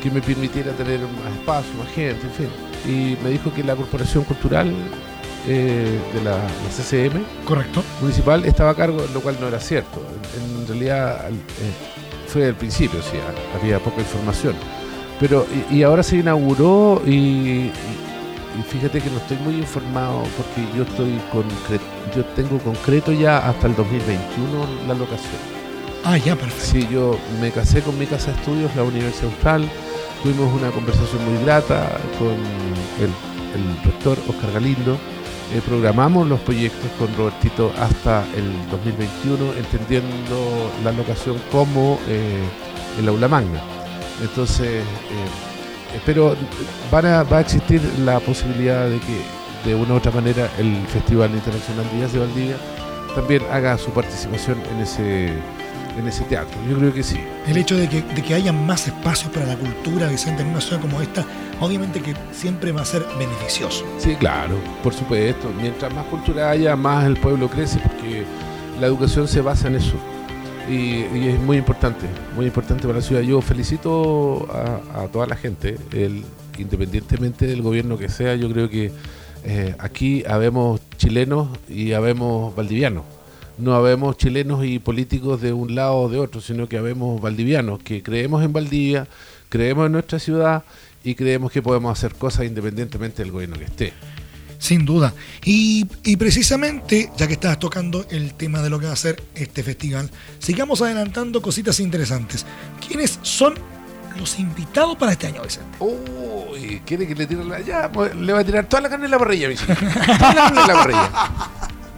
que 0.03 0.11
me 0.11 0.21
permitiera 0.21 0.73
tener 0.73 1.01
más 1.01 1.33
espacio, 1.33 1.73
más 1.79 1.89
gente, 1.89 2.27
en 2.27 2.33
fin. 2.33 2.49
Y 2.85 3.17
me 3.25 3.31
dijo 3.31 3.51
que 3.55 3.65
la 3.65 3.75
Corporación 3.75 4.25
Cultural 4.25 4.71
eh, 5.49 5.99
de 6.13 6.23
la, 6.23 6.37
CCM 6.71 7.25
Correcto. 7.47 7.83
municipal 8.03 8.45
estaba 8.45 8.71
a 8.71 8.75
cargo, 8.75 9.03
lo 9.15 9.21
cual 9.23 9.39
no 9.41 9.49
era 9.49 9.61
cierto. 9.61 10.03
En, 10.37 10.67
realidad 10.67 11.31
eh, 11.31 11.35
fue 12.27 12.49
al 12.49 12.55
principio, 12.55 13.01
sí, 13.01 13.17
había 13.59 13.79
poca 13.79 14.01
información. 14.03 14.55
Pero, 15.23 15.47
y, 15.71 15.85
ahora 15.85 16.03
se 16.03 16.17
inauguró 16.17 17.01
y, 17.07 17.71
fíjate 18.69 19.01
que 19.01 19.09
no 19.09 19.19
estoy 19.19 19.37
muy 19.37 19.55
informado 19.55 20.25
porque 20.37 20.67
yo 20.77 20.83
estoy 20.83 21.17
con 21.31 21.45
yo 22.15 22.25
tengo 22.35 22.59
concreto 22.59 23.13
ya 23.13 23.39
hasta 23.39 23.69
el 23.69 23.77
2021 23.77 24.67
la 24.89 24.95
locación. 24.95 25.41
Ah, 26.05 26.19
ya, 26.19 26.35
perfecto. 26.35 26.65
Sí, 26.73 26.89
yo 26.93 27.17
me 27.41 27.53
casé 27.53 27.83
con 27.83 27.97
mi 27.97 28.07
casa 28.07 28.33
de 28.33 28.39
estudios, 28.39 28.75
la 28.75 28.83
Universidad 28.83 29.31
Austral, 29.31 29.71
Tuvimos 30.25 30.53
una 30.55 30.71
conversación 30.71 31.25
muy 31.25 31.45
grata 31.45 31.99
con 32.19 32.35
el, 33.01 33.85
rector 33.85 34.17
Oscar 34.29 34.53
Galindo. 34.53 34.95
Eh, 35.53 35.61
programamos 35.65 36.29
los 36.29 36.41
proyectos 36.41 36.91
con 36.99 37.15
Robertito 37.17 37.73
hasta 37.79 38.25
el 38.37 38.53
2021, 38.71 39.53
entendiendo 39.55 40.71
la 40.85 40.93
locación 40.93 41.37
como 41.51 41.99
eh, 42.09 42.41
el 43.01 43.09
aula 43.09 43.29
magna. 43.29 43.72
Entonces, 44.23 44.69
eh, 44.69 46.01
pero 46.07 46.37
va 46.93 47.37
a 47.37 47.41
existir 47.41 47.83
la 48.05 48.21
posibilidad 48.21 48.89
de 48.89 48.99
que 49.01 49.69
de 49.69 49.75
una 49.75 49.95
u 49.95 49.97
otra 49.97 50.11
manera 50.11 50.49
el 50.59 50.77
Festival 50.87 51.31
Internacional 51.33 51.87
Díaz 51.93 52.13
de 52.13 52.19
Valdivia 52.19 52.57
también 53.15 53.43
haga 53.51 53.77
su 53.79 53.91
participación 53.91 54.59
en 54.73 54.81
ese 54.81 55.33
en 55.99 56.09
ese 56.09 56.25
teatro. 56.25 56.59
Yo 56.69 56.79
creo 56.79 56.93
que 56.93 57.03
sí. 57.03 57.21
El 57.47 57.57
hecho 57.57 57.77
de 57.77 57.89
que, 57.89 58.03
de 58.03 58.23
que 58.23 58.35
haya 58.35 58.53
más 58.53 58.87
espacios 58.87 59.31
para 59.31 59.47
la 59.47 59.57
cultura, 59.57 60.09
Vicente, 60.09 60.43
en 60.43 60.49
una 60.49 60.61
ciudad 60.61 60.81
como 60.81 61.01
esta, 61.03 61.25
obviamente 61.61 62.01
que 62.01 62.15
siempre 62.33 62.73
va 62.73 62.83
a 62.83 62.85
ser 62.85 63.05
beneficioso. 63.19 63.85
Sí, 63.99 64.17
claro, 64.17 64.57
por 64.83 64.95
supuesto. 64.95 65.53
Mientras 65.61 65.93
más 65.93 66.07
cultura 66.07 66.51
haya, 66.51 66.77
más 66.77 67.05
el 67.05 67.17
pueblo 67.17 67.49
crece, 67.49 67.79
porque 67.79 68.25
la 68.81 68.87
educación 68.87 69.29
se 69.29 69.41
basa 69.41 69.69
en 69.69 69.77
eso. 69.77 69.97
Y, 70.71 71.03
es 71.29 71.39
muy 71.41 71.57
importante, 71.57 72.07
muy 72.35 72.47
importante 72.47 72.83
para 72.83 72.99
la 72.99 73.05
ciudad. 73.05 73.23
Yo 73.23 73.41
felicito 73.41 74.49
a, 74.53 75.09
toda 75.09 75.27
la 75.27 75.37
gente, 75.37 75.77
el, 75.93 76.25
independientemente 76.59 77.47
del 77.47 77.63
gobierno 77.63 77.99
que 77.99 78.09
sea, 78.09 78.37
yo 78.37 78.51
creo 78.51 78.69
que 78.69 78.93
eh, 79.45 79.75
aquí 79.79 80.25
habemos 80.29 80.81
chilenos 80.97 81.49
y 81.69 81.93
habemos 81.93 82.55
valdivianos 82.55 83.05
no 83.59 83.75
habemos 83.75 84.17
chilenos 84.17 84.65
y 84.65 84.79
políticos 84.79 85.41
de 85.41 85.53
un 85.53 85.75
lado 85.75 85.97
o 85.97 86.09
de 86.09 86.19
otro, 86.19 86.41
sino 86.41 86.69
que 86.69 86.79
habemos 86.79 87.21
valdivianos 87.21 87.83
que 87.83 88.03
creemos 88.03 88.43
en 88.43 88.53
Valdivia, 88.53 89.07
creemos 89.49 89.87
en 89.87 89.93
nuestra 89.93 90.19
ciudad 90.19 90.65
y 91.05 91.15
creemos 91.15 91.53
que 91.53 91.63
podemos 91.63 91.97
hacer 91.97 92.15
cosas 92.15 92.47
independientemente 92.47 93.23
del 93.23 93.33
gobierno 93.33 93.59
que 93.59 93.65
esté. 93.65 93.93
Sin 94.63 94.85
duda. 94.85 95.13
Y, 95.45 95.85
precisamente, 96.17 97.11
ya 97.17 97.27
que 97.27 97.33
estás 97.33 97.59
tocando 97.59 98.07
el 98.11 98.35
tema 98.35 98.63
de 98.63 98.71
lo 98.71 98.79
que 98.79 98.87
va 98.87 98.93
a 98.93 98.97
ser 98.97 99.21
este 99.35 99.65
festival, 99.65 100.09
sigamos 100.39 100.81
adelantando 100.83 101.43
cositas 101.43 101.81
interesantes. 101.81 102.47
¿Quiénes 102.87 103.19
son 103.23 103.55
los 104.17 104.39
invitados 104.39 104.97
para 104.97 105.11
este 105.11 105.27
año, 105.27 105.43
Vicente? 105.43 105.69
Uy, 105.81 106.81
quiere 106.87 107.09
que 107.09 107.15
le 107.17 107.27
tire 107.27 107.45
la. 107.45 107.59
Ya, 107.59 107.91
pues, 107.91 108.15
le 108.15 108.33
va 108.33 108.39
a 108.39 108.45
tirar 108.45 108.69
toda 108.69 108.83
la 108.83 108.89
carne 108.89 109.07
en 109.07 109.11
la 109.11 109.19
parrilla, 109.19 109.49
Vicente. 109.49 109.75
Toda 109.75 110.33
la 110.33 110.35
carne 110.35 110.61
en 110.61 110.69
la 110.69 110.75
parrilla 110.75 111.11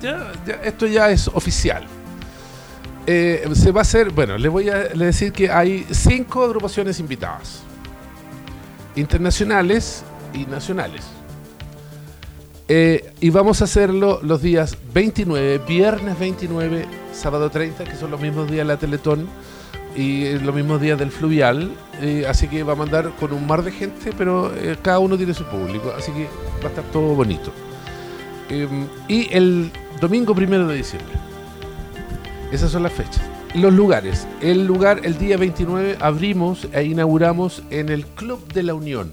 esto 0.64 0.86
ya 0.86 1.10
es 1.10 1.28
oficial. 1.28 1.84
Eh, 3.06 3.46
se 3.52 3.72
va 3.72 3.80
a 3.80 3.82
hacer, 3.82 4.10
bueno, 4.10 4.38
le 4.38 4.48
voy 4.48 4.70
a 4.70 4.84
decir 4.84 5.32
que 5.32 5.50
hay 5.50 5.86
cinco 5.90 6.42
agrupaciones 6.44 6.98
invitadas, 6.98 7.60
internacionales 8.96 10.02
y 10.32 10.46
nacionales. 10.46 11.13
Eh, 12.68 13.12
y 13.20 13.30
vamos 13.30 13.60
a 13.60 13.64
hacerlo 13.64 14.20
los 14.22 14.40
días 14.40 14.78
29, 14.94 15.60
viernes 15.68 16.18
29, 16.18 16.86
sábado 17.12 17.50
30, 17.50 17.84
que 17.84 17.96
son 17.96 18.10
los 18.10 18.20
mismos 18.20 18.50
días 18.50 18.66
de 18.66 18.72
la 18.72 18.78
Teletón 18.78 19.28
y 19.94 20.38
los 20.38 20.54
mismos 20.54 20.80
días 20.80 20.98
del 20.98 21.10
Fluvial. 21.10 21.70
Eh, 22.00 22.24
así 22.26 22.48
que 22.48 22.62
va 22.62 22.72
a 22.72 22.76
mandar 22.76 23.10
con 23.20 23.32
un 23.32 23.46
mar 23.46 23.62
de 23.62 23.70
gente, 23.70 24.12
pero 24.16 24.52
cada 24.82 24.98
uno 24.98 25.16
tiene 25.16 25.34
su 25.34 25.44
público, 25.44 25.92
así 25.96 26.10
que 26.12 26.24
va 26.62 26.66
a 26.66 26.68
estar 26.68 26.84
todo 26.92 27.14
bonito. 27.14 27.52
y 29.08 29.28
el 29.34 29.70
domingo 30.00 30.34
primero 30.34 30.66
de 30.66 30.76
diciembre. 30.76 31.14
Esas 32.52 32.70
son 32.70 32.82
las 32.82 32.92
fechas. 32.92 33.20
Los 33.54 33.72
lugares. 33.72 34.26
El 34.40 34.66
lugar, 34.66 35.00
el 35.04 35.16
día 35.16 35.36
29, 35.36 35.96
abrimos 36.00 36.68
e 36.72 36.84
inauguramos 36.84 37.62
en 37.70 37.88
el 37.88 38.04
Club 38.06 38.46
de 38.52 38.62
la 38.62 38.74
Unión. 38.74 39.10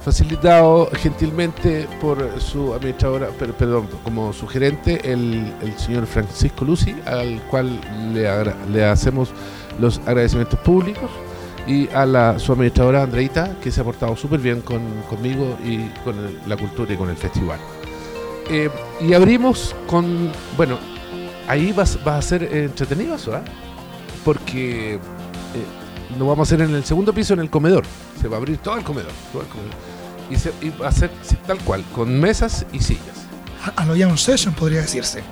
Facilitado 0.00 0.88
gentilmente 0.94 1.88
por 2.00 2.40
su 2.40 2.72
administradora, 2.72 3.28
perdón, 3.58 3.88
como 4.04 4.32
su 4.32 4.46
gerente, 4.46 5.12
el, 5.12 5.52
señor 5.76 6.06
Francisco 6.06 6.64
Lucy, 6.64 6.94
al 7.04 7.42
cual 7.50 7.80
le, 8.14 8.28
le 8.72 8.84
hacemos 8.84 9.30
los 9.78 9.98
agradecimientos 10.06 10.58
públicos 10.60 11.10
y 11.68 11.88
a 11.90 12.06
la, 12.06 12.38
su 12.38 12.52
administradora 12.52 13.02
Andreita, 13.02 13.56
que 13.62 13.70
se 13.70 13.80
ha 13.80 13.84
portado 13.84 14.16
súper 14.16 14.40
bien 14.40 14.62
con, 14.62 14.80
conmigo 15.08 15.58
y 15.64 15.88
con 16.02 16.16
la 16.46 16.56
cultura 16.56 16.94
y 16.94 16.96
con 16.96 17.10
el 17.10 17.16
festival. 17.16 17.60
Eh, 18.50 18.70
y 19.00 19.12
abrimos 19.12 19.76
con. 19.86 20.32
Bueno, 20.56 20.78
ahí 21.46 21.72
va, 21.72 21.82
a 22.16 22.22
ser 22.22 22.42
entretenido 22.44 23.16
eso, 23.16 23.34
¿ah? 23.34 23.42
Porque 24.24 24.94
eh, 24.94 24.98
lo 26.16 26.26
vamos 26.26 26.48
a 26.48 26.54
hacer 26.54 26.66
en 26.66 26.74
el 26.74 26.84
segundo 26.84 27.12
piso, 27.12 27.34
en 27.34 27.40
el 27.40 27.50
comedor. 27.50 27.84
Se 28.20 28.28
va 28.28 28.36
a 28.36 28.38
abrir 28.38 28.58
todo 28.58 28.76
el 28.76 28.84
comedor. 28.84 29.10
Y, 30.30 30.36
se, 30.36 30.52
y 30.60 30.70
va 30.70 30.88
a 30.88 30.92
ser 30.92 31.10
tal 31.46 31.58
cual, 31.58 31.84
con 31.94 32.18
mesas 32.18 32.66
y 32.72 32.80
sillas. 32.80 33.26
A 33.76 33.84
lo 33.84 33.96
Jam 33.96 34.16
Session 34.16 34.54
podría 34.54 34.80
decirse. 34.80 35.22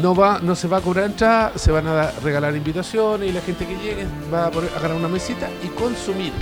No 0.00 0.14
va, 0.14 0.40
no 0.40 0.54
se 0.54 0.68
va 0.68 0.78
a 0.78 0.80
cobrar 0.80 1.06
entrada, 1.06 1.52
se 1.56 1.70
van 1.70 1.86
a 1.86 2.10
regalar 2.22 2.54
invitaciones 2.56 3.30
y 3.30 3.32
la 3.32 3.40
gente 3.40 3.66
que 3.66 3.74
llegue 3.76 4.06
va 4.32 4.46
a 4.46 4.50
poder 4.50 4.70
agarrar 4.76 4.96
una 4.96 5.08
mesita 5.08 5.48
y 5.64 5.68
consumir. 5.68 6.32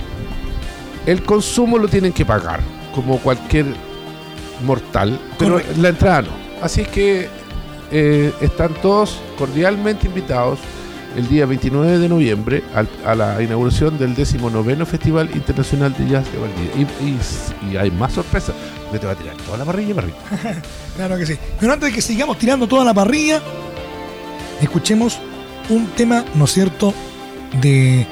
El 1.05 1.23
consumo 1.23 1.77
lo 1.77 1.87
tienen 1.87 2.11
que 2.11 2.25
pagar, 2.25 2.59
como 2.93 3.19
cualquier 3.19 3.67
mortal, 4.65 5.19
pero 5.37 5.61
la 5.77 5.89
entrada 5.89 6.23
no. 6.23 6.29
Así 6.61 6.83
que 6.85 7.29
eh, 7.91 8.33
están 8.41 8.73
todos 8.81 9.19
cordialmente 9.37 10.07
invitados 10.07 10.59
el 11.15 11.27
día 11.27 11.45
29 11.45 11.97
de 11.99 12.09
noviembre 12.09 12.63
al- 12.73 12.89
a 13.05 13.15
la 13.15 13.41
inauguración 13.41 13.97
del 13.97 14.15
19 14.15 14.85
Festival 14.85 15.29
Internacional 15.33 15.93
de 15.97 16.07
Jazz 16.09 16.25
de 16.31 16.39
Valdivia. 16.39 16.71
Y, 17.01 17.05
y- 17.69 17.73
y 17.73 17.77
hay 17.77 17.91
más 17.91 18.13
sorpresas. 18.13 18.53
Me 18.91 18.99
te 18.99 19.05
va 19.07 19.13
a 19.13 19.15
tirar 19.15 19.35
toda 19.37 19.57
la 19.57 19.65
parrilla, 19.65 19.95
parrilla. 19.95 20.15
Claro 20.95 21.17
que 21.17 21.25
sí. 21.25 21.37
Pero 21.59 21.73
antes 21.73 21.89
de 21.89 21.95
que 21.95 22.01
sigamos 22.01 22.37
tirando 22.37 22.67
toda 22.67 22.85
la 22.85 22.93
parrilla, 22.93 23.41
escuchemos 24.61 25.19
un 25.69 25.87
tema, 25.87 26.23
¿no 26.35 26.45
es 26.45 26.53
cierto?, 26.53 26.93
de, 27.61 28.05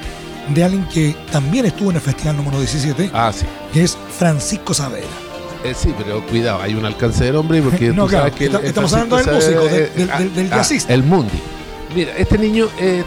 de 0.54 0.64
alguien 0.64 0.86
que 0.88 1.16
también 1.32 1.66
estuvo 1.66 1.90
en 1.90 1.98
el 1.98 2.02
festival 2.02 2.38
número 2.38 2.58
17, 2.60 3.10
Ah, 3.14 3.32
sí. 3.34 3.46
que 3.74 3.84
es 3.84 3.98
Francisco 4.18 4.74
Saavedra. 4.74 5.08
Eh, 5.64 5.74
sí, 5.78 5.94
pero 5.98 6.26
cuidado, 6.28 6.62
hay 6.62 6.76
un 6.76 6.84
alcance 6.86 7.24
del 7.24 7.36
hombre 7.38 7.62
porque 7.62 7.90
No, 7.94 8.04
tú 8.04 8.10
claro, 8.10 8.26
sabes 8.26 8.36
que 8.38 8.46
está- 8.46 8.60
estamos 8.62 8.94
hablando 8.94 9.16
del 9.18 9.34
músico, 9.34 9.62
del- 9.66 9.94
del- 9.96 10.08
del- 10.08 10.36
del 10.36 10.50
jazzista. 10.50 10.94
el 10.94 11.04
Mundi. 11.04 11.40
Mira, 11.96 12.14
este 12.18 12.38
niño, 12.38 12.68
eh, 12.80 13.04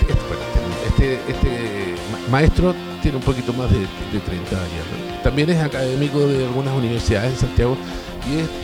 este, 0.87 1.15
este, 1.29 1.95
ma- 2.13 2.19
maestro 2.31 2.75
tiene 3.03 3.17
un 3.19 3.23
poquito 3.23 3.53
más 3.53 3.71
de, 3.71 3.81
de 3.81 4.21
30 4.25 4.57
años. 4.57 5.23
También 5.23 5.51
es 5.51 5.61
académico 5.63 6.21
de 6.21 6.45
algunas 6.45 6.75
universidades 6.75 7.33
en 7.33 7.39
Santiago 7.39 7.77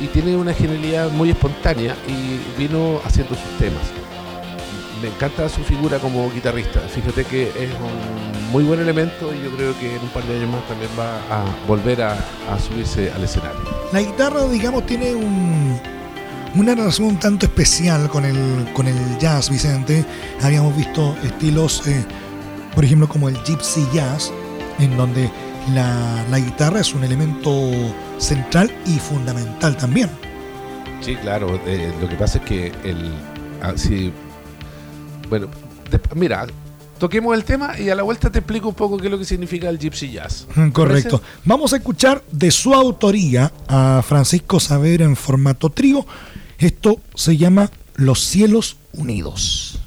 y, 0.01 0.07
tiene 0.09 0.37
una 0.37 0.53
genialidad 0.55 1.11
muy 1.11 1.31
espontánea 1.31 1.97
y 2.07 2.61
vino 2.61 3.01
haciendo 3.05 3.35
sus 3.35 3.59
temas. 3.59 3.83
Me 5.01 5.09
encanta 5.09 5.49
su 5.49 5.63
figura 5.65 5.99
como 5.99 6.31
guitarrista. 6.31 6.79
Fíjate 6.81 7.25
que 7.25 7.49
es 7.49 7.71
un 7.81 8.53
muy 8.53 8.63
buen 8.63 8.79
elemento 8.79 9.33
y 9.35 9.43
yo 9.43 9.51
creo 9.57 9.77
que 9.81 9.97
en 9.97 10.03
un 10.03 10.09
par 10.11 10.23
de 10.25 10.37
años 10.37 10.51
más 10.51 10.67
también 10.69 10.91
va 10.97 11.17
a 11.31 11.45
volver 11.67 12.03
a 12.03 12.17
subirse 12.61 13.11
al 13.11 13.25
escenario. 13.25 13.59
La 13.93 14.01
guitarra, 14.03 14.47
digamos, 14.47 14.87
tiene 14.87 15.13
un, 15.15 15.81
una 16.55 16.75
relación 16.75 17.09
un 17.09 17.19
tanto 17.19 17.47
especial 17.47 18.09
con 18.09 18.25
el, 18.25 18.69
con 18.75 18.87
el 18.87 19.19
jazz, 19.19 19.49
Vicente. 19.51 20.05
Habíamos 20.43 20.77
visto 20.77 21.17
estilos, 21.25 21.87
eh, 21.87 22.05
por 22.75 22.85
ejemplo, 22.85 23.09
como 23.09 23.29
el 23.29 23.37
gypsy 23.45 23.87
jazz, 23.93 24.31
en 24.79 24.97
donde 24.97 25.31
la, 25.75 26.25
la 26.31 26.39
guitarra 26.39 26.81
es 26.81 26.93
un 26.95 27.05
elemento 27.05 27.71
central 28.19 28.71
y 28.87 28.99
fundamental 28.99 29.77
también. 29.77 30.11
Sí, 31.01 31.17
claro. 31.17 31.61
eh, 31.67 31.93
lo 32.01 32.09
que 32.09 32.17
pasa 32.17 32.39
es 32.39 32.45
que 32.45 32.73
el. 32.85 33.13
ah, 33.63 33.75
bueno, 35.29 35.49
de- 35.91 36.01
mira, 36.15 36.47
toquemos 36.99 37.35
el 37.35 37.45
tema 37.45 37.79
y 37.79 37.89
a 37.91 37.95
la 37.95 38.03
vuelta 38.03 38.31
te 38.31 38.39
explico 38.41 38.69
un 38.69 38.75
poco 38.75 38.99
qué 38.99 39.07
es 39.07 39.11
lo 39.11 39.19
que 39.19 39.25
significa 39.25 39.69
el 39.69 39.79
gypsy 39.79 40.11
jazz. 40.13 40.47
Correcto. 40.73 41.21
Vamos 41.45 41.73
a 41.73 41.77
escuchar 41.77 42.23
de 42.31 42.51
su 42.51 42.73
autoría 42.75 43.51
a 43.67 44.03
Francisco 44.07 44.61
Saavedra 44.61 45.05
en 45.05 45.17
formato 45.17 45.71
trío. 45.71 46.07
Esto 46.63 47.01
se 47.17 47.37
llama 47.37 47.73
Los 47.97 48.21
Cielos 48.21 48.77
Unidos. 48.93 49.82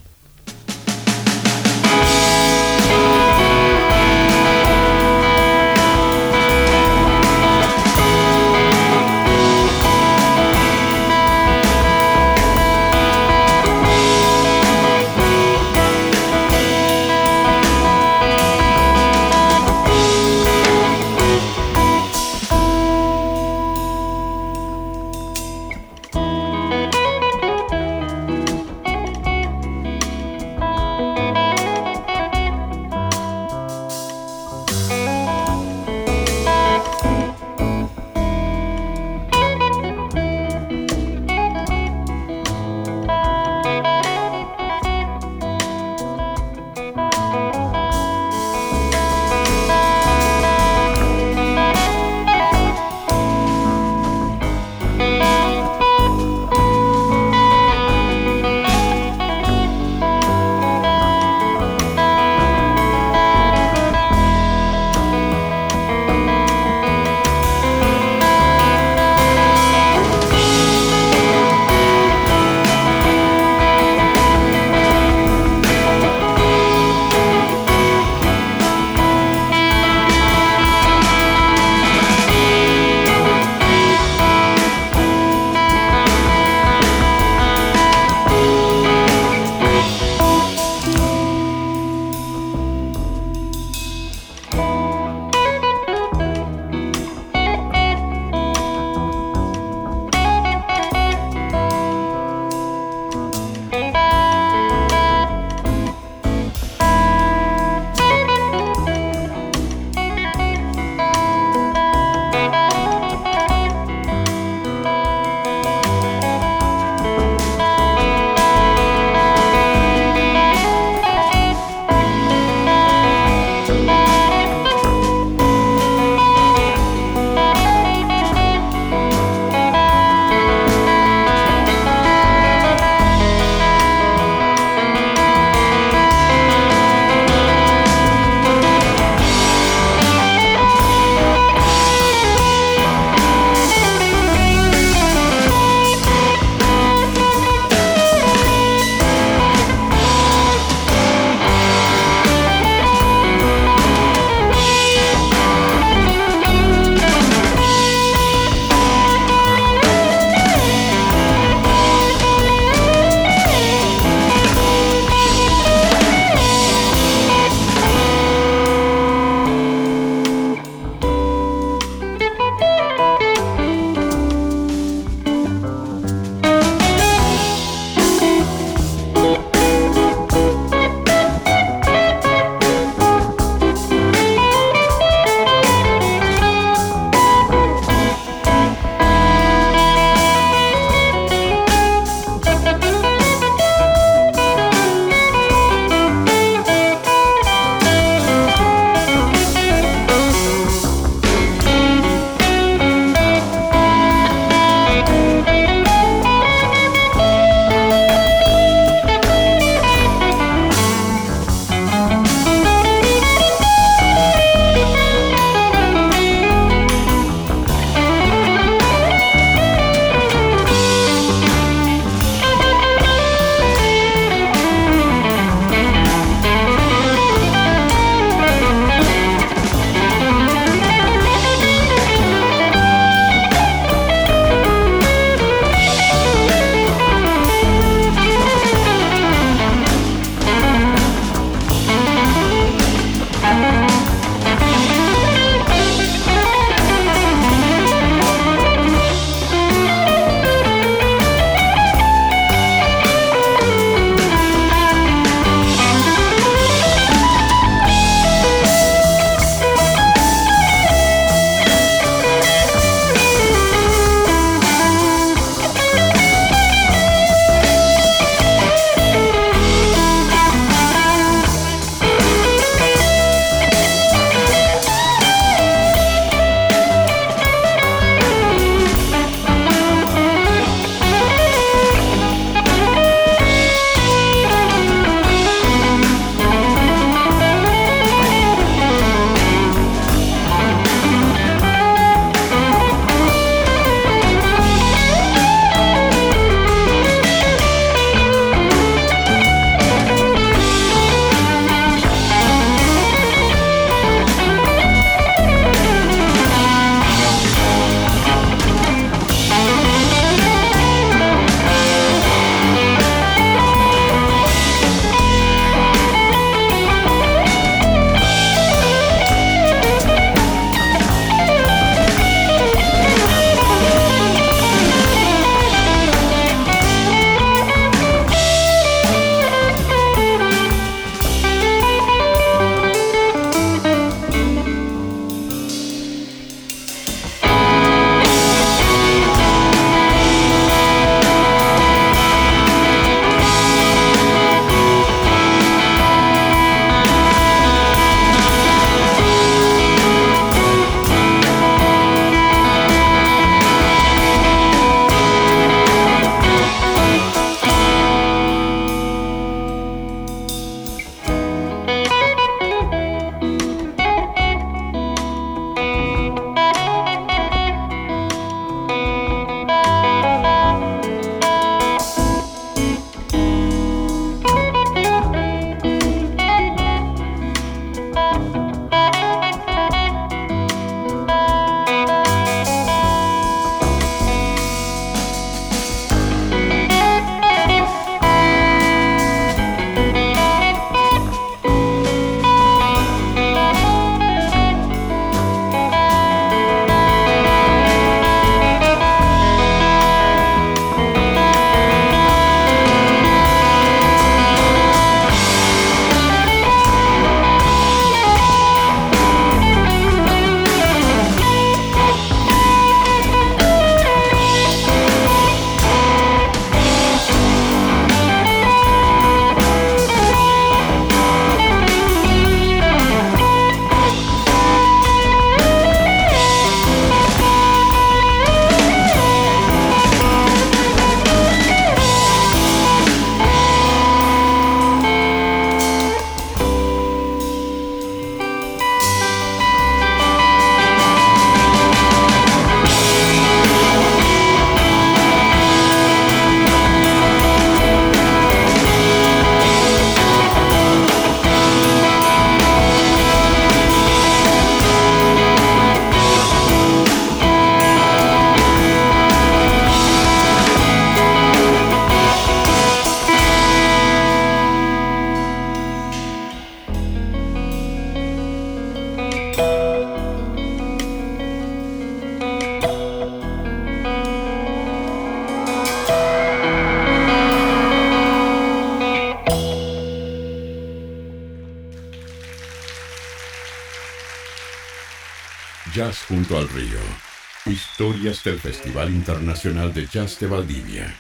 Historias 488.26 488.44
del 488.44 488.60
Festival 488.60 489.14
Internacional 489.14 489.94
de 489.94 490.08
Jazz 490.08 490.40
de 490.40 490.48
Valdivia. 490.48 491.16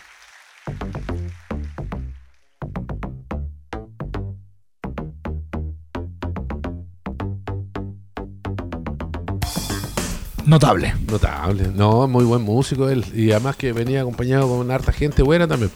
Notable. 10.47 10.95
Notable. 11.07 11.67
No, 11.75 12.07
muy 12.07 12.23
buen 12.25 12.41
músico 12.41 12.89
él. 12.89 13.05
Y 13.13 13.29
además 13.29 13.55
que 13.55 13.71
venía 13.71 14.01
acompañado 14.01 14.47
con 14.47 14.71
harta 14.71 14.91
gente 14.91 15.21
buena 15.21 15.47
también. 15.47 15.69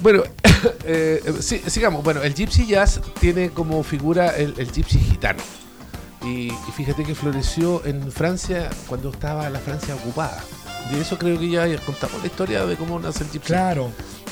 Bueno, 0.00 0.22
eh, 0.86 1.20
sí, 1.40 1.60
sigamos. 1.66 2.02
Bueno, 2.02 2.22
el 2.22 2.32
Gypsy 2.32 2.66
Jazz 2.66 3.02
tiene 3.20 3.50
como 3.50 3.82
figura 3.82 4.34
el, 4.34 4.54
el 4.56 4.72
Gypsy 4.72 5.00
gitano. 5.00 5.42
Y, 6.24 6.48
y 6.48 6.72
fíjate 6.76 7.04
que 7.04 7.14
floreció 7.14 7.84
en 7.84 8.10
Francia 8.10 8.70
cuando 8.88 9.10
estaba 9.10 9.48
la 9.50 9.58
Francia 9.58 9.94
ocupada. 9.94 10.42
Y 10.94 10.98
eso 11.00 11.18
creo 11.18 11.38
que 11.38 11.48
ya 11.48 11.66
contamos 11.84 12.20
la 12.20 12.26
historia 12.26 12.66
de 12.66 12.76
cómo 12.76 12.98
nace 12.98 13.24
el 13.24 13.30
Gypsy. 13.30 13.48
Claro. 13.48 13.90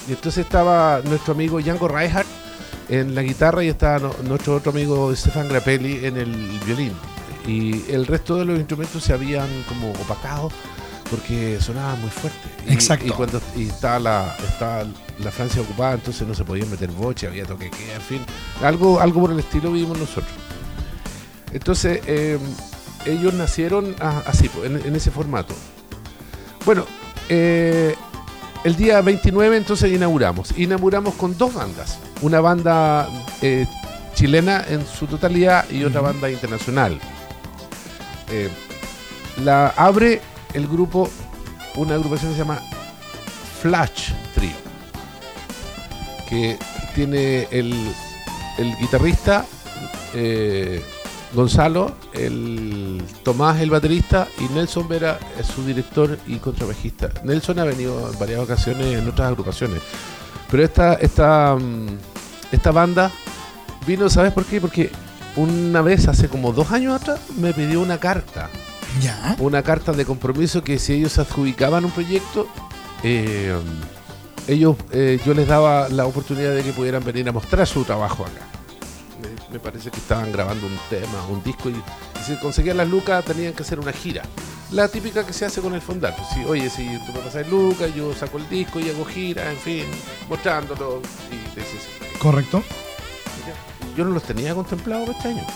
Y 0.08 0.12
entonces 0.12 0.44
estaba 0.44 1.00
nuestro 1.04 1.34
amigo 1.34 1.60
Django 1.60 1.88
Reinhardt 1.88 2.26
en 2.88 3.14
la 3.14 3.22
guitarra 3.22 3.62
y 3.64 3.68
estaba 3.68 3.98
no- 3.98 4.14
nuestro 4.28 4.56
otro 4.56 4.72
amigo 4.72 5.14
Stefan 5.14 5.48
Grappelli 5.48 6.04
en 6.06 6.16
el 6.16 6.60
violín. 6.66 6.92
Y 7.46 7.90
el 7.90 8.06
resto 8.06 8.36
de 8.36 8.44
los 8.44 8.58
instrumentos 8.58 9.02
se 9.02 9.12
habían 9.12 9.48
como 9.68 9.90
opacado 9.92 10.50
porque 11.10 11.58
sonaba 11.60 11.94
muy 11.96 12.08
fuerte. 12.10 12.38
Y, 12.66 12.72
Exacto. 12.72 13.06
Y 13.06 13.10
cuando 13.10 13.40
y 13.56 13.68
estaba, 13.68 13.98
la, 13.98 14.36
estaba 14.48 14.84
la 15.18 15.30
Francia 15.30 15.60
ocupada, 15.60 15.94
entonces 15.94 16.26
no 16.26 16.34
se 16.34 16.44
podían 16.44 16.70
meter 16.70 16.90
boche, 16.90 17.26
había 17.26 17.44
toque 17.44 17.70
que, 17.70 17.94
en 17.94 18.00
fin. 18.00 18.20
Algo, 18.62 18.98
algo 19.00 19.20
por 19.22 19.32
el 19.32 19.38
estilo 19.40 19.72
vimos 19.72 19.98
nosotros. 19.98 20.30
Entonces, 21.52 22.00
eh, 22.06 22.38
ellos 23.06 23.34
nacieron 23.34 23.94
a- 24.00 24.22
así, 24.26 24.48
pues, 24.48 24.70
en, 24.70 24.84
en 24.86 24.96
ese 24.96 25.10
formato. 25.10 25.54
Bueno, 26.64 26.84
eh, 27.28 27.94
el 28.64 28.76
día 28.76 29.00
29 29.00 29.56
entonces 29.56 29.92
inauguramos. 29.92 30.56
Inauguramos 30.56 31.14
con 31.14 31.36
dos 31.36 31.52
bandas. 31.54 31.98
Una 32.20 32.40
banda 32.40 33.08
eh, 33.42 33.66
chilena 34.14 34.64
en 34.68 34.86
su 34.86 35.06
totalidad 35.06 35.68
y 35.70 35.82
otra 35.84 36.00
banda 36.00 36.30
internacional. 36.30 36.98
Eh, 38.30 38.48
la 39.44 39.68
abre 39.76 40.20
el 40.54 40.68
grupo, 40.68 41.10
una 41.76 41.94
agrupación 41.94 42.30
que 42.30 42.36
se 42.36 42.42
llama 42.44 42.60
Flash 43.60 44.12
Trio, 44.34 44.52
que 46.28 46.58
tiene 46.94 47.48
el, 47.50 47.74
el 48.58 48.76
guitarrista 48.78 49.44
eh, 50.14 50.82
Gonzalo, 51.34 51.92
el 52.12 53.02
Tomás 53.22 53.60
el 53.60 53.70
baterista 53.70 54.28
y 54.38 54.52
Nelson 54.52 54.88
Vera 54.88 55.18
es 55.38 55.46
su 55.46 55.64
director 55.64 56.18
y 56.26 56.36
contrabajista. 56.36 57.10
Nelson 57.24 57.58
ha 57.58 57.64
venido 57.64 58.10
en 58.12 58.18
varias 58.18 58.40
ocasiones 58.40 58.98
en 58.98 59.08
otras 59.08 59.28
agrupaciones, 59.28 59.80
pero 60.50 60.62
esta, 60.62 60.94
esta, 60.94 61.56
mm, 61.56 61.98
esta 62.52 62.70
banda 62.70 63.10
vino, 63.86 64.08
¿sabes 64.10 64.32
por 64.32 64.44
qué? 64.44 64.60
Porque 64.60 64.90
una 65.36 65.80
vez, 65.80 66.06
hace 66.08 66.28
como 66.28 66.52
dos 66.52 66.70
años 66.72 67.00
atrás, 67.00 67.20
me 67.38 67.54
pidió 67.54 67.80
una 67.80 67.98
carta 67.98 68.50
Ya. 69.00 69.34
una 69.38 69.62
carta 69.62 69.92
de 69.92 70.04
compromiso 70.04 70.62
que 70.62 70.78
si 70.78 70.92
ellos 70.92 71.18
adjudicaban 71.18 71.84
un 71.86 71.90
proyecto, 71.90 72.46
eh, 73.02 73.54
ellos, 74.46 74.76
eh, 74.90 75.18
yo 75.24 75.32
les 75.32 75.48
daba 75.48 75.88
la 75.88 76.04
oportunidad 76.04 76.54
de 76.54 76.62
que 76.62 76.72
pudieran 76.72 77.02
venir 77.02 77.26
a 77.28 77.32
mostrar 77.32 77.66
su 77.66 77.84
trabajo 77.84 78.24
acá. 78.24 78.51
Me, 79.22 79.52
me 79.54 79.58
parece 79.60 79.90
que 79.90 79.98
estaban 79.98 80.32
grabando 80.32 80.66
un 80.66 80.78
tema, 80.90 81.24
un 81.28 81.42
disco, 81.42 81.70
y, 81.70 81.74
y 81.74 82.24
si 82.26 82.36
conseguían 82.36 82.76
las 82.76 82.88
lucas 82.88 83.24
tenían 83.24 83.52
que 83.52 83.62
hacer 83.62 83.78
una 83.80 83.92
gira. 83.92 84.22
La 84.72 84.88
típica 84.88 85.24
que 85.26 85.32
se 85.32 85.44
hace 85.44 85.60
con 85.60 85.74
el 85.74 85.82
fondato. 85.82 86.22
Si, 86.32 86.44
oye, 86.44 86.68
si 86.70 86.86
tú 87.06 87.12
me 87.12 87.20
pasas 87.20 87.46
lucas, 87.48 87.94
yo 87.94 88.14
saco 88.14 88.38
el 88.38 88.48
disco 88.48 88.80
y 88.80 88.88
hago 88.90 89.04
gira, 89.04 89.50
en 89.50 89.58
fin, 89.58 89.84
mostrándolo. 90.28 91.02
Y 91.30 91.36
dices, 91.60 91.88
Correcto. 92.18 92.62
yo 93.96 94.04
no 94.04 94.10
los 94.12 94.22
tenía 94.22 94.54
contemplados 94.54 95.10
este 95.10 95.28
año. 95.28 95.46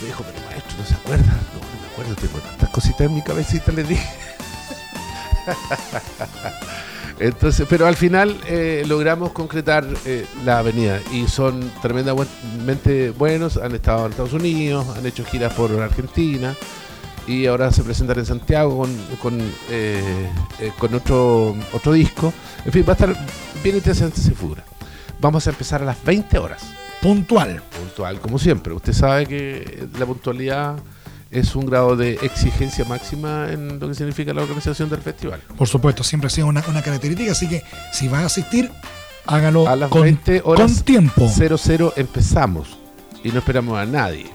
Me 0.00 0.06
dijo, 0.06 0.22
pero 0.24 0.46
maestro, 0.46 0.78
¿no 0.78 0.84
se 0.86 0.94
acuerda? 0.94 1.24
No, 1.26 1.58
no 1.60 1.80
me 1.82 1.86
acuerdo, 1.92 2.14
tengo 2.14 2.38
tantas 2.38 2.68
cositas 2.70 3.00
en 3.02 3.14
mi 3.14 3.22
cabecita, 3.22 3.72
le 3.72 3.82
dije. 3.84 4.08
Entonces, 7.20 7.66
pero 7.68 7.86
al 7.86 7.96
final 7.96 8.38
eh, 8.46 8.84
logramos 8.86 9.32
concretar 9.32 9.84
eh, 10.04 10.24
la 10.44 10.60
avenida 10.60 11.00
y 11.12 11.26
son 11.26 11.70
tremendamente 11.82 13.10
buenos, 13.10 13.56
han 13.56 13.74
estado 13.74 14.06
en 14.06 14.12
Estados 14.12 14.32
Unidos, 14.34 14.86
han 14.96 15.04
hecho 15.04 15.24
giras 15.24 15.52
por 15.54 15.72
Argentina 15.80 16.54
y 17.28 17.46
ahora 17.46 17.70
se 17.70 17.82
presentan 17.82 18.18
en 18.18 18.26
Santiago 18.26 18.78
con, 18.78 18.96
con, 19.20 19.40
eh, 19.70 20.30
eh, 20.60 20.72
con 20.78 20.94
otro, 20.94 21.54
otro 21.72 21.92
disco. 21.92 22.32
En 22.64 22.72
fin, 22.72 22.84
va 22.88 22.92
a 22.92 22.94
estar 22.94 23.14
bien 23.62 23.76
interesante 23.76 24.20
ese 24.20 24.32
figura. 24.32 24.64
Vamos 25.20 25.46
a 25.46 25.50
empezar 25.50 25.82
a 25.82 25.84
las 25.84 26.02
20 26.04 26.38
horas 26.38 26.62
Puntual. 27.02 27.62
puntual, 27.78 28.20
como 28.20 28.38
siempre. 28.38 28.72
Usted 28.72 28.92
sabe 28.92 29.26
que 29.26 29.86
la 29.98 30.06
puntualidad 30.06 30.76
es 31.30 31.54
un 31.54 31.66
grado 31.66 31.96
de 31.96 32.14
exigencia 32.22 32.84
máxima 32.84 33.48
en 33.50 33.78
lo 33.78 33.88
que 33.88 33.94
significa 33.94 34.32
la 34.32 34.42
organización 34.42 34.88
del 34.88 35.00
festival. 35.00 35.40
Por 35.56 35.68
supuesto, 35.68 36.02
siempre 36.02 36.28
ha 36.28 36.30
sido 36.30 36.46
una, 36.46 36.64
una 36.68 36.82
característica, 36.82 37.32
así 37.32 37.48
que 37.48 37.62
si 37.92 38.08
va 38.08 38.20
a 38.20 38.26
asistir, 38.26 38.70
hágalo 39.26 39.68
A 39.68 39.76
las 39.76 39.90
con, 39.90 40.02
20 40.02 40.42
horas 40.44 40.72
con 40.72 40.84
tiempo. 40.84 41.28
00 41.28 41.92
empezamos 41.96 42.78
y 43.22 43.30
no 43.30 43.38
esperamos 43.38 43.78
a 43.78 43.84
nadie. 43.84 44.26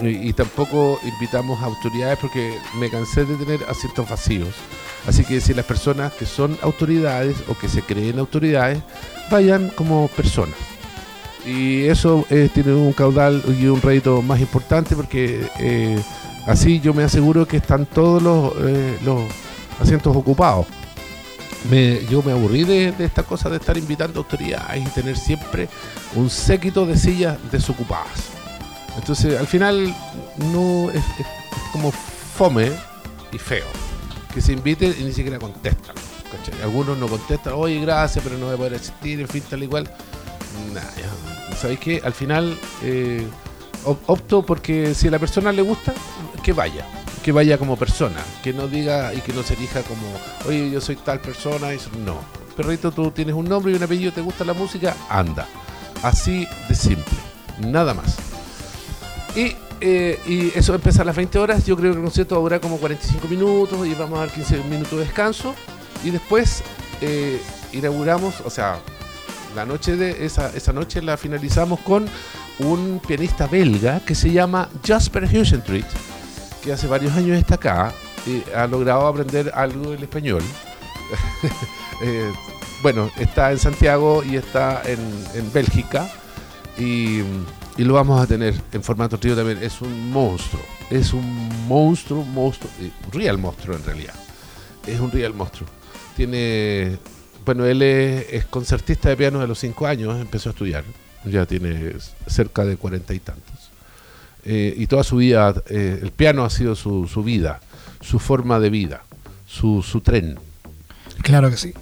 Y, 0.00 0.28
y 0.28 0.32
tampoco 0.32 0.98
invitamos 1.04 1.60
a 1.62 1.66
autoridades 1.66 2.18
porque 2.18 2.56
me 2.78 2.90
cansé 2.90 3.24
de 3.24 3.36
tener 3.36 3.60
asientos 3.68 4.08
vacíos. 4.08 4.54
Así 5.06 5.24
que 5.24 5.40
si 5.40 5.54
las 5.54 5.64
personas 5.64 6.12
que 6.12 6.26
son 6.26 6.58
autoridades 6.62 7.36
o 7.48 7.54
que 7.56 7.68
se 7.68 7.82
creen 7.82 8.18
autoridades, 8.18 8.82
vayan 9.30 9.70
como 9.70 10.08
personas. 10.08 10.56
Y 11.46 11.84
eso 11.86 12.26
eh, 12.30 12.48
tiene 12.52 12.74
un 12.74 12.92
caudal 12.92 13.42
y 13.58 13.66
un 13.66 13.80
rédito 13.80 14.20
más 14.22 14.40
importante 14.40 14.94
porque 14.94 15.46
eh, 15.58 15.98
así 16.46 16.80
yo 16.80 16.92
me 16.94 17.02
aseguro 17.02 17.46
que 17.48 17.56
están 17.56 17.86
todos 17.86 18.22
los, 18.22 18.52
eh, 18.68 18.98
los 19.04 19.22
asientos 19.80 20.14
ocupados. 20.16 20.66
Me- 21.70 22.04
yo 22.10 22.22
me 22.22 22.32
aburrí 22.32 22.64
de, 22.64 22.92
de 22.92 23.04
esta 23.04 23.22
cosa 23.22 23.48
de 23.50 23.56
estar 23.56 23.76
invitando 23.76 24.20
autoridades 24.20 24.82
y 24.86 24.90
tener 24.90 25.16
siempre 25.16 25.68
un 26.14 26.28
séquito 26.30 26.86
de 26.86 26.96
sillas 26.96 27.36
desocupadas. 27.50 28.08
Entonces, 28.96 29.38
al 29.38 29.46
final, 29.46 29.94
no 30.52 30.90
es, 30.90 31.02
como 31.72 31.90
fome 31.92 32.70
y 33.32 33.38
feo 33.38 33.66
que 34.34 34.40
se 34.40 34.52
inviten 34.52 34.94
y 35.00 35.04
ni 35.04 35.12
siquiera 35.12 35.38
contestan. 35.38 35.94
¿cachai? 36.30 36.62
Algunos 36.62 36.96
no 36.98 37.08
contestan, 37.08 37.54
oye, 37.56 37.80
gracias, 37.80 38.22
pero 38.22 38.38
no 38.38 38.46
voy 38.46 38.54
a 38.54 38.58
poder 38.58 38.74
asistir, 38.74 39.20
en 39.20 39.28
fin, 39.28 39.42
tal 39.48 39.62
y 39.62 39.66
cual. 39.66 39.90
Nah, 40.72 40.80
ya. 40.80 41.56
¿Sabéis 41.56 41.80
qué? 41.80 42.00
Al 42.04 42.12
final, 42.12 42.58
eh, 42.82 43.26
op- 43.84 44.02
opto 44.08 44.42
porque 44.44 44.94
si 44.94 45.08
a 45.08 45.10
la 45.10 45.18
persona 45.18 45.52
le 45.52 45.62
gusta, 45.62 45.92
que 46.42 46.52
vaya. 46.52 46.86
Que 47.22 47.32
vaya 47.32 47.58
como 47.58 47.76
persona, 47.76 48.20
que 48.42 48.52
no 48.52 48.66
diga 48.66 49.12
y 49.12 49.20
que 49.20 49.32
no 49.34 49.42
se 49.42 49.54
elija 49.54 49.82
como, 49.82 50.02
oye, 50.48 50.70
yo 50.70 50.80
soy 50.80 50.96
tal 50.96 51.20
persona. 51.20 51.74
Y 51.74 51.78
no, 52.04 52.16
perrito, 52.56 52.90
tú 52.92 53.10
tienes 53.10 53.34
un 53.34 53.44
nombre 53.46 53.72
y 53.72 53.74
un 53.76 53.82
apellido, 53.82 54.10
te 54.12 54.22
gusta 54.22 54.44
la 54.44 54.54
música, 54.54 54.96
anda. 55.08 55.46
Así 56.02 56.46
de 56.68 56.74
simple, 56.74 57.18
nada 57.58 57.92
más. 57.92 58.16
Y, 59.36 59.54
eh, 59.82 60.52
eso 60.54 60.74
empieza 60.74 61.02
a 61.02 61.04
las 61.04 61.14
20 61.16 61.38
horas. 61.38 61.66
Yo 61.66 61.76
creo 61.76 61.92
que 61.92 61.98
el 61.98 62.04
concierto 62.04 62.34
va 62.36 62.40
a 62.40 62.42
durar 62.42 62.60
como 62.60 62.78
45 62.78 63.28
minutos 63.28 63.86
y 63.86 63.94
vamos 63.94 64.18
a 64.18 64.20
dar 64.22 64.30
15 64.30 64.58
minutos 64.64 64.92
de 64.98 65.04
descanso. 65.04 65.54
Y 66.02 66.10
después 66.10 66.62
eh, 67.02 67.40
inauguramos, 67.72 68.40
o 68.46 68.50
sea, 68.50 68.78
la 69.54 69.66
noche 69.66 69.96
de 69.96 70.24
esa, 70.24 70.54
esa 70.54 70.72
noche 70.72 71.02
la 71.02 71.16
finalizamos 71.16 71.80
con 71.80 72.06
un 72.58 73.00
pianista 73.06 73.46
belga 73.46 74.00
que 74.00 74.14
se 74.14 74.30
llama 74.30 74.68
Jasper 74.86 75.24
Husentreet, 75.24 75.86
que 76.62 76.72
hace 76.72 76.86
varios 76.86 77.12
años 77.14 77.38
está 77.38 77.54
acá 77.56 77.92
y 78.26 78.42
ha 78.54 78.66
logrado 78.66 79.06
aprender 79.06 79.50
algo 79.54 79.90
del 79.90 80.02
español. 80.02 80.42
Eh, 82.02 82.32
bueno, 82.82 83.10
está 83.18 83.52
en 83.52 83.58
Santiago 83.58 84.24
y 84.24 84.36
está 84.36 84.80
en, 84.86 84.98
en 85.34 85.52
Bélgica 85.52 86.10
y, 86.78 87.20
lo 87.76 87.94
vamos 87.94 88.20
a 88.20 88.26
tener 88.26 88.54
en 88.72 88.82
formato 88.82 89.18
trío 89.18 89.36
también. 89.36 89.62
Es 89.62 89.80
un 89.80 90.10
monstruo, 90.10 90.62
es 90.90 91.12
un 91.12 91.66
monstruo, 91.66 92.24
monstruo, 92.24 92.70
eh, 92.80 92.90
real 93.12 93.38
monstruo 93.38 93.76
en 93.76 93.84
realidad. 93.84 94.14
Es 94.86 95.00
un 95.00 95.10
real 95.10 95.32
monstruo. 95.34 95.68
Tiene, 96.16 96.98
bueno, 97.50 97.66
él 97.66 97.82
es, 97.82 98.26
es 98.32 98.44
concertista 98.44 99.08
de 99.08 99.16
piano 99.16 99.40
de 99.40 99.48
los 99.48 99.58
5 99.58 99.84
años, 99.84 100.20
empezó 100.20 100.50
a 100.50 100.52
estudiar, 100.52 100.84
ya 101.24 101.46
tiene 101.46 101.94
cerca 102.28 102.64
de 102.64 102.76
cuarenta 102.76 103.12
y 103.12 103.18
tantos. 103.18 103.70
Eh, 104.44 104.72
y 104.76 104.86
toda 104.86 105.02
su 105.02 105.16
vida, 105.16 105.52
eh, 105.68 105.98
el 106.00 106.12
piano 106.12 106.44
ha 106.44 106.50
sido 106.50 106.76
su, 106.76 107.08
su 107.08 107.24
vida, 107.24 107.60
su 108.00 108.20
forma 108.20 108.60
de 108.60 108.70
vida, 108.70 109.02
su, 109.48 109.82
su 109.82 110.00
tren. 110.00 110.38
Claro 111.22 111.50
que 111.50 111.56
sí. 111.56 111.74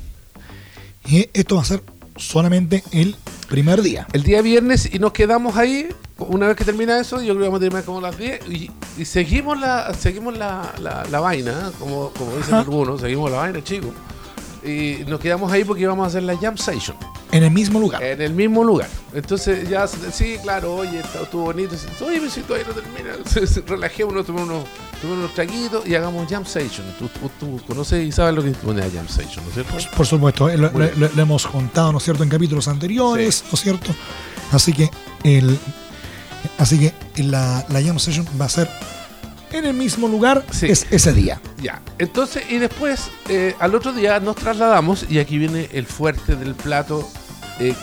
Y 1.06 1.28
esto 1.34 1.56
va 1.56 1.60
a 1.60 1.66
ser 1.66 1.82
solamente 2.16 2.82
el 2.92 3.14
primer 3.50 3.82
día. 3.82 4.06
El 4.14 4.22
día 4.22 4.40
viernes 4.40 4.88
y 4.90 4.98
nos 4.98 5.12
quedamos 5.12 5.58
ahí 5.58 5.86
una 6.16 6.46
vez 6.48 6.56
que 6.56 6.64
termina 6.64 6.98
eso, 6.98 7.20
yo 7.20 7.34
creo 7.34 7.40
que 7.40 7.44
vamos 7.44 7.58
a 7.58 7.60
terminar 7.60 7.84
como 7.84 8.00
las 8.00 8.16
10 8.16 8.48
y, 8.48 8.70
y 8.96 9.04
seguimos 9.04 9.60
la 9.60 9.92
seguimos 9.92 10.38
la, 10.38 10.74
la, 10.80 11.04
la 11.10 11.20
vaina, 11.20 11.72
como, 11.78 12.08
como 12.16 12.36
dicen 12.38 12.54
Ajá. 12.54 12.60
algunos, 12.60 13.02
seguimos 13.02 13.30
la 13.30 13.36
vaina, 13.36 13.62
chicos. 13.62 13.90
Y 14.68 15.04
nos 15.06 15.18
quedamos 15.20 15.50
ahí 15.50 15.64
porque 15.64 15.82
íbamos 15.82 16.04
a 16.04 16.08
hacer 16.08 16.22
la 16.22 16.36
jam 16.36 16.56
session 16.58 16.96
En 17.32 17.42
el 17.42 17.50
mismo 17.50 17.80
lugar. 17.80 18.02
en 18.02 18.20
el 18.20 18.34
mismo 18.34 18.62
lugar. 18.64 18.88
Entonces 19.14 19.68
ya, 19.68 19.86
sí, 19.86 20.36
claro, 20.42 20.74
oye, 20.76 21.00
estuvo 21.00 21.44
bonito. 21.44 21.74
Oye, 22.04 22.18
pero 22.18 22.30
si 22.30 22.40
todavía 22.42 22.66
no 22.68 22.74
termina, 22.74 23.62
relajémonos, 23.66 24.26
tomemos 24.26 24.48
unos, 24.50 24.64
tomemos 25.00 25.18
unos 25.24 25.34
traguitos 25.34 25.86
y 25.88 25.94
hagamos 25.94 26.28
jam 26.28 26.44
session. 26.44 26.86
Tú, 26.98 27.08
tú, 27.08 27.30
tú 27.40 27.60
conoces 27.66 28.06
y 28.06 28.12
sabes 28.12 28.34
lo 28.34 28.42
que 28.42 28.50
es 28.50 28.56
una 28.64 28.82
jam 28.82 29.08
session, 29.08 29.42
¿no 29.44 29.48
es 29.48 29.54
cierto? 29.54 29.96
Por 29.96 30.06
supuesto, 30.06 30.48
eh, 30.50 30.58
lo, 30.58 30.70
hemos 31.22 31.46
contado, 31.46 31.92
¿no 31.92 31.98
es 31.98 32.04
cierto?, 32.04 32.22
en 32.22 32.28
capítulos 32.28 32.68
anteriores, 32.68 33.36
Sí. 33.36 33.44
¿no 33.50 33.54
es 33.54 33.60
cierto? 33.60 33.94
Así 34.52 34.72
que 34.72 34.90
el 35.24 35.58
así 36.58 36.78
que 36.78 37.22
la, 37.22 37.64
la 37.68 37.82
Jam 37.82 37.98
Session 37.98 38.26
va 38.40 38.44
a 38.46 38.48
ser 38.48 38.68
en 39.52 39.64
el 39.66 39.74
mismo 39.74 40.08
lugar 40.08 40.44
Sí. 40.50 40.66
es 40.66 40.86
ese 40.90 41.12
día. 41.12 41.40
Ya, 41.62 41.80
entonces, 41.98 42.44
y 42.50 42.58
después, 42.58 43.10
eh, 43.28 43.54
al 43.58 43.74
otro 43.74 43.92
día 43.92 44.20
nos 44.20 44.36
trasladamos 44.36 45.06
y 45.08 45.18
aquí 45.18 45.38
viene 45.38 45.68
el 45.72 45.86
fuerte 45.86 46.36
del 46.36 46.54
plato. 46.54 47.08
eh, 47.60 47.74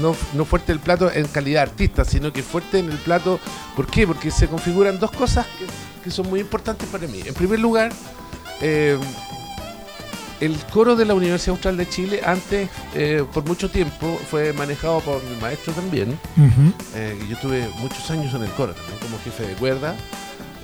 no, 0.00 0.14
no 0.34 0.44
fuerte 0.44 0.72
del 0.72 0.80
plato 0.80 1.10
en 1.12 1.26
calidad 1.26 1.64
de 1.64 1.70
artista, 1.70 2.04
sino 2.04 2.32
que 2.32 2.42
fuerte 2.44 2.78
en 2.78 2.90
el 2.92 2.98
plato. 2.98 3.40
¿Por 3.74 3.86
qué? 3.88 4.06
Porque 4.06 4.30
se 4.30 4.46
configuran 4.46 4.98
dos 5.00 5.10
cosas 5.10 5.46
que, 5.58 5.66
que 6.04 6.10
son 6.12 6.28
muy 6.30 6.38
importantes 6.40 6.88
para 6.88 7.06
mí. 7.08 7.20
En 7.26 7.34
primer 7.34 7.58
lugar, 7.58 7.92
eh, 8.60 8.96
el 10.40 10.56
coro 10.72 10.96
de 10.96 11.04
la 11.04 11.14
Universidad 11.14 11.50
Austral 11.54 11.76
de 11.76 11.88
Chile 11.88 12.20
antes, 12.24 12.68
eh, 12.94 13.24
por 13.32 13.44
mucho 13.44 13.68
tiempo, 13.68 14.18
fue 14.30 14.52
manejado 14.52 15.00
por 15.00 15.22
mi 15.24 15.36
maestro 15.40 15.72
también. 15.72 16.18
Eh, 16.94 17.18
yo 17.28 17.36
tuve 17.38 17.68
muchos 17.80 18.10
años 18.10 18.32
en 18.34 18.42
el 18.44 18.50
coro 18.52 18.72
también, 18.72 18.98
como 19.00 19.18
jefe 19.24 19.42
de 19.46 19.54
cuerda 19.54 19.94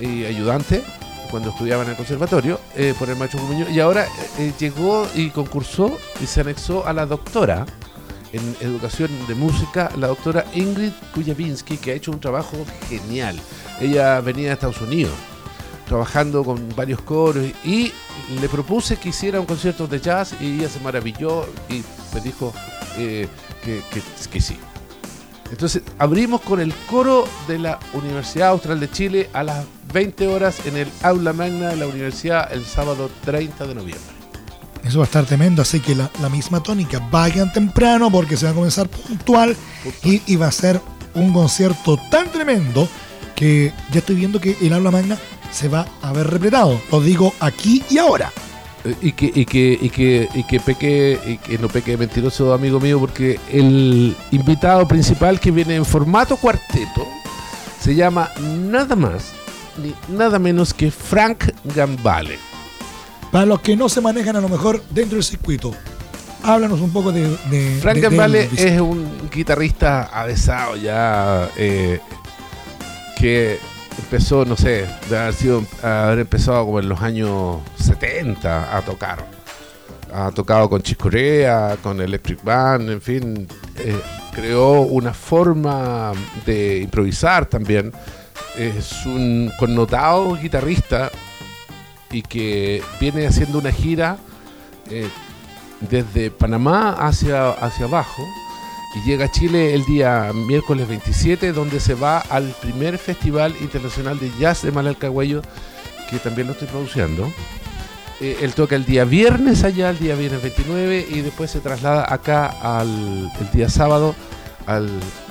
y 0.01 0.24
ayudante 0.24 0.82
cuando 1.30 1.51
estudiaba 1.51 1.82
en 1.82 1.90
el 1.90 1.97
conservatorio 1.97 2.61
eh, 2.76 2.94
por 2.99 3.09
el 3.11 3.16
maestro 3.16 3.40
Muñoz. 3.42 3.68
Y 3.70 3.80
ahora 3.80 4.07
eh, 4.38 4.53
llegó 4.59 5.07
y 5.14 5.30
concursó 5.30 5.99
y 6.22 6.26
se 6.26 6.40
anexó 6.42 6.86
a 6.86 6.92
la 6.92 7.05
doctora 7.07 7.66
en 8.32 8.57
educación 8.61 9.11
de 9.26 9.34
música, 9.34 9.90
la 9.99 10.09
doctora 10.09 10.44
Ingrid 10.55 10.92
Kujavinsky, 11.14 11.78
que 11.78 11.92
ha 11.92 11.94
hecho 11.94 12.11
un 12.11 12.20
trabajo 12.20 12.57
genial. 12.88 13.38
Ella 13.80 14.20
venía 14.20 14.49
de 14.49 14.55
Estados 14.55 14.80
Unidos 14.80 15.14
trabajando 15.86 16.42
con 16.44 16.68
varios 16.74 17.01
coros 17.03 17.44
y 17.64 17.92
le 18.40 18.49
propuse 18.49 18.97
que 18.97 19.11
hiciera 19.11 19.38
un 19.38 19.47
concierto 19.47 19.86
de 19.86 20.01
jazz 20.01 20.34
y 20.40 20.59
ella 20.59 20.68
se 20.68 20.80
maravilló 20.80 21.47
y 21.68 21.82
me 22.12 22.20
dijo 22.20 22.53
eh, 22.99 23.28
que- 23.64 23.82
que 24.32 24.40
sí. 24.40 24.59
Entonces 25.51 25.82
abrimos 25.99 26.40
con 26.40 26.61
el 26.61 26.74
coro 26.90 27.26
de 27.47 27.59
la 27.59 27.78
Universidad 27.92 28.49
Austral 28.49 28.80
de 28.80 28.90
Chile 28.90 29.30
a 29.32 29.42
las 29.42 29.64
20 29.92 30.26
horas 30.26 30.66
en 30.66 30.76
el 30.76 30.88
aula 31.03 31.32
magna 31.32 31.68
de 31.68 31.76
la 31.76 31.86
universidad 31.86 32.53
el 32.53 32.64
sábado 32.64 33.11
30 33.24 33.66
de 33.66 33.74
noviembre. 33.74 34.16
Eso 34.84 34.99
va 34.99 35.05
a 35.05 35.07
estar 35.07 35.24
tremendo, 35.24 35.62
así 35.62 35.80
que 35.80 35.97
la, 35.97 36.28
misma 36.28 36.62
tónica, 36.62 37.01
vayan 37.11 37.53
temprano 37.53 38.11
porque 38.11 38.36
se 38.36 38.44
va 38.44 38.53
a 38.53 38.55
comenzar 38.55 38.88
puntual 38.88 39.57
y, 40.05 40.22
y 40.26 40.36
va 40.36 40.47
a 40.47 40.53
ser 40.53 40.80
un 41.14 41.32
concierto 41.32 41.99
tan 42.11 42.30
tremendo 42.30 42.88
que 43.34 43.72
ya 43.90 43.99
estoy 43.99 44.16
viendo 44.16 44.40
que 44.40 44.57
el 44.61 44.72
aula 44.72 44.90
magna 44.90 45.18
se 45.51 45.68
va 45.68 45.86
a 46.03 46.12
ver 46.12 46.28
repletado. 46.28 46.80
Lo 46.92 47.01
digo 47.01 47.32
aquí 47.40 47.82
y 47.90 47.99
ahora. 47.99 48.32
Y 49.01 49.12
que, 49.12 49.32
y 49.34 49.45
que, 49.45 49.78
y 49.80 49.91
que, 49.91 50.28
y 50.34 50.43
que 50.45 50.61
peque, 50.61 51.18
y 51.26 51.37
que 51.39 51.59
no 51.59 51.68
peque 51.68 51.97
mentiroso 51.97 52.53
amigo 52.53 52.78
mío, 52.80 52.99
porque 53.01 53.39
el 53.53 54.14
invitado 54.32 54.87
principal 54.87 55.39
que 55.41 55.51
viene 55.51 55.76
en 55.76 55.84
formato 55.84 56.37
cuarteto 56.37 57.07
se 57.80 57.95
llama 57.95 58.30
nada 58.41 58.97
más 58.97 59.32
ni 59.82 59.95
nada 60.16 60.39
menos 60.39 60.72
que 60.72 60.91
Frank 60.91 61.51
Gambale. 61.74 62.39
Para 63.30 63.45
los 63.45 63.61
que 63.61 63.76
no 63.76 63.89
se 63.89 64.01
manejan 64.01 64.37
a 64.37 64.41
lo 64.41 64.49
mejor 64.49 64.82
dentro 64.91 65.16
del 65.16 65.24
circuito, 65.24 65.72
háblanos 66.43 66.80
un 66.80 66.91
poco 66.93 67.12
de... 67.12 67.28
de 67.51 67.78
Frank 67.82 67.97
de- 67.97 68.01
Gambale 68.01 68.49
es 68.57 68.80
un 68.80 69.28
guitarrista 69.30 70.05
avesado 70.05 70.76
ya 70.76 71.51
eh, 71.57 72.01
que 73.18 73.59
empezó, 73.99 74.44
no 74.44 74.57
sé, 74.57 74.86
de 75.09 75.18
haber, 75.18 75.34
sido, 75.34 75.64
haber 75.82 76.20
empezado 76.20 76.64
como 76.64 76.80
en 76.80 76.88
los 76.88 77.01
años 77.01 77.59
70 77.78 78.76
a 78.76 78.82
tocar. 78.82 79.24
Ha 80.12 80.30
tocado 80.30 80.68
con 80.70 80.82
Chicorea, 80.82 81.76
con 81.82 82.01
Electric 82.01 82.42
Band, 82.42 82.90
en 82.90 83.01
fin, 83.01 83.49
eh, 83.78 84.01
creó 84.32 84.82
una 84.82 85.12
forma 85.12 86.12
de 86.44 86.78
improvisar 86.78 87.47
también. 87.47 87.92
Es 88.57 89.05
un 89.05 89.51
connotado 89.59 90.36
guitarrista 90.36 91.11
y 92.11 92.22
que 92.22 92.82
viene 93.01 93.26
haciendo 93.26 93.59
una 93.59 93.72
gira 93.72 94.16
eh, 94.90 95.09
desde 95.80 96.30
Panamá 96.30 96.92
hacia, 96.92 97.51
hacia 97.51 97.86
abajo 97.86 98.22
y 98.97 99.03
llega 99.03 99.26
a 99.26 99.30
Chile 99.30 99.74
el 99.74 99.84
día 99.84 100.32
miércoles 100.34 100.88
27 100.88 101.53
donde 101.53 101.80
se 101.80 101.94
va 101.94 102.18
al 102.18 102.55
primer 102.62 102.97
Festival 102.97 103.55
Internacional 103.61 104.18
de 104.18 104.30
Jazz 104.38 104.62
de 104.62 104.72
Malalcahuello 104.72 105.42
que 106.11 106.18
también 106.18 106.47
lo 106.47 106.55
estoy 106.55 106.68
produciendo. 106.68 107.30
Eh, 108.20 108.38
él 108.40 108.55
toca 108.55 108.76
el 108.76 108.86
día 108.86 109.05
viernes 109.05 109.64
allá, 109.64 109.90
el 109.90 109.99
día 109.99 110.14
viernes 110.14 110.40
29 110.40 111.07
y 111.11 111.20
después 111.20 111.51
se 111.51 111.61
traslada 111.61 112.07
acá 112.09 112.47
al 112.47 113.30
el 113.38 113.51
día 113.53 113.68
sábado 113.68 114.14
al, 114.66 114.88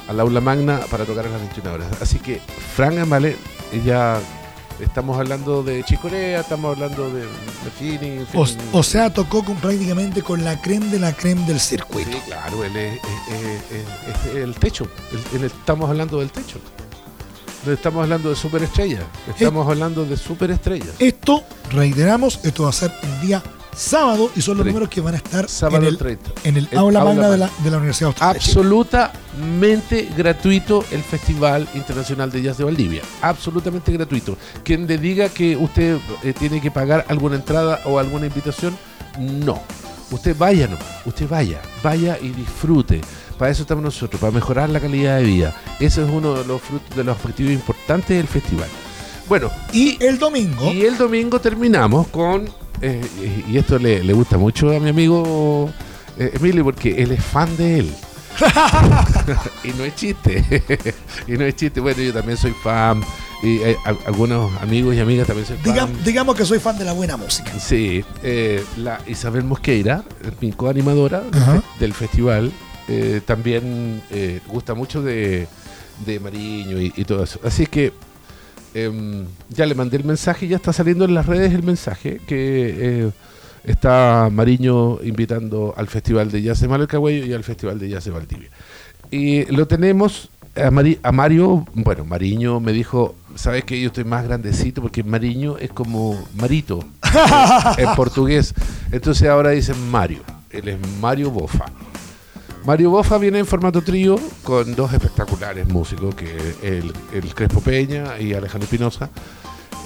aula 0.08 0.42
magna 0.42 0.82
para 0.92 1.06
tocar 1.06 1.26
a 1.26 1.30
las 1.30 1.40
21 1.40 1.74
horas. 1.74 1.88
Así 2.02 2.20
que 2.20 2.40
Frank 2.76 2.98
Amale, 3.00 3.36
ya 3.84 4.20
estamos 4.80 5.18
hablando 5.18 5.64
de 5.64 5.84
Chicorea, 5.84 6.42
estamos 6.42 6.76
hablando 6.76 7.10
de 7.12 7.26
Martini, 7.64 8.18
en 8.20 8.28
fin. 8.28 8.42
O, 8.74 8.80
o 8.80 8.84
sea, 8.84 9.14
tocó 9.14 9.44
con, 9.44 9.56
prácticamente 9.58 10.22
con 10.22 10.44
la 10.44 10.62
creme 10.62 10.88
de 10.88 11.00
la 11.00 11.14
creme 11.14 11.46
del 11.46 11.60
circuito. 11.60 12.12
Sí, 12.12 12.18
claro, 12.26 12.64
él 12.64 12.76
es, 12.76 12.94
es- 12.96 13.72
es- 13.72 14.26
es 14.32 14.36
el 14.36 14.56
techo. 14.56 14.88
El- 15.34 15.40
el- 15.42 15.46
estamos 15.46 15.90
hablando 15.90 16.20
del 16.20 16.30
techo. 16.32 16.60
No 17.66 17.72
estamos 17.72 18.04
hablando 18.04 18.30
de 18.30 18.36
superestrellas. 18.36 19.04
Estamos 19.28 19.68
hablando 19.68 20.06
de 20.06 20.18
superestrellas. 20.18 20.90
Esto, 21.00 21.44
reiteramos, 21.72 22.40
esto 22.44 22.64
va 22.64 22.70
a 22.70 22.74
ser 22.74 22.92
el 23.02 23.28
día 23.28 23.42
sábado 23.76 24.32
y 24.36 24.42
son 24.42 24.58
los 24.58 24.66
números 24.66 24.90
que 24.90 25.02
van 25.02 25.16
a 25.16 25.18
estar 25.18 25.50
Sábado 25.50 25.84
en 25.84 25.90
el, 25.90 25.98
30. 25.98 26.32
en 26.44 26.58
el 26.58 26.68
El 26.72 26.78
aula 26.78 27.02
aula 27.02 27.14
magna 27.14 27.30
de 27.30 27.38
la, 27.38 27.50
de 27.64 27.72
la 27.72 27.78
Universidad 27.78 28.08
Austral. 28.08 28.36
Absolutamente 28.36 30.10
gratuito 30.16 30.86
el 30.92 31.02
Festival 31.04 31.68
Internacional 31.76 32.32
de 32.32 32.42
Jazz 32.42 32.58
de 32.58 32.64
Valdivia. 32.64 33.02
Absolutamente 33.22 33.92
gratuito. 33.92 34.38
Quien 34.64 34.88
le 34.88 34.98
diga 34.98 35.30
que 35.30 35.56
usted 35.58 35.98
eh, 36.24 36.34
tiene 36.34 36.62
que 36.62 36.72
pagar 36.72 37.06
alguna 37.10 37.36
entrada 37.36 37.82
o 37.86 38.00
alguna 38.00 38.28
invitación, 38.28 38.78
no. 39.20 39.62
Usted 40.12 40.36
vaya 40.38 40.68
nomás, 40.68 40.86
usted 41.06 41.28
vaya, 41.28 41.62
vaya 41.84 42.18
y 42.22 42.30
disfrute. 42.30 43.02
Para 43.38 43.52
eso 43.52 43.64
estamos 43.64 43.84
nosotros, 43.84 44.20
para 44.20 44.32
mejorar 44.32 44.70
la 44.70 44.80
calidad 44.80 45.18
de 45.18 45.24
vida. 45.24 45.56
Ese 45.80 46.04
es 46.04 46.10
uno 46.10 46.36
de 46.36 46.46
los 46.46 46.62
frutos, 46.62 46.96
de 46.96 47.04
los 47.04 47.18
objetivos 47.18 47.54
importantes 47.54 48.16
del 48.16 48.28
festival. 48.28 48.70
Bueno, 49.28 49.50
Y 49.74 50.02
el 50.04 50.20
domingo, 50.20 50.72
y 50.72 50.84
el 50.84 50.98
domingo 50.98 51.42
terminamos 51.42 52.08
con, 52.08 52.48
eh, 52.82 53.02
y 53.50 53.58
esto 53.58 53.78
le, 53.80 54.04
le 54.04 54.14
gusta 54.14 54.38
mucho 54.38 54.76
a 54.76 54.80
mi 54.80 54.90
amigo 54.90 55.70
eh, 56.18 56.32
Emilio 56.36 56.64
porque 56.64 57.02
él 57.02 57.12
es 57.12 57.24
fan 57.24 57.56
de 57.58 57.80
él. 57.80 57.94
y 59.64 59.70
no 59.78 59.84
es 59.84 59.96
chiste. 59.96 60.44
y 61.28 61.32
no 61.34 61.46
es 61.46 61.56
chiste. 61.56 61.80
Bueno, 61.80 62.02
yo 62.02 62.14
también 62.14 62.38
soy 62.38 62.54
fan. 62.64 63.02
Y 63.44 63.58
eh, 63.58 63.78
a- 63.86 64.08
algunos 64.08 64.52
amigos 64.62 64.96
y 64.96 65.00
amigas 65.00 65.28
también 65.28 65.48
soy 65.48 65.58
fan. 65.58 65.74
digam- 65.74 66.04
digamos 66.04 66.36
que 66.36 66.46
soy 66.46 66.60
fan 66.60 66.78
de 66.78 66.86
la 66.86 66.94
buena 66.94 67.18
música. 67.18 67.52
Sí, 67.60 68.04
eh, 68.24 68.64
la 68.78 69.00
Isabel 69.08 69.44
Mosqueira, 69.44 70.04
mi 70.42 70.52
coanimadora 70.52 71.22
fe- 71.22 71.62
del 71.80 71.94
festival, 71.94 72.52
eh, 72.88 73.22
también 73.26 74.02
gusta 74.48 74.74
mucho 74.74 75.02
de, 75.02 75.48
de 76.06 76.20
Mariño 76.20 76.80
y, 76.82 76.94
y 76.96 77.06
todo 77.06 77.24
eso. 77.24 77.40
Así 77.44 77.66
que 77.68 77.94
em, 78.76 79.26
ya 79.50 79.66
le 79.66 79.74
mandé 79.76 79.98
el 79.98 80.04
mensaje, 80.04 80.48
ya 80.48 80.58
está 80.58 80.72
saliendo 80.74 81.06
en 81.06 81.14
las 81.16 81.26
redes 81.26 81.54
el 81.54 81.64
mensaje 81.64 82.20
que 82.28 82.76
eh, 83.08 83.12
está 83.64 84.30
Mariño 84.32 85.00
invitando 85.04 85.74
al 85.76 85.88
Festival 85.88 86.30
de 86.30 86.42
Jazz 86.44 86.60
de 86.62 86.68
Malalcahuello 86.68 87.26
y 87.26 87.34
al 87.34 87.44
Festival 87.44 87.80
de 87.80 87.90
Jazz 87.90 88.06
de 88.06 88.12
Valdivia. 88.12 88.50
Y 89.12 89.46
lo 89.52 89.68
tenemos 89.68 90.30
a, 90.56 90.70
Mari- 90.72 91.00
a 91.04 91.12
Mario, 91.12 91.66
bueno, 91.74 92.06
Mariño 92.06 92.60
me 92.60 92.72
dijo, 92.74 93.16
sabes 93.36 93.64
que 93.66 93.80
yo 93.82 93.88
estoy 93.88 94.04
más 94.04 94.24
grandecito 94.26 94.82
porque 94.82 95.04
Mariño 95.04 95.58
es 95.58 95.72
como 95.72 96.22
Marito 96.36 96.80
en 97.78 97.94
portugués. 97.96 98.54
Entonces 98.92 99.28
ahora 99.28 99.50
dicen 99.52 99.76
Mario. 99.90 100.20
Él 100.50 100.68
es 100.70 100.78
Mario 101.02 101.32
Bofa. 101.32 101.66
Mario 102.66 102.90
Bofa 102.90 103.20
viene 103.20 103.40
en 103.40 103.46
formato 103.46 103.82
trío 103.84 104.20
con 104.44 104.76
dos 104.76 104.92
espectaculares 104.92 105.68
músicos, 105.68 106.16
que 106.16 106.36
el, 106.64 106.92
el 107.14 107.36
Crespo 107.36 107.62
Peña 107.62 108.20
y 108.20 108.34
Alejandro 108.34 108.66
Espinosa. 108.66 109.10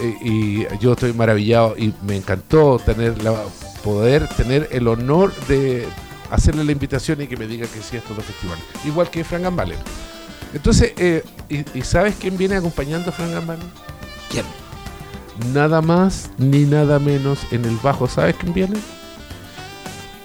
Eh, 0.01 0.15
y 0.21 0.77
yo 0.77 0.93
estoy 0.93 1.11
maravillado 1.11 1.75
y 1.77 1.93
me 2.07 2.15
encantó 2.15 2.79
tener 2.79 3.21
la, 3.21 3.35
poder 3.83 4.29
tener 4.29 4.69
el 4.71 4.87
honor 4.87 5.33
de 5.47 5.85
hacerle 6.31 6.63
la 6.63 6.71
invitación 6.71 7.21
y 7.21 7.27
que 7.27 7.35
me 7.35 7.47
diga 7.47 7.67
que 7.67 7.81
sí 7.81 7.97
a 7.97 7.99
estos 7.99 8.15
dos 8.15 8.25
festivales. 8.25 8.63
Igual 8.85 9.09
que 9.09 9.25
Frank 9.25 9.43
Gambale. 9.43 9.75
Entonces, 10.53 10.93
eh, 10.97 11.23
¿y, 11.49 11.77
y 11.77 11.81
sabes 11.81 12.15
quién 12.17 12.37
viene 12.37 12.55
acompañando 12.55 13.09
a 13.09 13.11
Frank 13.11 13.31
Gambale? 13.31 13.61
¿Quién? 14.29 14.45
Nada 15.53 15.81
más 15.81 16.29
ni 16.37 16.63
nada 16.63 16.97
menos 16.97 17.39
en 17.51 17.65
el 17.65 17.75
bajo, 17.83 18.07
¿sabes 18.07 18.35
quién 18.37 18.53
viene? 18.53 18.77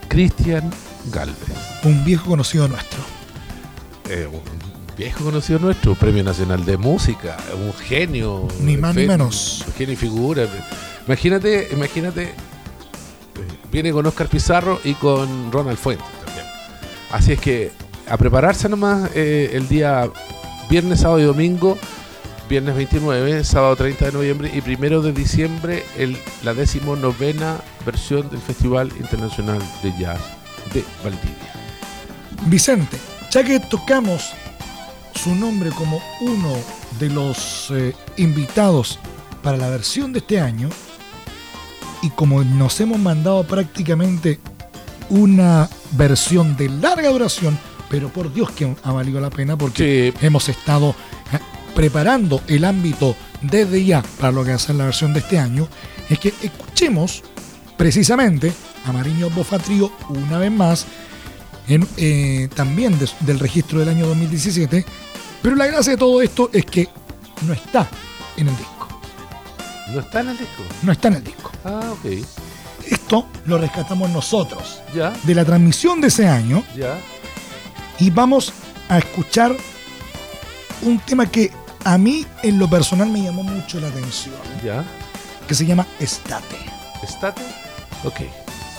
Cristian 0.09 0.71
Galvez. 1.13 1.37
Un 1.85 2.05
viejo 2.05 2.31
conocido 2.31 2.69
nuestro. 2.69 3.01
Eh, 4.09 4.29
un 4.31 4.43
viejo 4.97 5.25
conocido 5.25 5.59
nuestro, 5.59 5.95
Premio 5.95 6.23
Nacional 6.23 6.65
de 6.65 6.77
Música, 6.77 7.37
un 7.55 7.73
genio. 7.73 8.49
Ni 8.61 8.77
más 8.77 8.95
ni 8.95 9.07
menos. 9.07 9.65
Un 9.67 9.73
genio 9.75 9.95
y 9.95 9.97
figura. 9.97 10.47
Imagínate, 11.07 11.69
imagínate, 11.73 12.23
eh, 12.25 12.35
viene 13.73 13.93
con 13.93 14.07
Oscar 14.07 14.29
Pizarro 14.29 14.81
y 14.85 14.95
con 14.95 15.51
Ronald 15.53 15.79
Fuentes 15.79 16.07
también. 16.25 16.47
Así 17.13 17.33
es 17.33 17.41
que 17.41 17.73
a 18.09 18.17
prepararse 18.17 18.69
nomás 18.69 19.11
eh, 19.15 19.51
el 19.55 19.69
día 19.69 20.11
viernes, 20.69 21.01
sábado 21.01 21.21
y 21.21 21.25
domingo, 21.25 21.79
viernes 22.49 22.77
29, 22.77 23.45
sábado 23.45 23.77
30 23.77 24.07
de 24.07 24.13
noviembre 24.13 24.51
y 24.55 24.61
primero 24.61 25.03
de 25.03 25.13
diciembre, 25.13 25.83
el, 25.99 26.17
la 26.43 26.55
decimonovena 26.55 27.57
versión 27.85 28.29
del 28.31 28.41
Festival 28.41 28.93
Internacional 28.99 29.61
de 29.83 29.93
Jazz 29.99 30.44
de 30.73 30.85
Valdivia. 31.03 31.53
Vicente, 32.47 32.99
ya 33.31 33.43
que 33.45 33.61
tocamos 33.61 34.31
su 35.15 35.35
nombre 35.35 35.71
como 35.71 36.01
uno 36.21 36.53
de 36.99 37.09
los 37.11 37.69
eh, 37.71 37.95
invitados 38.17 38.99
para 39.43 39.57
la 39.57 39.69
versión 39.71 40.13
de 40.13 40.19
este 40.21 40.41
año, 40.41 40.69
y 42.03 42.11
como 42.11 42.45
nos 42.45 42.79
hemos 42.81 42.99
mandado 42.99 43.45
prácticamente 43.45 44.39
una 45.11 45.69
versión 45.93 46.57
de 46.57 46.69
larga 46.69 47.09
duración, 47.11 47.59
pero 47.89 48.09
por 48.09 48.33
Dios 48.33 48.51
que 48.51 48.75
ha 48.83 48.93
valido 48.93 49.21
la 49.21 49.31
pena 49.31 49.57
porque 49.57 50.13
Sí. 50.19 50.27
hemos 50.27 50.49
estado 50.49 50.95
eh, 51.33 51.39
preparando 51.75 52.43
el 52.49 52.65
ámbito 52.65 53.17
desde 53.43 53.85
ya 53.85 54.03
para 54.19 54.33
lo 54.33 54.43
que 54.45 54.51
va 54.51 54.57
a 54.57 54.59
ser 54.59 54.75
la 54.77 54.85
versión 54.87 55.13
de 55.13 55.21
este 55.21 55.39
año, 55.39 55.69
es 56.11 56.19
que 56.19 56.33
escuchemos 56.43 57.23
precisamente 57.77 58.53
a 58.85 58.93
Mariño 58.93 59.31
Bofatrío 59.31 59.91
una 60.09 60.39
vez 60.39 60.51
más, 60.53 60.87
en, 61.69 61.87
eh, 61.97 62.49
también 62.55 62.99
de- 62.99 63.09
del 63.21 63.39
registro 63.39 63.79
del 63.81 63.89
año 63.89 64.07
2017, 64.07 64.85
pero 65.43 65.57
la 65.57 65.67
gracia 65.67 65.93
de 65.93 65.97
todo 65.99 66.21
esto 66.23 66.51
es 66.53 66.65
que 66.67 66.89
no 67.43 67.53
está 67.53 67.89
en 68.37 68.49
el 68.49 68.57
disco, 68.57 68.89
¿No 69.93 70.01
está 70.01 70.21
en 70.21 70.29
el 70.31 70.39
disco? 70.39 70.63
no 70.83 70.93
está 70.93 71.09
en 71.09 71.15
el 71.15 71.25
disco. 71.25 71.51
Ah, 71.65 71.93
ok. 71.93 72.11
Esto 72.91 73.27
lo 73.47 73.57
rescatamos 73.59 74.11
nosotros 74.11 74.81
Ya, 74.95 75.13
de 75.23 75.35
la 75.35 75.45
transmisión 75.45 76.01
de 76.03 76.09
ese 76.09 76.29
año 76.29 76.63
ya. 76.77 76.99
y 77.99 78.11
vamos 78.11 78.53
a 78.91 78.99
escuchar 78.99 79.57
un 80.83 80.99
tema 80.99 81.25
que 81.27 81.51
a 81.85 81.97
mí 81.97 82.27
en 82.43 82.59
lo 82.59 82.69
personal 82.69 83.09
me 83.09 83.23
llamó 83.23 83.43
mucho 83.43 83.81
la 83.81 83.89
atención, 83.89 84.35
Ya. 84.63 84.85
que 85.49 85.55
se 85.55 85.65
llama 85.65 85.87
Estate. 85.99 86.57
¿Estate? 87.03 87.41
Ok. 88.05 88.21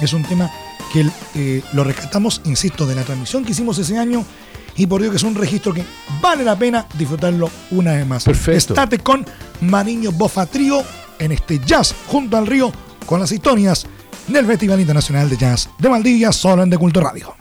Es 0.02 0.14
un 0.14 0.24
tema 0.24 0.52
que 0.92 1.06
eh, 1.36 1.64
lo 1.74 1.84
rescatamos, 1.84 2.42
insisto, 2.46 2.86
de 2.86 2.96
la 2.96 3.04
transmisión 3.04 3.44
que 3.44 3.52
hicimos 3.52 3.78
ese 3.78 3.98
año 3.98 4.26
y 4.78 4.88
por 4.88 5.02
Dios 5.02 5.12
que 5.12 5.18
es 5.18 5.24
un 5.24 5.36
registro 5.36 5.74
que 5.74 5.84
vale 6.22 6.44
la 6.44 6.58
pena 6.58 6.86
disfrutarlo 6.98 7.50
una 7.72 7.94
vez 7.94 8.06
más. 8.06 8.24
Perfecto. 8.24 8.74
Estate 8.74 9.00
con 9.00 9.26
Mariño 9.62 10.12
Bofa 10.12 10.46
Trío 10.46 10.84
en 11.20 11.32
este 11.32 11.60
jazz 11.60 11.96
junto 12.08 12.38
al 12.38 12.48
río 12.48 12.72
con 13.06 13.20
las 13.20 13.32
historias 13.32 13.86
del 14.28 14.46
Festival 14.46 14.80
Internacional 14.80 15.30
de 15.30 15.38
Jazz 15.38 15.70
de 15.78 15.90
Valdivia, 15.90 16.32
solo 16.32 16.64
en 16.64 16.70
De 16.70 16.78
Culto 16.78 17.00
Radio. 17.02 17.36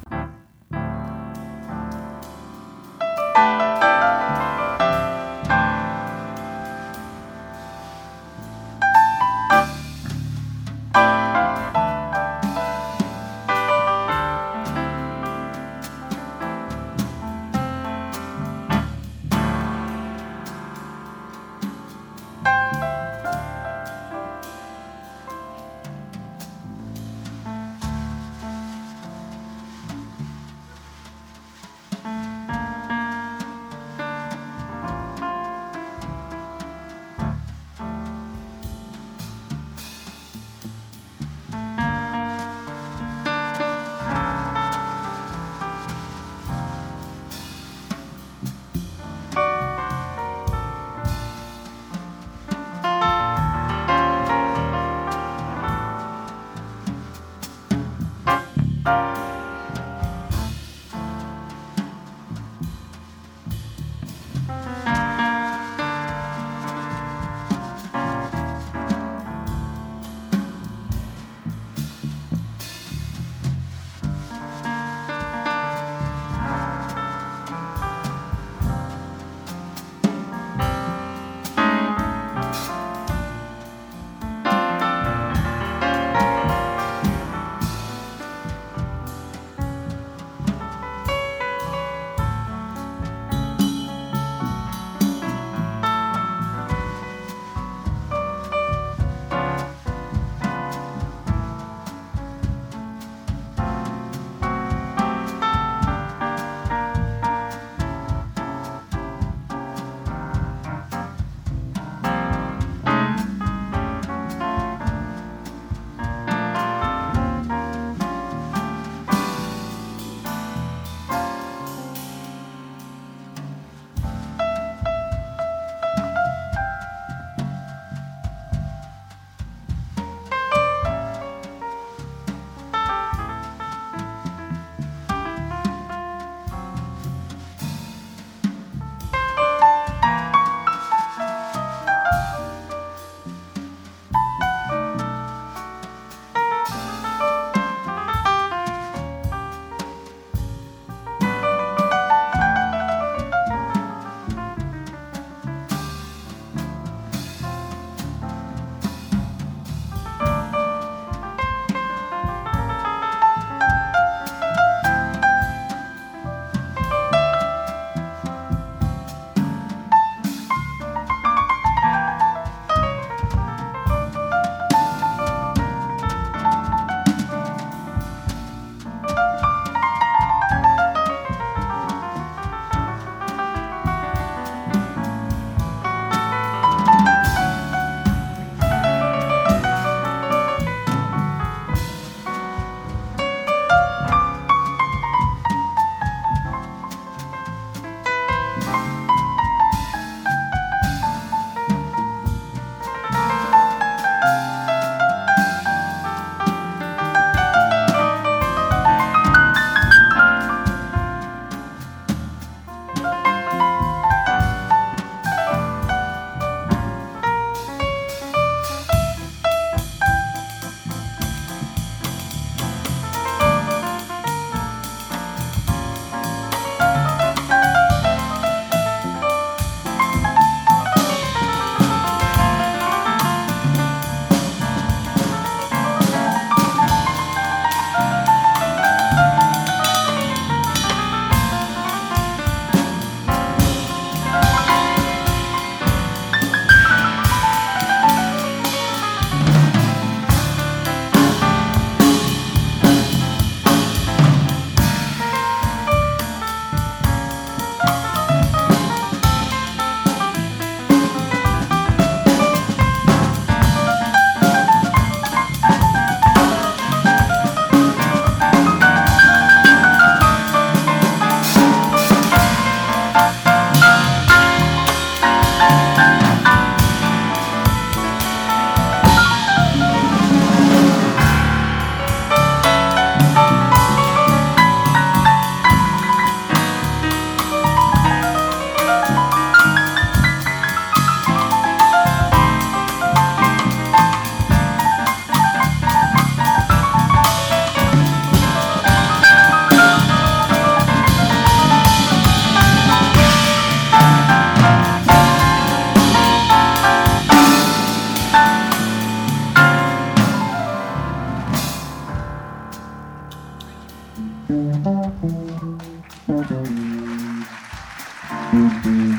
Mm-hmm. 318.54 319.13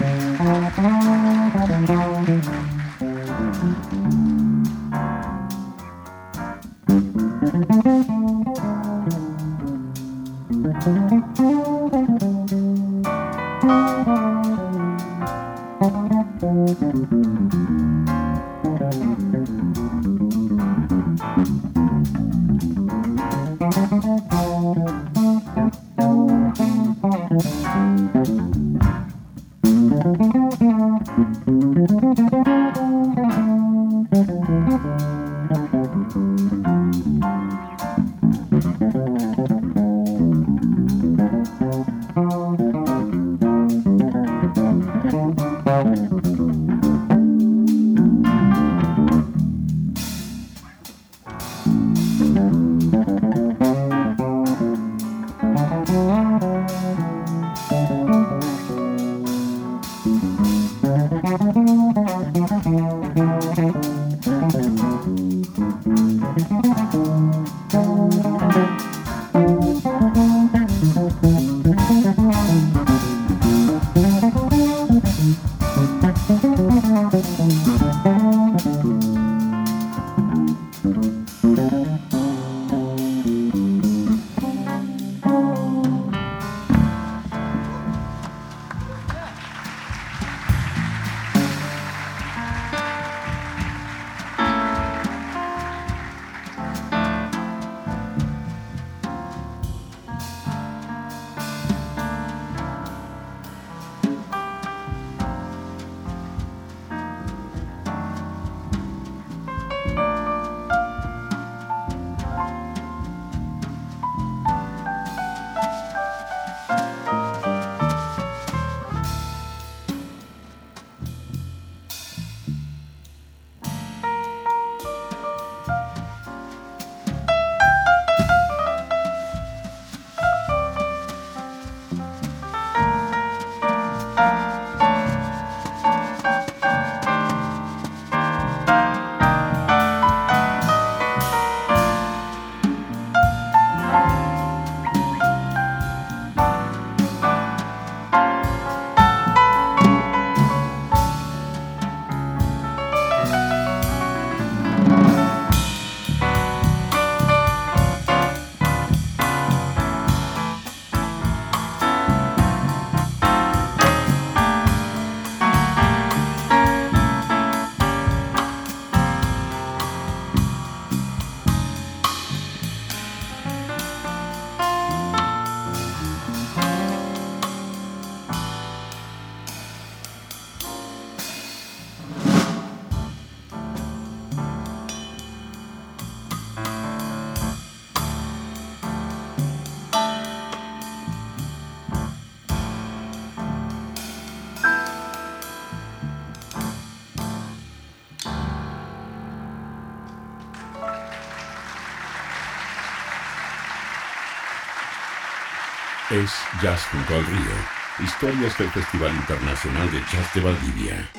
Es 206.12 206.30
Jazz 206.62 206.82
junto 206.92 207.16
al 207.16 207.26
río. 207.26 208.04
Historias 208.04 208.56
del 208.60 208.70
Festival 208.70 209.16
Internacional 209.16 209.92
de 209.92 210.00
Jazz 210.00 210.34
de 210.36 210.42
Valdivia. 210.42 211.10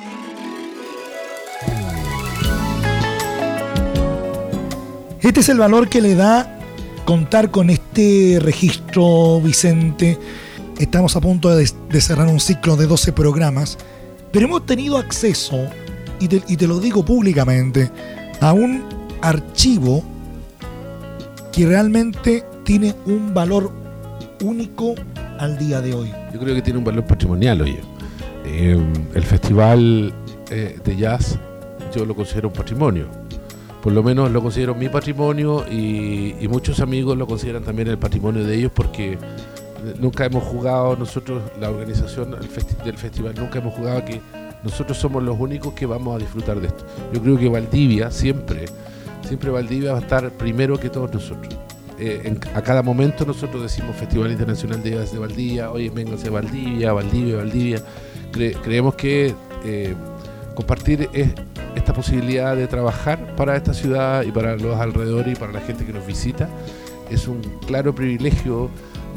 Este 5.21 5.39
es 5.41 5.49
el 5.49 5.57
valor 5.57 5.89
que 5.89 6.01
le 6.01 6.15
da 6.15 6.57
contar 7.03 7.51
con 7.51 7.69
este 7.69 8.39
registro, 8.41 9.41
Vicente. 9.41 10.17
Estamos 10.79 11.17
a 11.17 11.21
punto 11.21 11.53
de, 11.53 11.67
cerrar 11.99 12.27
un 12.27 12.39
ciclo 12.39 12.77
de 12.77 12.87
12 12.87 13.11
programas, 13.11 13.77
pero 14.31 14.45
hemos 14.45 14.65
tenido 14.65 14.97
acceso, 14.97 15.65
y 16.19 16.29
te, 16.29 16.41
y 16.47 16.55
te 16.55 16.67
lo 16.67 16.79
digo 16.79 17.03
públicamente, 17.03 17.91
a 18.39 18.53
un 18.53 18.85
archivo 19.21 20.03
que 21.51 21.65
realmente 21.65 22.45
tiene 22.63 22.95
un 23.05 23.33
valor 23.33 23.86
único 24.41 24.95
al 25.39 25.57
día 25.57 25.81
de 25.81 25.93
hoy. 25.93 26.11
Yo 26.33 26.39
creo 26.39 26.55
que 26.55 26.61
tiene 26.61 26.79
un 26.79 26.85
valor 26.85 27.05
patrimonial, 27.05 27.61
oye. 27.61 27.79
Eh, 28.45 28.77
el 29.13 29.23
festival 29.23 30.13
eh, 30.49 30.79
de 30.83 30.95
jazz 30.95 31.37
yo 31.93 32.05
lo 32.05 32.15
considero 32.15 32.49
un 32.49 32.53
patrimonio. 32.53 33.07
Por 33.81 33.93
lo 33.93 34.03
menos 34.03 34.31
lo 34.31 34.41
considero 34.41 34.75
mi 34.75 34.89
patrimonio 34.89 35.65
y, 35.69 36.35
muchos 36.49 36.79
amigos 36.79 37.17
lo 37.17 37.27
consideran 37.27 37.63
también 37.63 37.87
el 37.87 37.97
patrimonio 37.97 38.43
de 38.43 38.55
ellos 38.55 38.71
porque 38.73 39.17
nunca 39.99 40.25
hemos 40.25 40.43
jugado 40.43 40.95
nosotros, 40.95 41.41
la 41.59 41.69
organización 41.69 42.31
del 42.31 42.97
festival, 42.97 43.35
nunca 43.35 43.59
hemos 43.59 43.73
jugado 43.73 44.03
que 44.03 44.21
nosotros 44.63 44.97
somos 44.97 45.23
los 45.23 45.39
únicos 45.39 45.73
que 45.73 45.85
vamos 45.85 46.15
a 46.15 46.19
disfrutar 46.19 46.59
de 46.59 46.67
esto. 46.67 46.85
Yo 47.13 47.21
creo 47.21 47.37
que 47.37 47.47
Valdivia 47.47 48.11
siempre, 48.11 48.65
siempre 49.25 49.51
Valdivia 49.51 49.93
va 49.93 49.99
a 49.99 50.01
estar 50.01 50.31
primero 50.31 50.77
que 50.79 50.89
todos 50.89 51.13
nosotros. 51.13 51.55
Eh, 51.99 52.37
a 52.53 52.61
cada 52.61 52.83
momento 52.83 53.25
nosotros 53.25 53.63
decimos 53.63 53.95
Festival 53.95 54.31
Internacional 54.31 54.83
de 54.83 54.91
Jazz 54.91 55.11
de 55.11 55.19
Valdivia, 55.19 55.71
oye, 55.71 55.89
vénganse 55.89 56.29
Valdivia, 56.29 56.93
Valdivia, 56.93 57.37
Valdivia. 57.37 57.81
creemos 58.31 58.95
que 58.95 59.33
eh, 59.65 59.95
compartir 60.53 61.09
esta 61.75 61.93
posibilidad 61.93 62.55
de 62.55 62.67
trabajar 62.67 63.35
para 63.35 63.55
esta 63.55 63.73
ciudad 63.73 64.23
y 64.23 64.31
para 64.31 64.55
los 64.57 64.79
alrededores 64.79 65.33
y 65.33 65.39
para 65.39 65.51
la 65.51 65.61
gente 65.61 65.85
que 65.85 65.93
nos 65.93 66.05
visita 66.05 66.49
es 67.09 67.27
un 67.27 67.41
claro 67.65 67.95
privilegio 67.95 68.69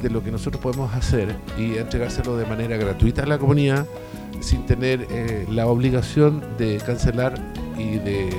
de 0.03 0.11
lo 0.11 0.23
que 0.23 0.31
nosotros 0.31 0.63
podemos 0.63 0.95
hacer 0.95 1.35
y 1.59 1.77
entregárselo 1.77 2.37
de 2.37 2.47
manera 2.47 2.77
gratuita 2.77 3.25
a 3.25 3.27
la 3.27 3.39
comunidad 3.39 3.87
sin 4.41 4.65
tener 4.65 5.07
eh, 5.11 5.47
la 5.51 5.67
obligación 5.67 6.43
de 6.57 6.79
cancelar 6.79 7.35
y 7.77 7.99
de 7.99 8.31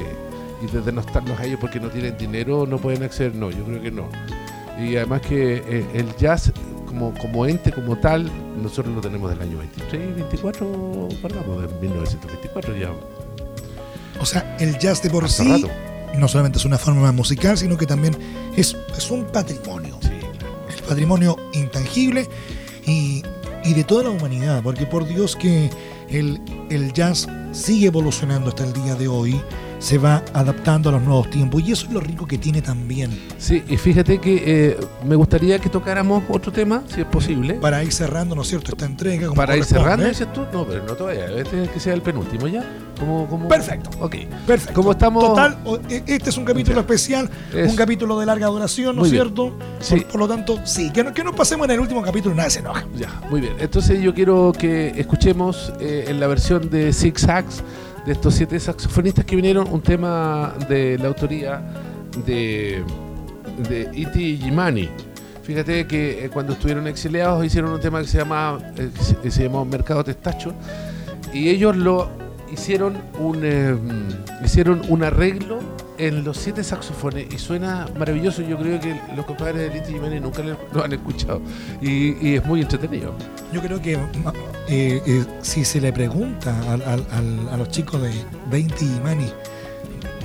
y 0.61 0.67
de 0.67 0.81
denostarlos 0.81 1.39
a 1.39 1.45
ellos 1.45 1.59
porque 1.59 1.79
no 1.79 1.89
tienen 1.89 2.17
dinero 2.17 2.65
no 2.65 2.77
pueden 2.77 3.03
acceder, 3.03 3.35
no, 3.35 3.51
yo 3.51 3.63
creo 3.63 3.81
que 3.81 3.91
no. 3.91 4.09
Y 4.79 4.95
además 4.95 5.21
que 5.21 5.57
eh, 5.57 5.85
el 5.93 6.15
jazz 6.15 6.51
como, 6.85 7.13
como 7.13 7.45
ente, 7.45 7.71
como 7.71 7.97
tal, 7.97 8.29
nosotros 8.61 8.93
lo 8.93 9.01
tenemos 9.01 9.29
del 9.29 9.41
año 9.41 9.57
23, 9.59 10.15
24, 10.15 11.09
perdón, 11.21 11.61
de 11.61 11.87
1924 11.87 12.77
ya. 12.77 12.91
O 14.19 14.25
sea, 14.25 14.57
el 14.59 14.77
jazz 14.77 15.01
de 15.01 15.09
por 15.09 15.29
sí 15.29 15.65
no 16.17 16.27
solamente 16.27 16.57
es 16.57 16.65
una 16.65 16.77
forma 16.77 17.11
musical, 17.11 17.57
sino 17.57 17.77
que 17.77 17.85
también 17.85 18.15
es, 18.55 18.75
es 18.97 19.11
un 19.11 19.25
patrimonio. 19.25 19.97
Sí. 20.01 20.09
El 20.75 20.83
patrimonio 20.83 21.37
intangible 21.53 22.27
y, 22.85 23.23
y, 23.63 23.73
de 23.73 23.83
toda 23.83 24.03
la 24.03 24.09
humanidad, 24.09 24.61
porque 24.61 24.85
por 24.85 25.07
Dios 25.07 25.35
que 25.35 25.69
el, 26.09 26.41
el 26.69 26.91
jazz 26.93 27.27
sigue 27.51 27.87
evolucionando 27.87 28.49
hasta 28.49 28.65
el 28.65 28.73
día 28.73 28.95
de 28.95 29.07
hoy 29.07 29.41
se 29.81 29.97
va 29.97 30.23
adaptando 30.33 30.89
a 30.89 30.91
los 30.93 31.01
nuevos 31.01 31.29
tiempos 31.29 31.63
y 31.63 31.71
eso 31.71 31.87
es 31.87 31.91
lo 31.91 31.99
rico 31.99 32.27
que 32.27 32.37
tiene 32.37 32.61
también. 32.61 33.19
Sí, 33.39 33.63
y 33.67 33.77
fíjate 33.77 34.19
que 34.19 34.43
eh, 34.45 34.77
me 35.03 35.15
gustaría 35.15 35.57
que 35.57 35.69
tocáramos 35.69 36.23
otro 36.29 36.51
tema, 36.51 36.83
si 36.87 37.01
es 37.01 37.07
posible. 37.07 37.55
Para 37.55 37.83
ir 37.83 37.91
cerrando, 37.91 38.35
¿no 38.35 38.43
es 38.43 38.47
cierto?, 38.47 38.71
esta 38.71 38.85
entrega. 38.85 39.27
Como 39.27 39.35
Para 39.35 39.57
ir 39.57 39.65
cerrando, 39.65 40.07
dices 40.07 40.31
tú, 40.31 40.45
no, 40.53 40.65
pero 40.65 40.85
no 40.85 40.95
todavía, 40.95 41.25
este 41.35 41.67
que 41.67 41.79
sea 41.79 41.95
el 41.95 42.03
penúltimo 42.03 42.47
ya. 42.47 42.63
Como, 42.99 43.27
como... 43.27 43.47
Perfecto. 43.47 43.89
Ok. 43.99 44.17
Perfecto. 44.45 44.75
Como 44.75 44.91
estamos... 44.91 45.23
Total, 45.23 45.57
e, 45.89 46.03
este 46.05 46.29
es 46.29 46.37
un 46.37 46.45
capítulo 46.45 46.79
especial, 46.79 47.27
un 47.51 47.75
capítulo 47.75 48.19
de 48.19 48.27
larga 48.27 48.47
duración, 48.47 48.95
¿no 48.95 49.03
es 49.03 49.09
cierto? 49.09 49.57
Sí. 49.79 50.05
Por, 50.11 50.19
lo 50.19 50.27
tanto, 50.27 50.59
sí, 50.63 50.91
que 50.91 51.03
no, 51.03 51.11
que 51.11 51.23
no 51.23 51.33
pasemos 51.33 51.65
en 51.65 51.71
el 51.71 51.79
último 51.79 52.03
capítulo, 52.03 52.35
nada 52.35 52.51
se 52.51 52.59
enoja. 52.59 52.85
Ya, 52.95 53.19
muy 53.31 53.41
bien. 53.41 53.53
Entonces 53.57 53.99
yo 53.99 54.13
quiero 54.13 54.53
que 54.55 54.89
escuchemos 54.95 55.73
eh, 55.79 56.05
en 56.07 56.19
la 56.19 56.27
versión 56.27 56.69
de 56.69 56.93
Six 56.93 57.27
Hacks 57.27 57.63
de 58.05 58.11
estos 58.11 58.33
siete 58.35 58.59
saxofonistas 58.59 59.25
que 59.25 59.35
vinieron, 59.35 59.67
un 59.71 59.81
tema 59.81 60.53
de 60.67 60.97
la 60.97 61.07
autoría 61.07 61.61
de, 62.25 62.83
de 63.69 63.89
Iti 63.93 64.37
Gimani. 64.37 64.89
Fíjate 65.43 65.87
que 65.87 66.25
eh, 66.25 66.29
cuando 66.29 66.53
estuvieron 66.53 66.87
exiliados 66.87 67.43
hicieron 67.45 67.71
un 67.71 67.79
tema 67.79 67.99
que 68.01 68.07
se 68.07 68.19
llamaba 68.19 68.59
eh, 68.77 68.89
se, 69.29 69.43
llamó 69.43 69.65
Mercado 69.65 70.03
Testacho 70.03 70.53
y 71.33 71.49
ellos 71.49 71.75
lo 71.75 72.09
hicieron 72.53 72.97
un 73.19 73.39
eh, 73.43 73.75
hicieron 74.45 74.81
un 74.87 75.03
arreglo 75.03 75.59
en 76.01 76.23
los 76.23 76.37
siete 76.37 76.63
saxofones 76.63 77.31
y 77.31 77.37
suena 77.37 77.87
maravilloso. 77.97 78.41
Yo 78.41 78.57
creo 78.57 78.79
que 78.79 78.99
los 79.15 79.25
compadres 79.25 79.69
de 79.69 79.79
Liti 79.79 79.93
Jiménez 79.93 80.21
nunca 80.21 80.41
lo 80.41 80.83
han 80.83 80.93
escuchado 80.93 81.41
y, 81.79 82.35
es 82.35 82.45
muy 82.45 82.61
entretenido. 82.61 83.13
Yo 83.53 83.61
creo 83.61 83.79
que 83.79 83.93
eh, 83.93 83.99
eh, 84.67 85.25
si 85.41 85.63
se 85.63 85.79
le 85.79 85.93
pregunta 85.93 86.55
a, 86.71 87.57
los 87.57 87.69
chicos 87.69 88.01
de 88.01 88.11
20 88.49 88.85
Mani 89.03 89.27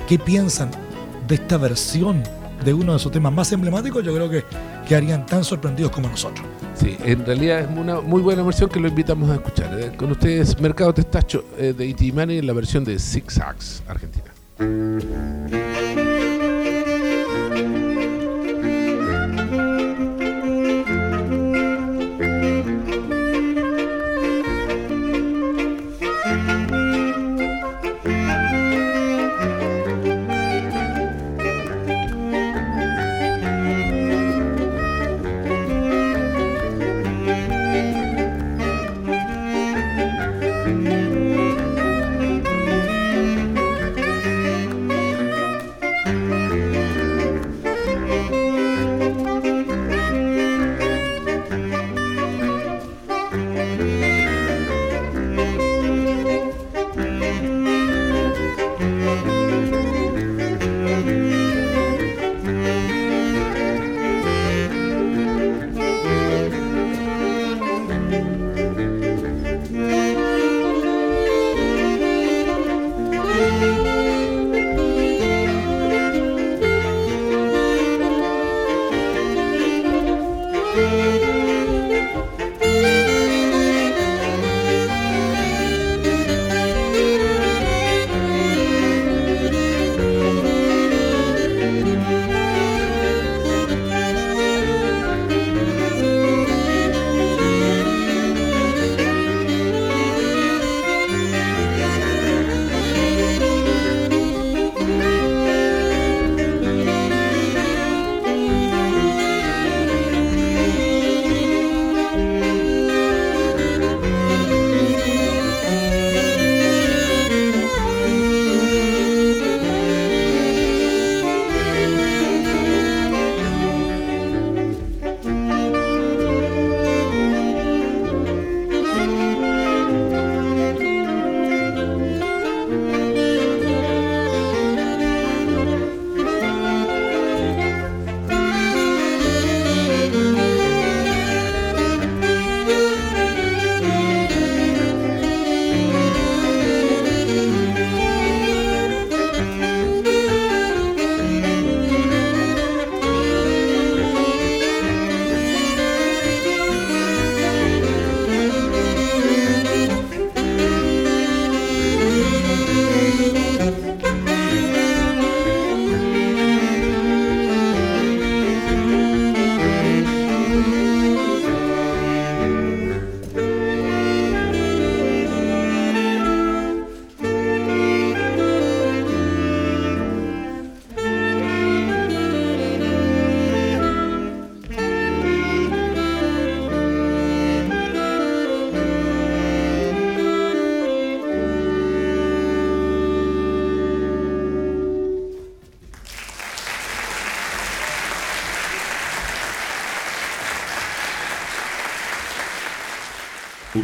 qué 0.07 0.17
piensan 0.17 0.71
de 1.27 1.35
esta 1.35 1.57
versión 1.57 2.23
de 2.65 2.73
uno 2.73 2.93
de 2.93 2.99
sus 2.99 3.11
temas 3.11 3.31
más 3.31 3.51
emblemáticos, 3.51 4.03
yo 4.03 4.15
creo 4.15 4.29
que 4.29 4.43
quedarían 4.87 5.27
tan 5.27 5.43
sorprendidos 5.43 5.91
como 5.91 6.09
nosotros. 6.09 6.43
Sí, 6.73 6.97
en 7.03 7.23
realidad 7.23 7.59
es 7.59 7.67
una 7.77 8.01
muy 8.01 8.21
buena 8.21 8.41
versión 8.41 8.69
que 8.69 8.79
lo 8.79 8.87
invitamos 8.87 9.29
a 9.29 9.35
escuchar. 9.35 9.79
Eh, 9.79 9.91
con 9.95 10.09
ustedes, 10.11 10.59
Mercado 10.59 10.91
Testacho 10.91 11.45
de 11.55 11.85
Iti 11.85 12.11
Mani 12.11 12.39
en 12.39 12.47
la 12.47 12.53
versión 12.53 12.83
de 12.83 12.97
Six 12.97 13.33
Sacks, 13.33 13.83
Argentina. 13.87 14.25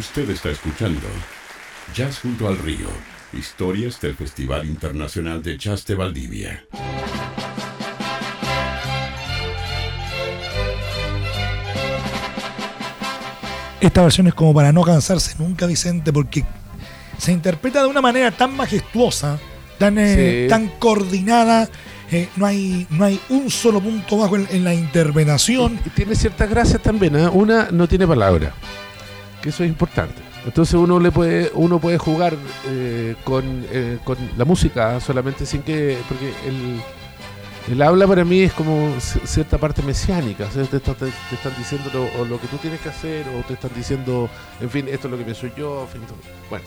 Usted 0.08 0.28
está 0.28 0.50
escuchando 0.50 1.08
Jazz 1.94 2.20
junto 2.20 2.46
al 2.46 2.58
río, 2.58 2.88
historias 3.32 4.00
del 4.02 4.14
Festival 4.14 4.66
Internacional 4.66 5.42
de 5.42 5.56
Jazz 5.56 5.86
de 5.86 5.94
Valdivia. 5.94 6.66
Esta 13.80 14.02
versión 14.02 14.26
es 14.26 14.34
como 14.34 14.52
para 14.52 14.72
no 14.72 14.82
cansarse 14.82 15.36
nunca, 15.38 15.66
Vicente, 15.66 16.12
porque 16.12 16.44
se 17.16 17.32
interpreta 17.32 17.82
de 17.82 17.88
una 17.88 18.02
manera 18.02 18.30
tan 18.30 18.54
majestuosa, 18.54 19.40
tan, 19.78 19.96
eh, 19.98 20.46
tan 20.50 20.68
coordinada. 20.78 21.68
Eh, 22.12 22.28
no, 22.36 22.44
hay, 22.44 22.86
no 22.90 23.06
hay 23.06 23.18
un 23.30 23.50
solo 23.50 23.80
punto 23.80 24.18
bajo 24.18 24.36
en, 24.36 24.64
la 24.64 24.74
interpretación. 24.74 25.80
Y, 25.82 25.88
y 25.88 25.90
tiene 25.90 26.14
ciertas 26.14 26.48
gracias 26.50 26.82
también. 26.82 27.16
¿eh? 27.16 27.26
Una 27.26 27.70
no 27.72 27.88
tiene 27.88 28.06
palabra 28.06 28.54
que 29.44 29.50
eso 29.50 29.62
es 29.62 29.68
importante. 29.68 30.22
Entonces 30.46 30.74
uno 30.74 30.98
le 30.98 31.12
puede 31.12 31.50
uno 31.54 31.78
puede 31.78 31.98
jugar 31.98 32.34
con, 33.24 33.66
con 34.02 34.16
la 34.36 34.44
música 34.44 34.98
solamente 35.00 35.44
sin 35.44 35.62
que 35.62 35.98
porque 36.08 36.32
el 36.48 36.80
el 37.68 37.80
habla 37.80 38.06
para 38.06 38.24
mí 38.24 38.40
es 38.40 38.52
como 38.52 38.94
cierta 39.00 39.56
parte 39.56 39.82
mesiánica, 39.82 40.46
te, 40.48 40.76
están 40.76 41.54
diciendo 41.56 41.90
lo, 42.28 42.38
que 42.38 42.46
tú 42.46 42.58
tienes 42.58 42.80
que 42.80 42.90
hacer, 42.90 43.26
o 43.28 43.42
te 43.42 43.54
están 43.54 43.70
diciendo, 43.74 44.28
en 44.60 44.68
fin, 44.68 44.86
esto 44.88 45.08
es 45.08 45.12
lo 45.12 45.16
que 45.16 45.24
pienso 45.24 45.46
yo, 45.56 45.88
bueno. 46.50 46.64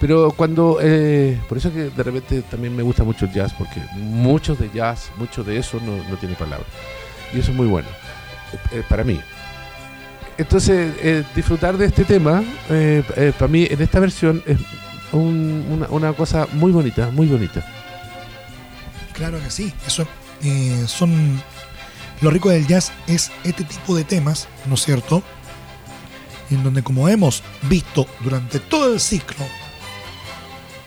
Pero 0.00 0.32
cuando, 0.32 0.80
eh, 0.82 1.40
por 1.48 1.56
eso 1.56 1.72
que 1.72 1.84
de 1.84 2.02
repente 2.02 2.42
también 2.42 2.76
me 2.76 2.82
gusta 2.82 3.04
mucho 3.04 3.24
el 3.24 3.32
jazz, 3.32 3.54
porque 3.54 3.80
muchos 3.94 4.58
de 4.58 4.68
jazz, 4.68 5.10
mucho 5.16 5.42
de 5.42 5.56
eso 5.56 5.80
no, 5.80 5.96
no 6.10 6.16
tiene 6.16 6.34
palabras. 6.34 6.68
Y 7.32 7.38
eso 7.38 7.50
es 7.50 7.56
muy 7.56 7.66
bueno, 7.66 7.88
eh, 8.72 8.82
para 8.86 9.02
mí. 9.02 9.18
Entonces, 10.36 11.24
disfrutar 11.34 11.76
de 11.78 11.86
este 11.86 12.04
tema, 12.04 12.42
eh, 12.68 13.32
para 13.38 13.48
mí 13.48 13.66
en 13.70 13.80
esta 13.80 14.00
versión 14.00 14.42
es 14.46 14.58
una, 15.12 15.88
una 15.90 16.12
cosa 16.12 16.48
muy 16.52 16.72
bonita, 16.72 17.10
muy 17.10 17.26
bonita. 17.26 17.64
Claro 19.12 19.40
que 19.40 19.50
sí, 19.50 19.72
eso 19.86 20.06
eh, 20.42 20.84
son 20.86 21.40
lo 22.20 22.30
rico 22.30 22.48
del 22.50 22.66
jazz 22.66 22.92
es 23.06 23.30
este 23.44 23.64
tipo 23.64 23.94
de 23.94 24.04
temas, 24.04 24.48
¿no 24.66 24.74
es 24.74 24.84
cierto? 24.84 25.22
En 26.50 26.62
donde 26.62 26.82
como 26.82 27.08
hemos 27.08 27.42
visto 27.62 28.06
durante 28.20 28.60
todo 28.60 28.92
el 28.92 29.00
ciclo, 29.00 29.44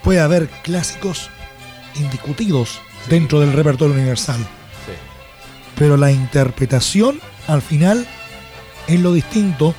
puede 0.02 0.20
haber 0.20 0.48
clásicos 0.62 1.30
indiscutidos 1.96 2.80
dentro 3.08 3.40
del 3.40 3.52
repertorio 3.52 3.94
universal. 3.94 4.38
Pero 5.76 5.96
la 5.96 6.10
interpretación 6.10 7.20
al 7.46 7.62
final 7.62 8.06
es 8.88 9.00
lo 9.00 9.12
distinto 9.12 9.74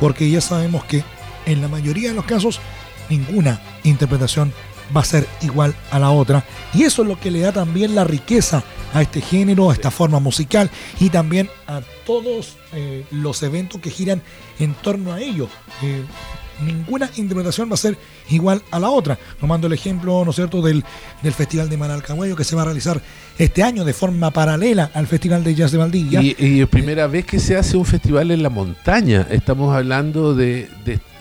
porque 0.00 0.30
ya 0.30 0.40
sabemos 0.40 0.84
que 0.84 1.04
en 1.46 1.60
la 1.60 1.68
mayoría 1.68 2.10
de 2.10 2.14
los 2.14 2.24
casos 2.24 2.60
ninguna 3.10 3.60
interpretación 3.84 4.52
va 4.94 5.00
a 5.00 5.04
ser 5.04 5.26
igual 5.42 5.74
a 5.90 5.98
la 5.98 6.10
otra. 6.10 6.44
Y 6.74 6.84
eso 6.84 7.02
es 7.02 7.08
lo 7.08 7.18
que 7.18 7.30
le 7.30 7.40
da 7.40 7.52
también 7.52 7.94
la 7.94 8.04
riqueza 8.04 8.62
a 8.94 9.02
este 9.02 9.20
género, 9.20 9.70
a 9.70 9.74
esta 9.74 9.90
forma 9.90 10.20
musical 10.20 10.70
y 11.00 11.10
también 11.10 11.48
a 11.66 11.80
todos 12.04 12.56
eh, 12.72 13.04
los 13.10 13.42
eventos 13.42 13.80
que 13.80 13.90
giran 13.90 14.22
en 14.58 14.74
torno 14.74 15.12
a 15.12 15.20
ello. 15.20 15.48
Eh, 15.82 16.02
ninguna 16.62 17.10
interpretación 17.16 17.70
va 17.70 17.74
a 17.74 17.78
ser 17.78 17.98
igual 18.30 18.62
a 18.70 18.78
la 18.78 18.90
otra. 18.90 19.18
Tomando 19.40 19.66
el 19.66 19.72
ejemplo, 19.72 20.24
¿no 20.24 20.30
es 20.30 20.36
cierto?, 20.36 20.62
del, 20.62 20.84
del 21.22 21.32
Festival 21.32 21.68
de 21.68 21.76
Manalcahuello 21.76 22.36
que 22.36 22.44
se 22.44 22.56
va 22.56 22.62
a 22.62 22.64
realizar 22.66 23.00
este 23.38 23.62
año 23.62 23.84
de 23.84 23.92
forma 23.92 24.30
paralela 24.30 24.90
al 24.94 25.06
Festival 25.06 25.44
de 25.44 25.54
Jazz 25.54 25.72
de 25.72 25.78
Valdivia. 25.78 26.22
Y, 26.22 26.60
es 26.60 26.68
primera 26.68 27.06
vez 27.06 27.24
que 27.24 27.38
se 27.38 27.56
hace 27.56 27.76
un 27.76 27.84
festival 27.84 28.30
en 28.30 28.42
la 28.42 28.50
montaña. 28.50 29.26
Estamos 29.30 29.74
hablando 29.74 30.34
de, 30.34 30.68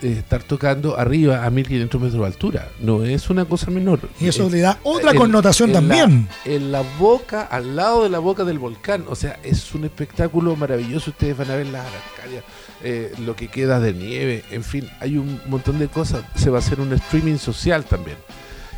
estar 0.02 0.44
tocando 0.44 0.98
arriba 0.98 1.46
a 1.46 1.50
1500 1.50 2.02
metros 2.02 2.22
de 2.22 2.28
altura. 2.28 2.70
No 2.80 3.04
es 3.04 3.30
una 3.30 3.46
cosa 3.46 3.72
menor. 3.72 4.00
Y 4.20 4.28
eso 4.28 4.50
le 4.50 4.60
da 4.60 4.80
otra 4.84 5.14
connotación 5.14 5.72
también. 5.72 6.28
en 6.46 6.72
la 6.72 6.84
boca, 7.00 7.44
al 7.44 7.76
lado 7.76 8.04
de 8.04 8.10
la 8.10 8.20
boca 8.20 8.44
del 8.44 8.60
volcán. 8.60 9.06
O 9.08 9.16
sea, 9.16 9.40
es 9.44 9.74
un 9.74 9.86
espectáculo 9.86 10.56
maravilloso. 10.56 11.12
Ustedes 11.12 11.38
van 11.38 11.52
a 11.52 11.56
ver 11.56 11.68
las 11.68 11.86
arcadias 11.86 12.44
eh, 12.84 13.14
lo 13.20 13.36
que 13.36 13.48
queda 13.48 13.80
de 13.80 13.94
nieve, 13.94 14.44
en 14.50 14.64
fin, 14.64 14.90
hay 15.00 15.18
un 15.18 15.40
montón 15.46 15.78
de 15.78 15.88
cosas. 15.88 16.24
Se 16.36 16.50
va 16.50 16.58
a 16.58 16.62
hacer 16.62 16.80
un 16.80 16.92
streaming 16.94 17.38
social 17.38 17.86
también. 17.86 18.18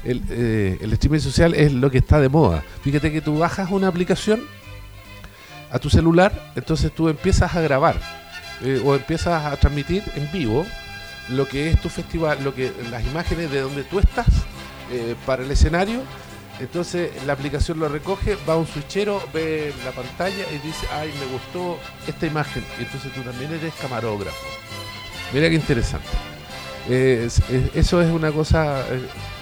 Eh, 0.04 0.78
el, 0.82 0.92
streaming 0.94 1.20
social 1.20 1.54
es 1.54 1.72
lo 1.72 1.90
que 1.90 2.00
está 2.00 2.20
de 2.20 2.28
moda. 2.28 2.64
Fíjate 2.82 3.12
que 3.14 3.22
tú 3.22 3.38
bajas 3.38 3.72
una 3.72 3.88
aplicación 3.88 4.42
a 5.72 5.80
tu 5.80 5.90
celular, 5.90 6.52
entonces 6.56 6.94
tú 6.94 7.08
empiezas 7.08 7.56
a 7.56 7.62
grabar 7.62 7.96
eh, 8.62 8.82
o 8.84 8.94
empiezas 8.94 9.46
a 9.46 9.56
transmitir 9.56 10.04
en 10.16 10.30
vivo 10.34 10.66
lo 11.30 11.48
que 11.48 11.70
es 11.70 11.82
tu 11.82 11.90
festival, 11.90 12.44
lo 12.44 12.54
que 12.54 12.72
las 12.92 13.04
imágenes 13.04 13.52
de 13.52 13.62
donde 13.62 13.84
tú 13.84 14.00
estás 14.00 14.28
para 15.26 15.44
el 15.44 15.50
escenario 15.50 16.02
entonces 16.60 17.12
la 17.26 17.34
aplicación 17.34 17.80
lo 17.80 17.90
recoge, 17.90 18.38
va 18.48 18.54
a 18.54 18.58
un 18.58 18.68
switchero, 18.68 19.22
ve 19.34 19.74
la 19.84 19.92
pantalla 19.92 20.46
y 20.52 20.66
dice, 20.66 20.88
ay, 20.92 21.12
me 21.20 21.26
gustó 21.26 21.80
esta 22.08 22.28
imagen. 22.28 22.64
Y 22.80 22.84
entonces 22.84 23.12
tú 23.12 23.22
también 23.22 23.52
eres 23.54 23.74
camarógrafo. 23.76 24.38
Mira 25.34 25.50
qué 25.50 25.56
interesante. 25.56 26.08
eso 26.88 28.02
es 28.02 28.12
una 28.12 28.32
cosa 28.32 28.82
eh, 28.82 29.02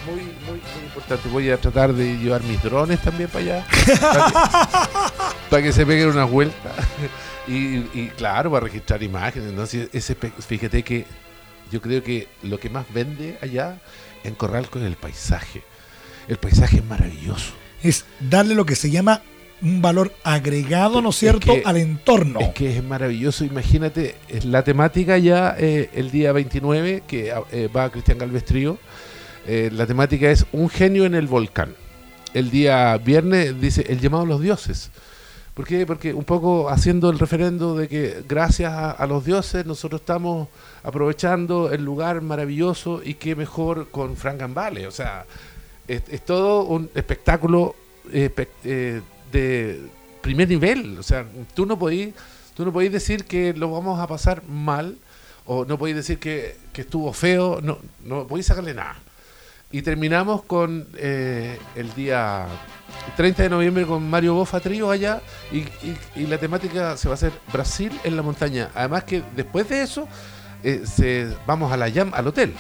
muy, 0.10 0.22
muy, 0.22 0.62
importante. 0.86 1.28
Voy 1.30 1.52
a 1.52 1.58
tratar 1.58 1.94
de 1.94 2.18
llevar 2.18 2.44
mis 2.44 2.62
drones 2.64 3.02
también 3.02 3.30
para 3.30 3.44
allá, 3.44 3.68
para 5.50 5.62
que, 5.62 5.72
se 5.74 5.86
peguen 5.86 6.10
una 6.10 6.24
vuelta. 6.24 6.72
y, 7.48 8.08
claro, 8.16 8.52
para 8.52 8.64
registrar 8.68 9.04
imágenes. 9.04 9.52
¿no? 9.52 9.64
ese, 9.64 10.16
fíjate 10.16 10.82
que 10.82 11.06
yo 11.72 11.82
creo 11.82 12.04
que 12.04 12.28
lo 12.44 12.60
que 12.60 12.70
más 12.70 12.86
vende 12.94 13.38
allá 13.42 13.82
en 14.24 14.36
Corral 14.36 14.70
con 14.70 14.84
el 14.84 14.96
paisaje 14.96 15.64
el 16.28 16.38
paisaje 16.38 16.78
es 16.78 16.86
maravilloso. 16.86 17.54
Es 17.84 18.06
darle 18.20 18.56
lo 18.56 18.66
que 18.66 18.76
se 18.76 18.90
llama 18.90 19.22
un 19.62 19.82
valor 19.82 20.14
agregado, 20.24 21.02
¿no 21.02 21.10
es 21.10 21.18
cierto?, 21.18 21.54
al 21.66 21.78
entorno. 21.78 22.40
Es 22.40 22.50
que 22.50 22.78
es 22.78 22.84
maravilloso, 22.84 23.44
imagínate, 23.44 24.16
es 24.28 24.46
la 24.46 24.64
temática 24.64 25.18
ya 25.18 25.56
eh, 25.58 25.90
el 25.94 26.10
día 26.10 26.32
29, 26.32 27.04
que 27.08 27.34
eh, 27.52 27.68
va 27.68 27.90
Cristian 27.92 28.18
Galvestrío, 28.18 28.78
eh, 29.46 29.70
la 29.72 29.86
temática 29.86 30.32
es 30.32 30.46
un 30.52 30.70
genio 30.70 31.06
en 31.06 31.16
el 31.16 31.28
volcán. 31.28 31.76
El 32.34 32.50
día 32.50 32.98
viernes 32.98 33.60
dice 33.60 33.86
el 33.90 34.00
llamado 34.00 34.24
a 34.24 34.28
los 34.28 34.42
dioses. 34.42 34.90
¿Por 35.54 35.68
qué? 35.68 35.86
Porque 35.86 36.14
un 36.14 36.24
poco 36.24 36.70
haciendo 36.70 37.10
el 37.10 37.20
referendo 37.20 37.76
de 37.76 37.90
que 37.90 38.24
gracias 38.28 38.72
a, 38.72 39.06
los 39.06 39.26
dioses 39.26 39.66
nosotros 39.66 40.00
estamos 40.00 40.48
aprovechando 40.84 41.72
el 41.72 41.84
lugar 41.84 42.22
maravilloso 42.22 43.02
y 43.04 43.16
qué 43.16 43.36
mejor 43.36 43.90
con 43.90 44.16
Gambale. 44.16 44.88
O 44.88 44.92
sea, 44.92 45.26
es, 45.88 46.04
todo 46.26 46.64
un 46.64 46.90
espectáculo 46.96 47.76
eh, 48.12 48.30
eh, 48.64 49.02
de 49.32 49.82
primer 50.22 50.48
nivel. 50.48 50.98
O 50.98 51.04
sea, 51.04 51.26
tú 51.54 51.66
no 51.66 51.78
podís, 51.78 52.14
tú 52.56 52.66
no 52.66 52.72
podís 52.72 52.92
decir 52.92 53.26
que 53.26 53.54
lo 53.54 53.72
vamos 53.72 54.00
a 54.00 54.08
pasar 54.08 54.44
mal 54.48 54.98
o 55.46 55.66
no 55.66 55.78
podéis 55.78 55.98
decir 55.98 56.20
que, 56.20 56.56
estuvo 56.74 57.12
feo, 57.14 57.60
no, 57.62 57.80
no 58.04 58.28
podéis 58.28 58.48
sacarle 58.48 58.74
nada. 58.74 58.98
Y 59.72 59.84
terminamos 59.84 60.44
con 60.44 60.88
eh, 60.98 61.58
el 61.76 61.94
día 61.94 62.46
30 63.16 63.44
de 63.44 63.50
noviembre 63.50 63.86
con 63.86 64.10
Mario 64.10 64.34
Bofa 64.34 64.60
Trío 64.60 64.92
allá 64.92 65.22
y, 65.52 66.26
la 66.26 66.38
temática 66.38 66.98
se 66.98 67.08
va 67.08 67.14
a 67.14 67.16
hacer 67.16 67.32
Brasil 67.52 67.92
en 68.04 68.16
la 68.16 68.22
montaña. 68.22 68.70
Además 68.76 69.06
que 69.06 69.24
después 69.36 69.70
de 69.70 69.82
eso 69.82 70.08
se, 70.86 71.28
vamos 71.46 71.72
a 71.72 71.78
la 71.78 71.92
Jam, 71.92 72.12
al 72.14 72.28
hotel. 72.28 72.54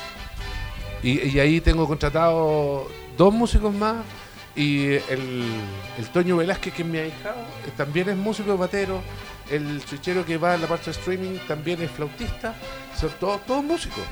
Y, 1.03 1.39
ahí 1.39 1.61
tengo 1.61 1.87
contratado 1.87 2.87
dos 3.17 3.33
músicos 3.33 3.73
más 3.73 3.97
y 4.55 4.85
el, 4.85 5.45
el 5.97 6.07
Toño 6.13 6.37
Velázquez, 6.37 6.73
que 6.73 6.81
es 6.81 6.87
mi 6.87 6.97
ahijado, 6.97 7.43
también 7.77 8.09
es 8.09 8.17
músico 8.17 8.57
batero. 8.57 9.01
El 9.49 9.81
switchero 9.81 10.25
que 10.25 10.37
va 10.37 10.55
en 10.55 10.61
la 10.61 10.67
parte 10.67 10.85
de 10.85 10.91
streaming 10.91 11.37
también 11.47 11.81
es 11.81 11.91
flautista. 11.91 12.55
Son 12.97 13.09
todos, 13.19 13.45
todos 13.45 13.63
músicos. 13.63 14.03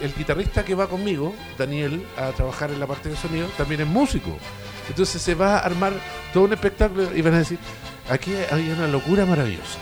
El, 0.00 0.14
guitarrista 0.14 0.64
que 0.64 0.74
va 0.74 0.86
conmigo, 0.86 1.34
Daniel, 1.58 2.06
a 2.16 2.30
trabajar 2.30 2.70
en 2.70 2.78
la 2.78 2.86
parte 2.86 3.08
de 3.08 3.16
sonido, 3.16 3.48
también 3.56 3.80
es 3.80 3.86
músico. 3.86 4.36
Entonces 4.88 5.20
se 5.20 5.34
va 5.34 5.56
a 5.56 5.60
armar 5.60 5.92
todo 6.32 6.44
un 6.44 6.52
espectáculo 6.52 7.08
y 7.16 7.22
van 7.22 7.34
a 7.34 7.38
decir, 7.38 7.58
aquí 8.08 8.32
hay 8.50 8.70
una 8.70 8.86
locura 8.86 9.26
maravillosa. 9.26 9.78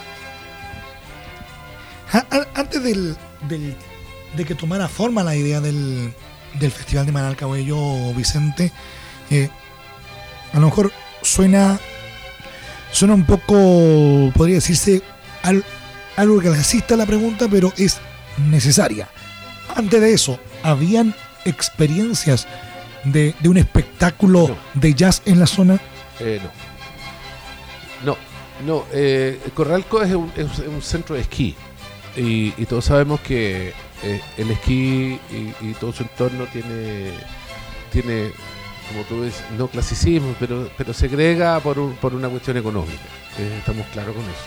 Antes 2.55 2.83
del, 2.83 3.17
del, 3.49 3.77
de 4.37 4.45
que 4.45 4.55
tomara 4.55 4.89
forma 4.89 5.23
la 5.23 5.37
idea 5.37 5.61
del, 5.61 6.13
del 6.59 6.71
Festival 6.71 7.07
de 7.07 7.13
Manalcahuello, 7.13 8.13
Vicente, 8.15 8.73
eh, 9.31 9.49
a 10.53 10.61
lo 10.61 10.67
mejor 10.67 10.93
suena, 11.23 11.79
suena 12.93 13.15
un 13.15 13.25
poco, 13.25 14.33
podría 14.35 14.57
decirse, 14.57 15.03
algo 16.17 16.41
que 16.41 16.49
asista 16.49 16.95
a 16.95 16.97
la 16.97 17.07
pregunta, 17.07 17.49
pero 17.51 17.73
es 17.77 18.01
necesaria. 18.51 19.09
Antes 19.75 20.01
de 20.01 20.13
eso, 20.13 20.39
¿habían 20.63 21.15
experiencias 21.45 22.47
de, 23.05 23.35
un 23.45 23.57
espectáculo 23.57 24.57
de 24.75 24.95
jazz 24.95 25.23
en 25.25 25.41
la 25.41 25.47
zona? 25.47 25.81
Eh, 26.21 26.41
no. 28.05 28.13
No, 28.13 28.17
no. 28.65 28.85
Eh, 28.93 29.41
Corralco 29.55 30.03
es 30.03 30.15
un, 30.15 30.31
centro 30.83 31.17
de 31.17 31.23
esquí 31.23 31.57
y 32.17 32.67
todos 32.67 32.85
sabemos 32.85 33.21
que 33.21 33.73
eh, 34.05 34.21
el 34.37 34.51
esquí 34.51 35.19
y, 35.61 35.73
todo 35.81 35.93
su 35.93 36.03
entorno 36.03 36.47
tiene, 36.47 37.11
tiene 37.91 38.33
como 38.89 39.03
tú 39.05 39.21
ves, 39.23 39.43
no 39.57 39.67
clasicismo, 39.69 40.35
pero, 40.39 40.69
pero 40.77 40.93
segrega 40.93 41.59
por, 41.61 41.95
por 41.97 42.15
una 42.15 42.29
cuestión 42.29 42.59
económica. 42.59 43.03
Eh, 43.39 43.57
estamos 43.59 43.87
claros 43.89 44.15
con 44.15 44.23
eso. 44.25 44.47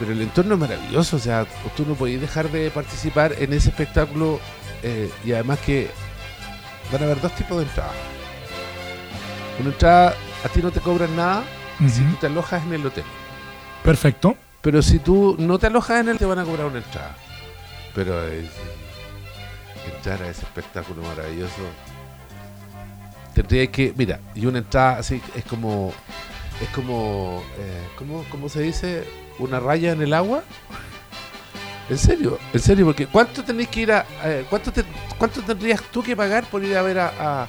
pero 0.00 0.10
el 0.12 0.20
entorno 0.20 0.54
es 0.54 0.60
maravilloso, 0.60 1.16
o 1.16 1.20
sea, 1.20 1.46
tú 1.76 1.84
no 1.86 1.94
podés 1.94 2.20
dejar 2.20 2.50
de 2.50 2.70
participar 2.70 3.34
en 3.38 3.52
ese 3.52 3.68
espectáculo 3.68 4.40
eh, 4.82 5.10
y 5.24 5.32
además 5.32 5.60
que 5.60 5.90
van 6.90 7.02
a 7.02 7.04
haber 7.04 7.20
dos 7.20 7.32
tipos 7.36 7.58
de 7.58 7.64
entradas. 7.64 7.94
Una 9.60 9.68
entrada, 9.70 10.16
a 10.44 10.48
ti 10.48 10.60
no 10.60 10.72
te 10.72 10.80
cobran 10.80 11.14
nada 11.14 11.44
si 11.78 12.02
Ujú. 12.02 12.10
tú 12.10 12.16
te 12.16 12.26
alojas 12.26 12.64
en 12.64 12.72
el 12.74 12.84
hotel. 12.86 13.04
Perfecto. 13.84 14.36
Pero 14.66 14.82
si 14.82 14.98
tú 14.98 15.36
no 15.38 15.60
te 15.60 15.68
alojas 15.68 16.00
en 16.00 16.08
él, 16.08 16.18
te 16.18 16.24
van 16.26 16.40
a 16.40 16.44
cobrar 16.44 16.66
una 16.66 16.78
entrada. 16.78 17.14
Pero 17.94 18.20
entrar 19.94 20.20
a 20.24 20.28
ese 20.28 20.42
espectáculo 20.42 21.02
maravilloso. 21.02 21.52
Tendría 23.32 23.68
que, 23.68 23.94
mira, 23.96 24.18
y 24.34 24.44
una 24.44 24.58
entrada 24.58 24.98
así 24.98 25.22
es 25.36 25.44
como, 25.44 25.92
es 26.60 26.68
como, 26.70 27.44
eh, 27.60 27.86
¿cómo, 27.96 28.24
cómo 28.28 28.48
se 28.48 28.62
dice? 28.62 29.04
Una 29.38 29.60
raya 29.60 29.92
en 29.92 30.02
el 30.02 30.12
agua. 30.12 30.42
En 31.88 31.96
serio, 31.98 32.36
en 32.52 32.58
serio, 32.58 32.86
porque 32.86 33.06
¿cuánto 33.06 33.44
tenéis 33.44 33.68
que 33.68 33.82
ir 33.82 33.92
a, 33.92 34.04
eh, 34.24 34.46
cuánto, 34.50 34.72
te- 34.72 34.84
cuánto 35.16 35.42
tendrías 35.42 35.80
tú 35.92 36.02
que 36.02 36.16
pagar 36.16 36.42
por 36.50 36.64
ir 36.64 36.76
a 36.76 36.82
ver 36.82 36.98
a- 36.98 37.46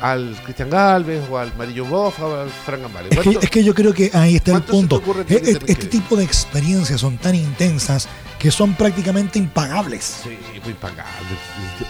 al 0.00 0.36
Cristian 0.44 0.70
Galvez 0.70 1.22
o 1.30 1.38
al 1.38 1.54
Marillo 1.56 1.84
Bofa 1.84 2.26
o 2.26 2.40
al 2.42 2.50
Fran 2.50 2.82
Gambale? 2.82 3.08
Es 3.10 3.16
que, 3.18 3.22
¿Cuánto- 3.22 3.40
es 3.40 3.50
que 3.50 3.64
yo 3.64 3.74
creo 3.74 3.92
que 3.94 4.10
ahí 4.14 4.36
está 4.36 4.52
el 4.52 4.62
¿Cuánto 4.62 4.72
se 4.72 4.86
te 4.86 5.04
punto. 5.04 5.22
Eh, 5.28 5.42
eh, 5.54 5.58
Este 5.66 5.86
tipo 5.86 6.16
de 6.16 6.24
experiencias 6.24 7.00
son 7.00 7.16
tan 7.18 7.34
intensas 7.34 8.08
que 8.38 8.50
son 8.50 8.74
prácticamente 8.74 9.38
impagables. 9.38 10.20
Sí, 10.22 10.38
muy 10.62 10.70
impagable. 10.72 11.10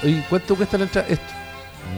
Oye, 0.04 0.24
¿cuánto 0.28 0.54
cuesta 0.56 0.78
la 0.78 0.84
entrada? 0.84 1.08
Esto. 1.08 1.24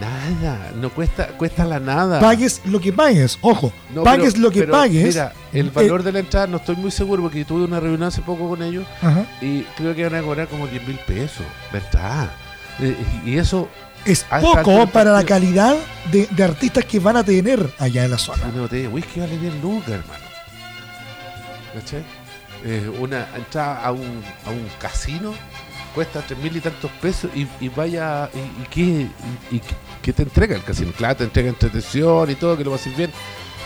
Nada, 0.00 0.70
no 0.76 0.90
cuesta, 0.90 1.28
cuesta 1.28 1.64
la 1.64 1.80
nada. 1.80 2.20
Pagues 2.20 2.60
lo 2.66 2.78
que 2.78 2.92
pagues, 2.92 3.38
ojo, 3.40 3.72
No, 3.94 4.04
pagues 4.04 4.32
pero- 4.34 4.42
lo 4.44 4.50
que 4.50 4.60
pero, 4.60 4.72
pagues. 4.72 5.14
Mira, 5.14 5.32
el 5.52 5.70
valor 5.70 6.02
de 6.02 6.12
la 6.12 6.18
entrada 6.20 6.46
no 6.46 6.58
estoy 6.58 6.76
muy 6.76 6.90
seguro 6.90 7.22
porque 7.22 7.44
tuve 7.44 7.64
una 7.64 7.80
reunión 7.80 8.02
hace 8.02 8.20
poco 8.20 8.48
con 8.50 8.62
ellos 8.62 8.84
Ajá. 9.00 9.24
y 9.40 9.62
creo 9.76 9.94
que 9.94 10.04
van 10.08 10.16
a 10.16 10.22
cobrar 10.22 10.46
como 10.48 10.66
10 10.66 10.86
mil 10.86 10.98
pesos 11.06 11.44
entrada. 11.72 12.30
Eh, 12.80 12.96
Y 13.24 13.38
eso, 13.38 13.68
Es 14.04 14.24
a 14.30 14.40
esta 14.40 14.62
poco 14.62 14.86
para 14.86 15.12
la 15.12 15.24
calidad 15.24 15.76
de, 16.10 16.26
de 16.30 16.44
artistas 16.44 16.84
que 16.84 16.98
van 16.98 17.16
a 17.16 17.24
tener 17.24 17.68
allá 17.78 18.04
en 18.04 18.10
la 18.10 18.18
zona. 18.18 18.44
una 18.52 18.62
botella 18.62 18.82
de 18.82 18.88
whisky 18.88 19.20
vale 19.20 19.36
10 19.38 19.54
lucas, 19.62 19.88
hermano. 19.90 20.24
¿Cachai? 21.74 22.02
Eh, 22.64 22.90
una 22.98 23.26
entrada 23.36 23.84
a 23.84 23.92
un, 23.92 24.22
a 24.46 24.50
un 24.50 24.66
casino 24.80 25.32
cuesta 25.94 26.20
tres 26.26 26.38
mil 26.40 26.56
y 26.56 26.60
tantos 26.60 26.90
pesos 27.00 27.30
y, 27.34 27.46
y 27.60 27.68
vaya, 27.68 28.28
y, 28.34 28.38
y 28.62 28.66
qué, 28.70 28.80
y, 29.50 29.56
y 29.56 29.62
qué 30.02 30.12
te 30.12 30.22
entrega 30.22 30.56
el 30.56 30.62
casino? 30.64 30.92
Claro, 30.96 31.16
te 31.16 31.24
entrega 31.24 31.48
entretención 31.48 32.30
y 32.30 32.34
todo, 32.34 32.56
que 32.56 32.64
lo 32.64 32.70
vas 32.72 32.84
a 32.86 32.88
ir 32.88 32.96
bien, 32.96 33.10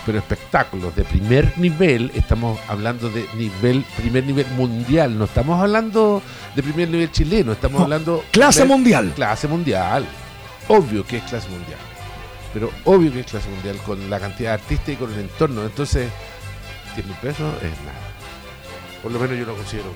pero 0.07 0.19
espectáculos 0.19 0.95
de 0.97 1.05
primer 1.05 1.57
nivel, 1.59 2.11
estamos 2.15 2.59
hablando 2.69 3.09
de 3.11 3.27
nivel, 3.37 3.85
primer 3.97 4.25
nivel 4.25 4.47
mundial, 4.57 5.17
no 5.19 5.25
estamos 5.25 5.61
hablando 5.61 6.23
de 6.55 6.63
primer 6.63 6.89
nivel 6.89 7.11
chileno, 7.11 7.53
estamos 7.53 7.79
No, 7.79 7.85
hablando 7.85 8.25
Clase 8.31 8.61
primer- 8.61 8.77
mundial. 8.79 9.13
clase 9.15 9.49
mundial. 9.49 10.07
Obvio 10.69 11.05
que 11.07 11.19
es 11.19 11.23
clase 11.25 11.49
mundial. 11.49 11.79
Pero 12.53 12.71
obvio 12.85 13.13
que 13.13 13.21
es 13.21 13.27
clase 13.27 13.49
mundial 13.49 13.77
con 13.85 14.11
la 14.11 14.21
cantidad 14.21 14.51
de 14.51 14.55
artistas 14.63 14.89
y 14.91 14.97
con 14.97 15.13
el 15.13 15.21
entorno. 15.21 15.63
Entonces, 15.65 16.11
10 16.95 17.07
mil 17.07 17.17
pesos 17.17 17.55
es 17.63 17.71
nada. 17.85 18.13
Por 19.03 19.11
lo 19.13 19.19
menos 19.19 19.39
yo 19.39 19.45
lo 19.47 19.57
considero. 19.57 19.93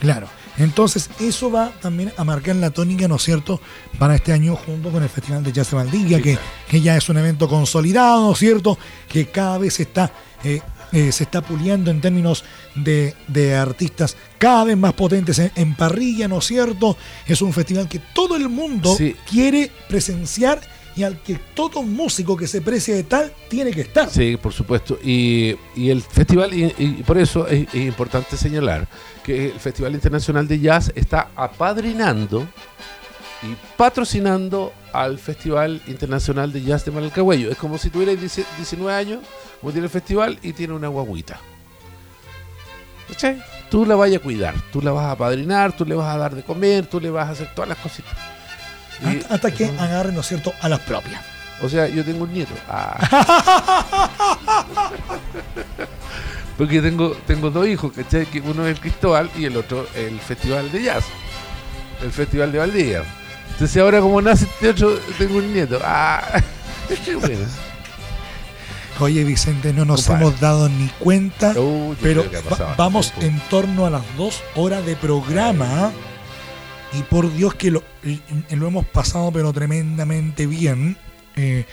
Claro. 0.00 0.28
Entonces, 0.56 1.10
eso 1.20 1.50
va 1.50 1.72
también 1.80 2.12
a 2.16 2.24
marcar 2.24 2.56
la 2.56 2.70
tónica, 2.70 3.06
¿no 3.08 3.16
es 3.16 3.22
cierto?, 3.22 3.60
para 3.98 4.14
este 4.14 4.32
año 4.32 4.56
junto 4.56 4.90
con 4.90 5.02
el 5.02 5.08
Festival 5.08 5.42
de 5.42 5.52
Jazz 5.52 5.70
de 5.70 5.76
Valdivia, 5.76 6.18
Sí, 6.18 6.22
que, 6.22 6.32
claro. 6.32 6.48
que 6.68 6.80
ya 6.80 6.96
es 6.96 7.08
un 7.08 7.18
evento 7.18 7.48
consolidado, 7.48 8.22
¿no 8.26 8.32
es 8.32 8.38
cierto?, 8.38 8.78
que 9.08 9.26
cada 9.26 9.58
vez 9.58 9.78
está, 9.80 10.12
eh, 10.44 10.60
eh, 10.92 11.12
se 11.12 11.24
está 11.24 11.40
puliendo 11.42 11.90
en 11.90 12.00
términos 12.00 12.44
de, 12.74 13.14
de 13.28 13.54
artistas 13.54 14.16
cada 14.38 14.64
vez 14.64 14.76
más 14.76 14.92
potentes 14.94 15.38
en, 15.38 15.52
en 15.54 15.74
parrilla, 15.74 16.26
¿no 16.28 16.38
es 16.38 16.46
cierto? 16.46 16.96
Es 17.26 17.42
un 17.42 17.52
festival 17.52 17.88
que 17.88 18.00
todo 18.14 18.36
el 18.36 18.48
mundo 18.48 18.94
Sí. 18.96 19.14
quiere 19.28 19.70
presenciar 19.88 20.60
y 20.96 21.04
al 21.04 21.22
que 21.22 21.36
todo 21.54 21.82
músico 21.82 22.36
que 22.36 22.48
se 22.48 22.60
precie 22.60 22.94
de 22.94 23.04
tal 23.04 23.32
tiene 23.48 23.70
que 23.70 23.82
estar. 23.82 24.10
Sí, 24.10 24.36
por 24.36 24.52
supuesto. 24.52 24.98
Y, 25.02 25.54
y 25.76 25.88
el 25.90 26.02
festival, 26.02 26.52
y, 26.52 26.74
y 26.78 26.88
por 27.04 27.16
eso 27.16 27.46
es, 27.46 27.68
es 27.72 27.86
importante 27.86 28.36
señalar 28.36 28.88
que 29.22 29.46
el 29.52 29.60
Festival 29.60 29.94
Internacional 29.94 30.48
de 30.48 30.58
Jazz 30.58 30.92
está 30.96 31.30
apadrinando 31.36 32.46
y 33.42 33.54
patrocinando 33.76 34.72
al 34.92 35.18
Festival 35.18 35.80
Internacional 35.86 36.52
de 36.52 36.62
Jazz 36.62 36.84
de 36.84 36.90
Malcahuello. 36.90 37.50
Es 37.50 37.56
como 37.56 37.78
si 37.78 37.88
tuvierais 37.90 38.18
10 38.20 38.46
19 38.58 38.92
años, 38.92 39.20
como 39.60 39.72
tiene 39.72 39.86
el 39.86 39.90
festival, 39.90 40.38
y 40.42 40.52
tiene 40.52 40.74
una 40.74 40.88
guaguita. 40.88 41.38
¿Cachai? 43.08 43.42
Tú 43.70 43.84
la 43.86 43.94
vas 43.96 44.12
a 44.14 44.18
cuidar, 44.18 44.54
tú 44.72 44.80
la 44.82 44.92
vas 44.92 45.04
a 45.06 45.10
apadrinar, 45.12 45.72
tú 45.76 45.84
le 45.84 45.94
vas 45.94 46.12
a 46.14 46.18
dar 46.18 46.34
de 46.34 46.42
comer, 46.42 46.86
tú 46.86 47.00
le 47.00 47.10
vas 47.10 47.28
a 47.28 47.32
hacer 47.32 47.48
todas 47.54 47.68
las 47.68 47.78
cositas. 47.78 48.12
Y- 49.02 49.32
Hasta, 49.32 49.50
que 49.52 49.66
agarren, 49.66 50.14
¿no 50.14 50.20
es 50.20 50.26
cierto?, 50.26 50.52
a 50.60 50.68
las 50.68 50.80
propias. 50.80 51.22
o 51.62 51.68
sea, 51.68 51.88
yo 51.88 52.04
tengo 52.04 52.24
un 52.24 52.32
nieto. 52.32 52.54
Ah. 52.68 54.10
Porque 56.58 56.82
tengo, 56.82 57.16
tengo 57.26 57.50
dos 57.50 57.66
hijos, 57.66 57.92
¿cachai? 57.92 58.26
Que 58.26 58.40
uno 58.40 58.66
es 58.66 58.74
el 58.76 58.80
Cristóbal 58.80 59.30
y 59.36 59.46
el 59.46 59.56
otro 59.56 59.86
el 59.94 60.18
Festival 60.20 60.70
de 60.70 60.82
Jazz. 60.82 61.04
El 62.02 62.12
Festival 62.12 62.52
de 62.52 62.58
Valdivia. 62.58 63.02
Entonces 63.52 63.76
ahora 63.82 64.00
como 64.00 64.20
nace 64.20 64.44
este 64.44 64.68
otro, 64.70 64.98
tengo 65.18 65.38
un 65.38 65.52
nieto. 65.52 65.78
Ah. 65.82 66.22
Qué 67.04 67.16
bueno. 67.16 67.46
Oye, 69.00 69.24
Vicente, 69.24 69.72
no 69.72 69.84
nos 69.86 70.02
Compadre. 70.06 70.26
hemos 70.28 70.40
dado 70.40 70.68
ni 70.68 70.88
cuenta, 70.98 71.54
pero 72.02 72.24
va- 72.52 72.74
vamos 72.76 73.12
en 73.20 73.40
torno 73.48 73.86
a 73.86 73.90
las 73.90 74.02
dos 74.16 74.42
horas 74.54 74.84
de 74.84 74.94
programa. 74.96 75.90
Y 76.92 77.02
por 77.04 77.32
Dios 77.34 77.54
que 77.54 77.70
lo, 77.70 77.82
lo 78.50 78.66
hemos 78.66 78.84
pasado, 78.86 79.30
pero 79.32 79.52
tremendamente 79.52 80.46
bien. 80.46 80.96
Eh, 81.36 81.64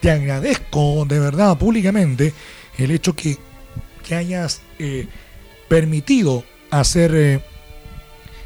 te 0.00 0.10
agradezco 0.10 1.04
de 1.08 1.18
verdad, 1.18 1.56
públicamente, 1.56 2.34
el 2.76 2.90
hecho 2.90 3.14
que, 3.16 3.38
que 4.06 4.14
hayas 4.14 4.60
eh, 4.78 5.06
permitido 5.68 6.44
hacer 6.70 7.14
eh, 7.14 7.40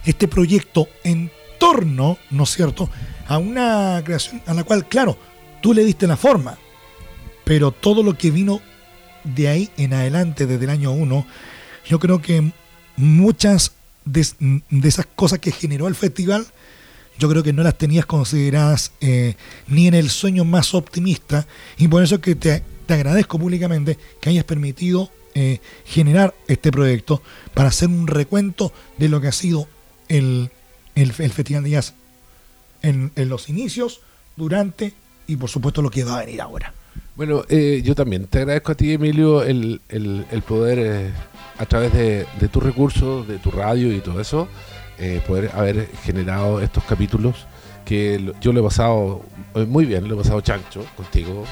este 0.05 0.29
proyecto 0.29 0.89
en 1.03 1.31
torno, 1.59 2.19
¿no 2.31 2.45
es 2.45 2.51
cierto?, 2.51 2.89
a 3.27 3.39
una 3.39 4.01
creación 4.05 4.41
a 4.47 4.55
la 4.55 4.63
cual, 4.63 4.87
claro, 4.87 5.17
tú 5.61 5.73
le 5.75 5.85
diste 5.85 6.07
la 6.07 6.17
forma, 6.17 6.59
pero 7.51 7.73
todo 7.73 8.05
lo 8.05 8.17
que 8.17 8.31
vino 8.31 8.61
de 9.25 9.49
ahí 9.49 9.71
en 9.77 9.93
adelante, 9.93 10.47
desde 10.47 10.67
el 10.67 10.71
año 10.71 10.93
1, 10.93 11.27
yo 11.85 11.99
creo 11.99 12.23
que 12.23 12.53
muchas 12.97 13.73
de, 14.05 14.25
esas 14.85 15.07
cosas 15.17 15.41
que 15.41 15.51
generó 15.51 15.89
el 15.89 15.97
festival, 15.97 16.47
yo 17.19 17.29
creo 17.29 17.43
que 17.43 17.53
no 17.53 17.65
las 17.65 17.77
tenías 17.77 18.07
consideradas 18.07 18.93
eh, 19.01 19.35
ni 19.67 19.89
en 19.89 19.95
el 19.95 20.11
sueño 20.11 20.45
más 20.45 20.75
optimista, 20.75 21.49
y 21.77 21.89
por 21.89 22.05
eso 22.05 22.15
es 22.15 22.21
que 22.21 22.37
te, 22.37 22.63
te 22.87 22.95
agradezco 22.95 23.37
públicamente 23.37 23.99
que 24.21 24.31
hayas 24.31 24.45
permitido 24.45 25.11
eh, 25.35 25.59
generar 25.85 26.33
este 26.47 26.71
proyecto 26.71 27.21
para 27.53 27.71
hacer 27.71 27.89
un 27.89 28.07
recuento 28.07 28.73
de 28.97 29.09
lo 29.09 29.21
que 29.21 29.27
ha 29.27 29.33
sido 29.33 29.67
el, 30.07 30.53
el, 30.95 31.13
Festival 31.13 31.65
de 31.65 31.71
Jazz 31.71 31.95
en 32.83 33.11
los 33.17 33.49
inicios, 33.49 34.03
durante 34.37 34.95
y 35.27 35.35
por 35.35 35.51
supuesto 35.51 35.83
lo 35.83 35.91
que 35.91 36.05
va 36.05 36.19
a 36.19 36.25
venir 36.25 36.41
ahora. 36.41 36.75
Bueno, 37.21 37.43
eh, 37.51 37.83
yo 37.85 37.95
también 37.95 38.25
te 38.29 38.39
agradezco 38.39 38.73
a 38.73 38.75
ti, 38.75 38.95
Emilio, 38.95 39.43
el, 39.43 39.83
el- 39.91 40.25
poder, 40.49 40.79
eh, 40.79 41.11
a 41.59 41.67
través 41.67 41.93
de, 41.93 42.25
de 42.41 42.49
tus 42.49 42.63
recursos, 42.63 43.29
de 43.29 43.37
tu 43.37 43.51
radio 43.51 43.93
y 43.93 44.01
todo 44.01 44.23
eso, 44.23 44.49
eh, 44.99 45.21
poder 45.27 45.51
haber 45.53 45.87
generado 46.03 46.63
estos 46.63 46.83
capítulos 46.85 47.47
que 47.85 48.33
yo 48.41 48.55
lo 48.55 48.61
he 48.61 48.63
pasado 48.63 49.21
eh, 49.55 49.67
muy 49.67 49.85
bien, 49.85 50.09
lo 50.09 50.15
he 50.15 50.17
pasado 50.17 50.41
chancho 50.41 50.83
contigo, 50.97 51.45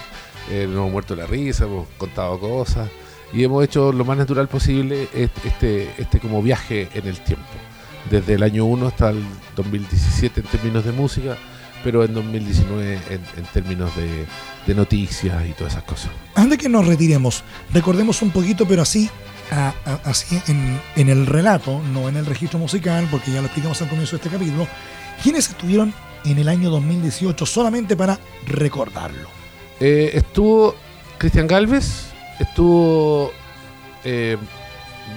nos 0.51 0.59
hemos 0.73 0.91
muerto 0.91 1.15
la 1.15 1.27
risa, 1.27 1.65
hemos 1.65 1.87
contado 1.99 2.41
cosas 2.41 2.89
y 3.35 3.45
hemos 3.45 3.63
hecho 3.63 3.93
lo 3.93 4.07
más 4.07 4.17
natural 4.17 4.49
posible 4.49 5.07
est- 5.15 5.45
este, 5.45 5.91
este 5.99 6.19
como 6.19 6.41
viaje 6.43 6.89
en 6.95 7.07
el 7.07 7.19
tiempo, 7.21 7.45
desde 8.11 8.33
el 8.37 8.43
año 8.43 8.65
1 8.65 8.87
hasta 8.87 9.11
el 9.11 9.23
2017 9.55 10.41
en 10.41 10.47
términos 10.47 10.87
de 10.87 10.93
música, 10.93 11.37
pero 11.85 12.05
en 12.05 12.15
2019 12.15 12.95
en, 13.11 13.21
en 13.37 13.45
términos 13.53 13.95
de, 13.97 14.25
de 14.69 14.75
noticias 14.75 15.45
y 15.47 15.53
todas 15.53 15.73
esas 15.73 15.83
cosas. 15.85 16.11
Antes 16.35 16.59
que 16.59 16.69
nos 16.69 16.87
retiremos, 16.87 17.43
recordemos 17.73 18.21
un 18.23 18.31
poquito, 18.31 18.69
pero 18.69 18.83
así, 18.83 19.09
a- 19.51 19.73
a- 19.87 20.01
así 20.05 20.41
en, 20.47 20.79
en 20.95 21.09
el 21.09 21.27
relato, 21.27 21.81
no 21.93 22.09
en 22.09 22.17
el 22.17 22.27
registro 22.27 22.59
musical, 22.59 23.09
porque 23.11 23.33
ya 23.33 23.41
lo 23.41 23.47
explicamos 23.47 23.81
al 23.83 23.89
comienzo 23.89 24.17
de 24.17 24.23
este 24.25 24.29
capítulo, 24.37 24.69
quiénes 25.23 25.49
estuvieron 25.49 25.93
en 26.25 26.39
el 26.39 26.49
año 26.49 26.69
2018, 26.71 27.47
solamente 27.47 27.97
para 27.97 28.19
recordarlo. 28.47 29.29
Eh, 29.81 30.11
estuvo 30.15 30.77
Cristian 31.17 31.47
Galvez, 31.47 32.09
estuvo 32.39 33.33
eh, 34.05 34.37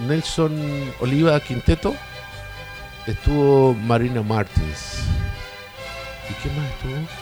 Nelson 0.07 0.55
Oliva 1.01 1.37
Quinteto, 1.41 1.93
estuvo 3.05 3.73
Marina 3.73 4.21
Martins. 4.21 4.99
¿Y 6.29 6.33
qué 6.41 6.49
más 6.55 6.69
estuvo? 6.71 7.20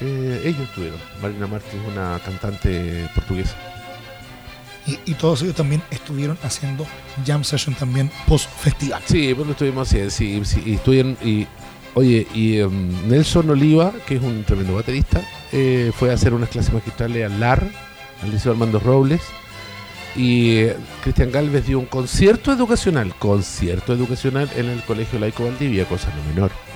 Eh, 0.00 0.42
ellos 0.44 0.60
estuvieron. 0.62 0.98
Marina 1.20 1.46
Martins, 1.46 1.82
una 1.86 2.20
cantante 2.24 3.08
portuguesa. 3.14 3.56
y, 4.86 5.14
todos 5.14 5.42
ellos 5.42 5.54
también 5.54 5.82
estuvieron 5.90 6.38
haciendo 6.42 6.86
jam 7.26 7.44
session 7.44 7.74
también 7.74 8.10
post 8.26 8.48
festival. 8.48 9.02
Sí, 9.04 9.34
pues 9.34 9.46
lo 9.46 9.52
estuvimos 9.52 9.86
haciendo, 9.86 10.10
sí, 10.10 10.40
sí, 10.44 10.62
y 10.64 10.74
estuvieron, 10.74 11.18
y 11.22 11.46
oye, 11.92 12.26
y 12.32 12.58
em, 12.58 13.08
Nelson 13.08 13.50
Oliva, 13.50 13.92
que 14.06 14.16
es 14.16 14.22
un 14.22 14.44
tremendo 14.44 14.74
baterista, 14.74 15.20
eh, 15.52 15.92
fue 15.94 16.10
a 16.10 16.14
hacer 16.14 16.32
unas 16.32 16.48
clases 16.48 16.72
magistrales 16.72 17.30
al 17.30 17.38
LAR, 17.38 17.68
al 18.22 18.30
Liceo 18.30 18.52
Armando 18.52 18.80
Robles, 18.80 19.20
y 20.16 20.58
eh, 20.58 20.76
Cristian 21.02 21.30
Galvez 21.30 21.66
dio 21.66 21.78
un 21.78 21.86
concierto 21.86 22.52
educacional, 22.52 23.14
concierto 23.18 23.92
educacional 23.92 24.48
en 24.56 24.66
el 24.66 24.82
Colegio 24.82 25.18
Laico 25.18 25.44
Valdivia, 25.44 25.84
cosa 25.86 26.08
no 26.14 26.34
menor. 26.34 26.67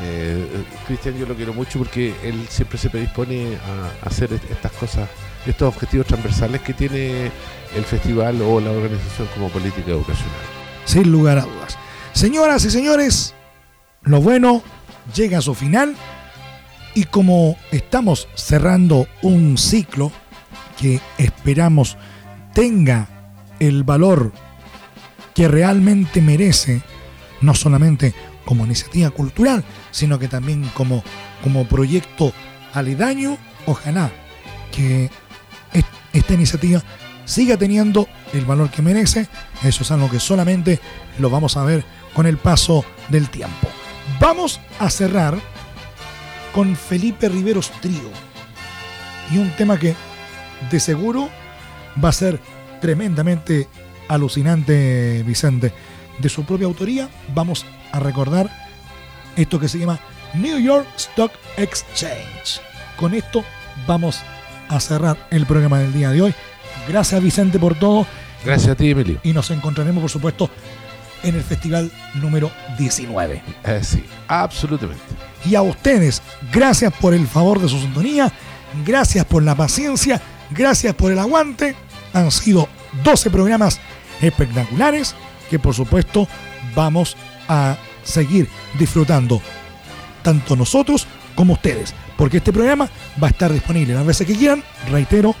Eh, 0.00 0.64
Cristian 0.86 1.16
yo 1.16 1.26
lo 1.26 1.34
quiero 1.34 1.52
mucho 1.52 1.78
porque 1.78 2.14
él 2.22 2.46
siempre 2.48 2.78
se 2.78 2.88
predispone 2.88 3.56
a, 3.56 4.06
hacer 4.06 4.32
estas 4.32 4.72
cosas, 4.72 5.08
estos 5.46 5.74
objetivos 5.74 6.06
transversales 6.06 6.60
que 6.60 6.72
tiene 6.72 7.30
el 7.74 7.84
festival 7.84 8.40
o 8.42 8.60
la 8.60 8.70
organización 8.70 9.28
como 9.34 9.48
política 9.48 9.90
educacional. 9.90 10.34
Sin 10.84 11.10
lugar 11.10 11.38
a 11.38 11.42
dudas. 11.42 11.76
Señoras 12.12 12.64
y 12.64 12.70
señores, 12.70 13.34
lo 14.02 14.20
bueno 14.20 14.62
llega 15.14 15.38
a 15.38 15.42
su 15.42 15.54
final 15.54 15.96
y 16.94 17.04
como 17.04 17.56
estamos 17.72 18.28
cerrando 18.34 19.06
un 19.22 19.58
ciclo 19.58 20.12
que 20.80 21.00
esperamos 21.18 21.96
tenga 22.54 23.08
el 23.58 23.84
valor 23.84 24.32
que 25.34 25.48
realmente 25.48 26.20
merece, 26.20 26.82
no 27.40 27.54
solamente 27.54 28.14
como 28.48 28.64
iniciativa 28.64 29.10
cultural, 29.10 29.62
sino 29.90 30.18
que 30.18 30.26
también 30.26 30.64
como, 30.72 31.04
como 31.44 31.66
proyecto 31.66 32.32
aledaño. 32.72 33.36
Ojalá 33.66 34.10
que 34.72 35.10
esta 36.14 36.32
iniciativa 36.32 36.82
siga 37.26 37.58
teniendo 37.58 38.08
el 38.32 38.46
valor 38.46 38.70
que 38.70 38.80
merece. 38.80 39.28
Eso 39.62 39.82
es 39.82 39.90
algo 39.90 40.08
que 40.08 40.18
solamente 40.18 40.80
lo 41.18 41.28
vamos 41.28 41.58
a 41.58 41.64
ver 41.64 41.84
con 42.14 42.24
el 42.24 42.38
paso 42.38 42.86
del 43.10 43.28
tiempo. 43.28 43.68
Vamos 44.18 44.62
a 44.78 44.88
cerrar 44.88 45.38
con 46.54 46.74
Felipe 46.74 47.28
Riveros 47.28 47.70
Trío 47.82 48.10
y 49.30 49.36
un 49.36 49.50
tema 49.56 49.78
que 49.78 49.94
de 50.70 50.80
seguro 50.80 51.28
va 52.02 52.08
a 52.08 52.12
ser 52.12 52.40
tremendamente 52.80 53.68
alucinante, 54.08 55.22
Vicente. 55.26 55.74
De 56.18 56.28
su 56.28 56.44
propia 56.44 56.66
autoría, 56.66 57.08
vamos 57.34 57.64
a 57.92 58.00
recordar 58.00 58.50
esto 59.36 59.60
que 59.60 59.68
se 59.68 59.78
llama 59.78 60.00
New 60.34 60.58
York 60.58 60.86
Stock 60.96 61.32
Exchange. 61.56 62.60
Con 62.96 63.14
esto 63.14 63.44
vamos 63.86 64.20
a 64.68 64.80
cerrar 64.80 65.16
el 65.30 65.46
programa 65.46 65.78
del 65.78 65.92
día 65.92 66.10
de 66.10 66.22
hoy. 66.22 66.34
Gracias 66.88 67.22
Vicente 67.22 67.58
por 67.58 67.78
todo. 67.78 68.06
Gracias 68.44 68.72
a 68.72 68.74
ti, 68.74 68.90
Emilio. 68.90 69.20
Y 69.22 69.32
nos 69.32 69.50
encontraremos, 69.50 70.00
por 70.00 70.10
supuesto, 70.10 70.50
en 71.22 71.34
el 71.34 71.42
festival 71.42 71.90
número 72.14 72.50
19. 72.78 73.42
Eh, 73.64 73.80
sí, 73.82 74.04
absolutamente. 74.28 75.02
Y 75.44 75.54
a 75.54 75.62
ustedes, 75.62 76.22
gracias 76.52 76.92
por 76.94 77.14
el 77.14 77.26
favor 77.26 77.60
de 77.60 77.68
su 77.68 77.78
sintonía, 77.80 78.32
gracias 78.84 79.24
por 79.24 79.42
la 79.42 79.54
paciencia, 79.54 80.20
gracias 80.50 80.94
por 80.94 81.12
el 81.12 81.18
aguante. 81.18 81.74
Han 82.12 82.30
sido 82.30 82.68
12 83.04 83.30
programas 83.30 83.80
espectaculares 84.20 85.14
que 85.48 85.58
por 85.58 85.74
supuesto 85.74 86.28
vamos 86.74 87.16
a 87.48 87.76
seguir 88.02 88.48
disfrutando 88.78 89.40
tanto 90.22 90.56
nosotros 90.56 91.06
como 91.34 91.54
ustedes, 91.54 91.94
porque 92.16 92.38
este 92.38 92.52
programa 92.52 92.90
va 93.22 93.28
a 93.28 93.30
estar 93.30 93.52
disponible 93.52 93.94
las 93.94 94.04
veces 94.04 94.26
que 94.26 94.34
quieran, 94.34 94.62
reitero, 94.90 95.34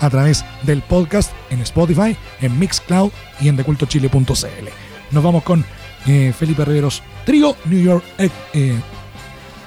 a 0.00 0.10
través 0.10 0.44
del 0.62 0.82
podcast 0.82 1.32
en 1.50 1.60
Spotify, 1.62 2.16
en 2.40 2.58
Mixcloud 2.58 3.10
y 3.40 3.48
en 3.48 3.56
decultochile.cl. 3.56 4.68
Nos 5.10 5.24
vamos 5.24 5.42
con 5.42 5.64
eh, 6.06 6.32
Felipe 6.38 6.64
Riveros 6.64 7.02
Trío, 7.24 7.56
New 7.64 7.82
York, 7.82 8.04
eh, 8.18 8.78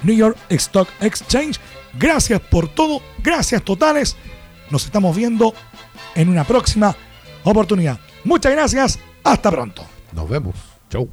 New 0.02 0.16
York 0.16 0.36
Stock 0.50 0.88
Exchange. 1.00 1.58
Gracias 1.94 2.40
por 2.40 2.68
todo, 2.68 3.02
gracias 3.18 3.62
totales. 3.62 4.16
Nos 4.70 4.84
estamos 4.84 5.14
viendo 5.14 5.52
en 6.14 6.28
una 6.28 6.44
próxima 6.44 6.96
oportunidad. 7.44 7.98
Muchas 8.24 8.52
gracias, 8.52 8.98
hasta 9.24 9.50
pronto. 9.50 9.82
Nos 10.12 10.28
vemos. 10.28 10.54
Chau. 10.90 11.08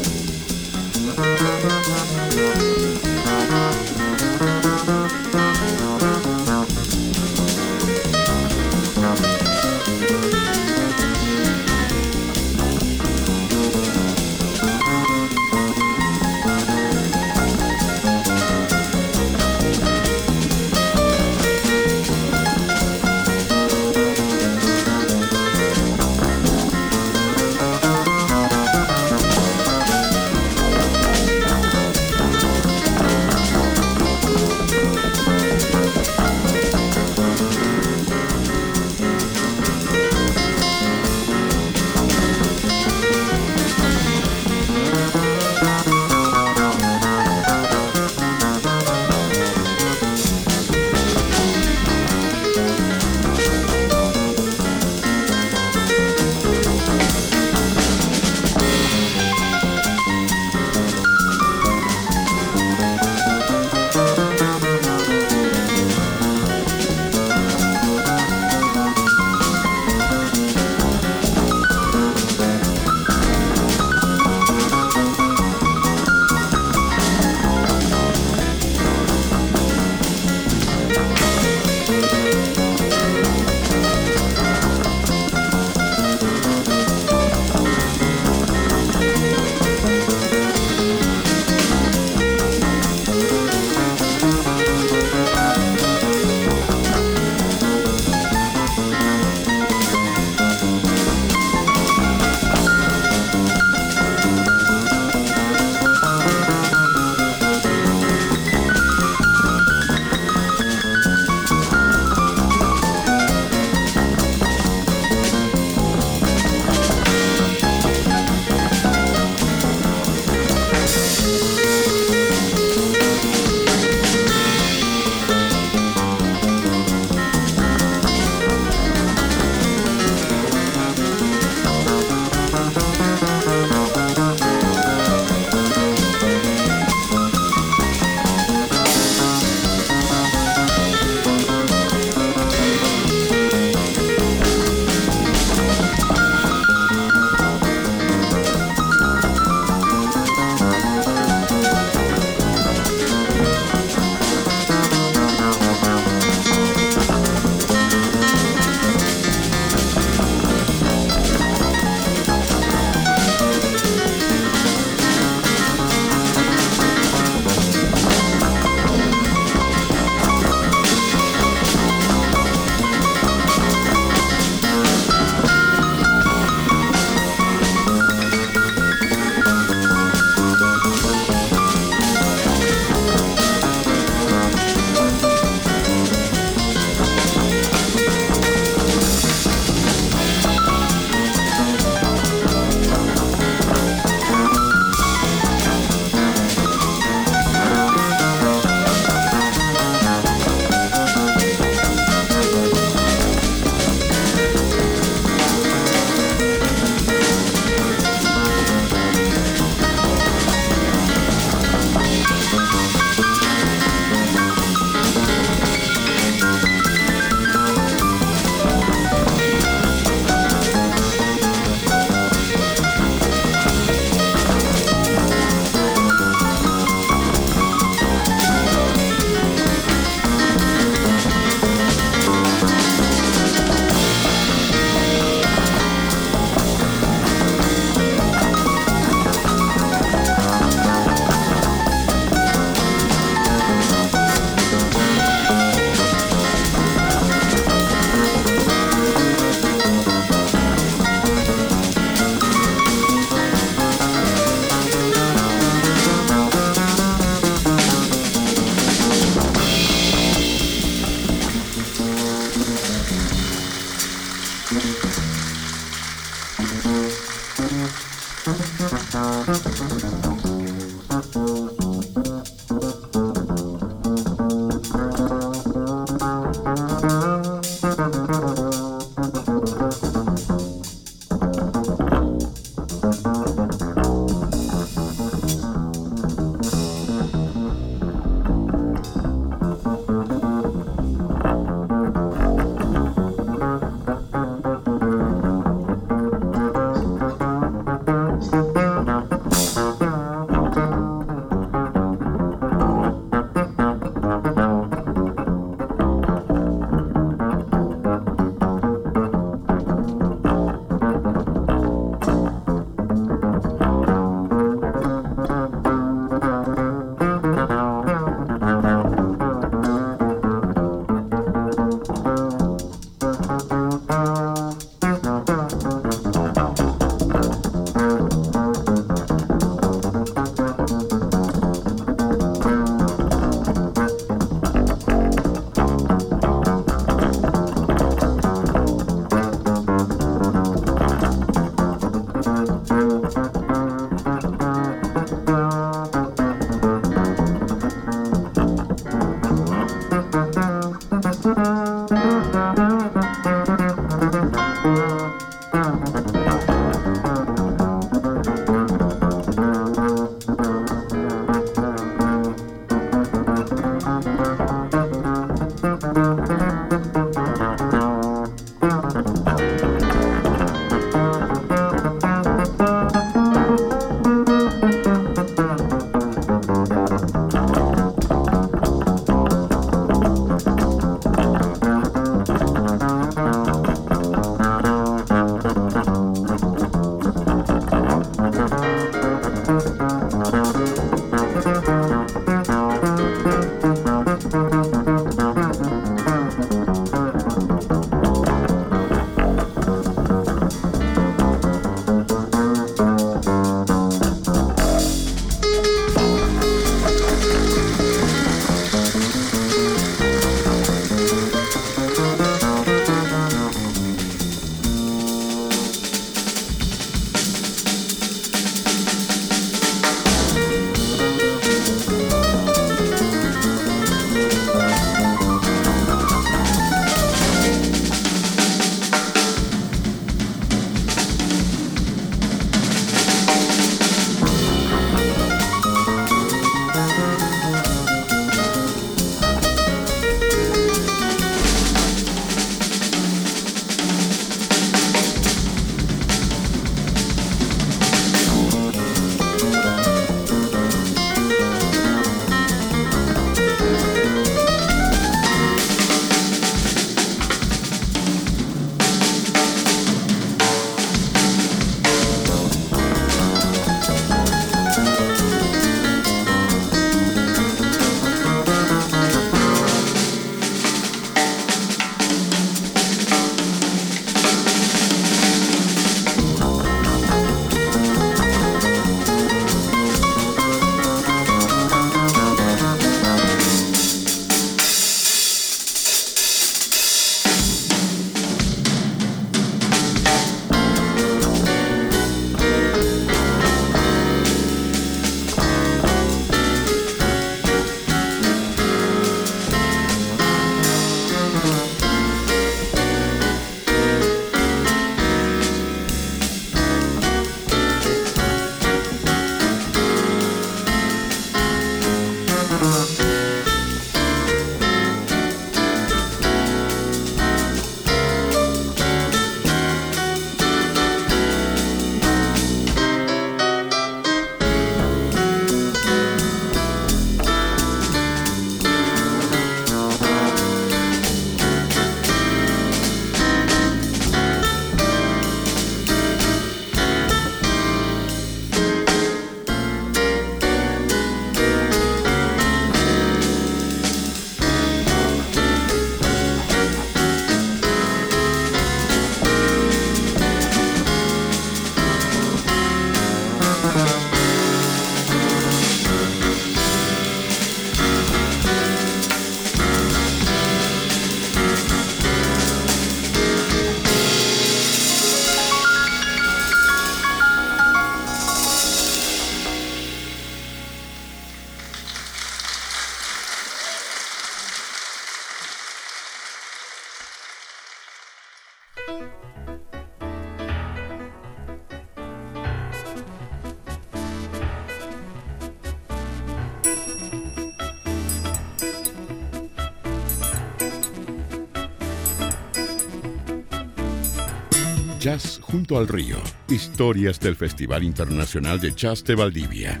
Junto 595.76 595.98
al 595.98 596.08
río. 596.08 596.38
Historias 596.70 597.38
del 597.38 597.54
Festival 597.54 598.02
Internacional 598.02 598.80
de 598.80 598.94
Jazz 598.94 599.22
de 599.24 599.34
Valdivia. 599.34 600.00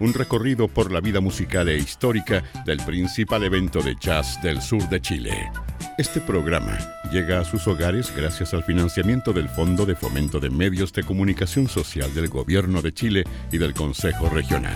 Un 0.00 0.12
recorrido 0.12 0.66
por 0.66 0.90
la 0.90 1.00
vida 1.00 1.20
musical 1.20 1.68
e 1.68 1.76
histórica 1.76 2.42
del 2.66 2.78
principal 2.78 3.44
evento 3.44 3.82
de 3.82 3.94
jazz 4.00 4.42
del 4.42 4.60
sur 4.60 4.88
de 4.88 5.00
Chile. 5.00 5.48
Este 5.96 6.20
programa 6.20 6.76
llega 7.12 7.38
a 7.38 7.44
sus 7.44 7.68
hogares 7.68 8.12
gracias 8.16 8.52
al 8.52 8.64
financiamiento 8.64 9.32
del 9.32 9.48
Fondo 9.48 9.86
de 9.86 9.94
Fomento 9.94 10.40
de 10.40 10.50
Medios 10.50 10.92
de 10.92 11.04
Comunicación 11.04 11.68
Social 11.68 12.12
del 12.14 12.28
Gobierno 12.28 12.82
de 12.82 12.92
Chile 12.92 13.24
y 13.52 13.58
del 13.58 13.74
Consejo 13.74 14.28
Regional. 14.28 14.74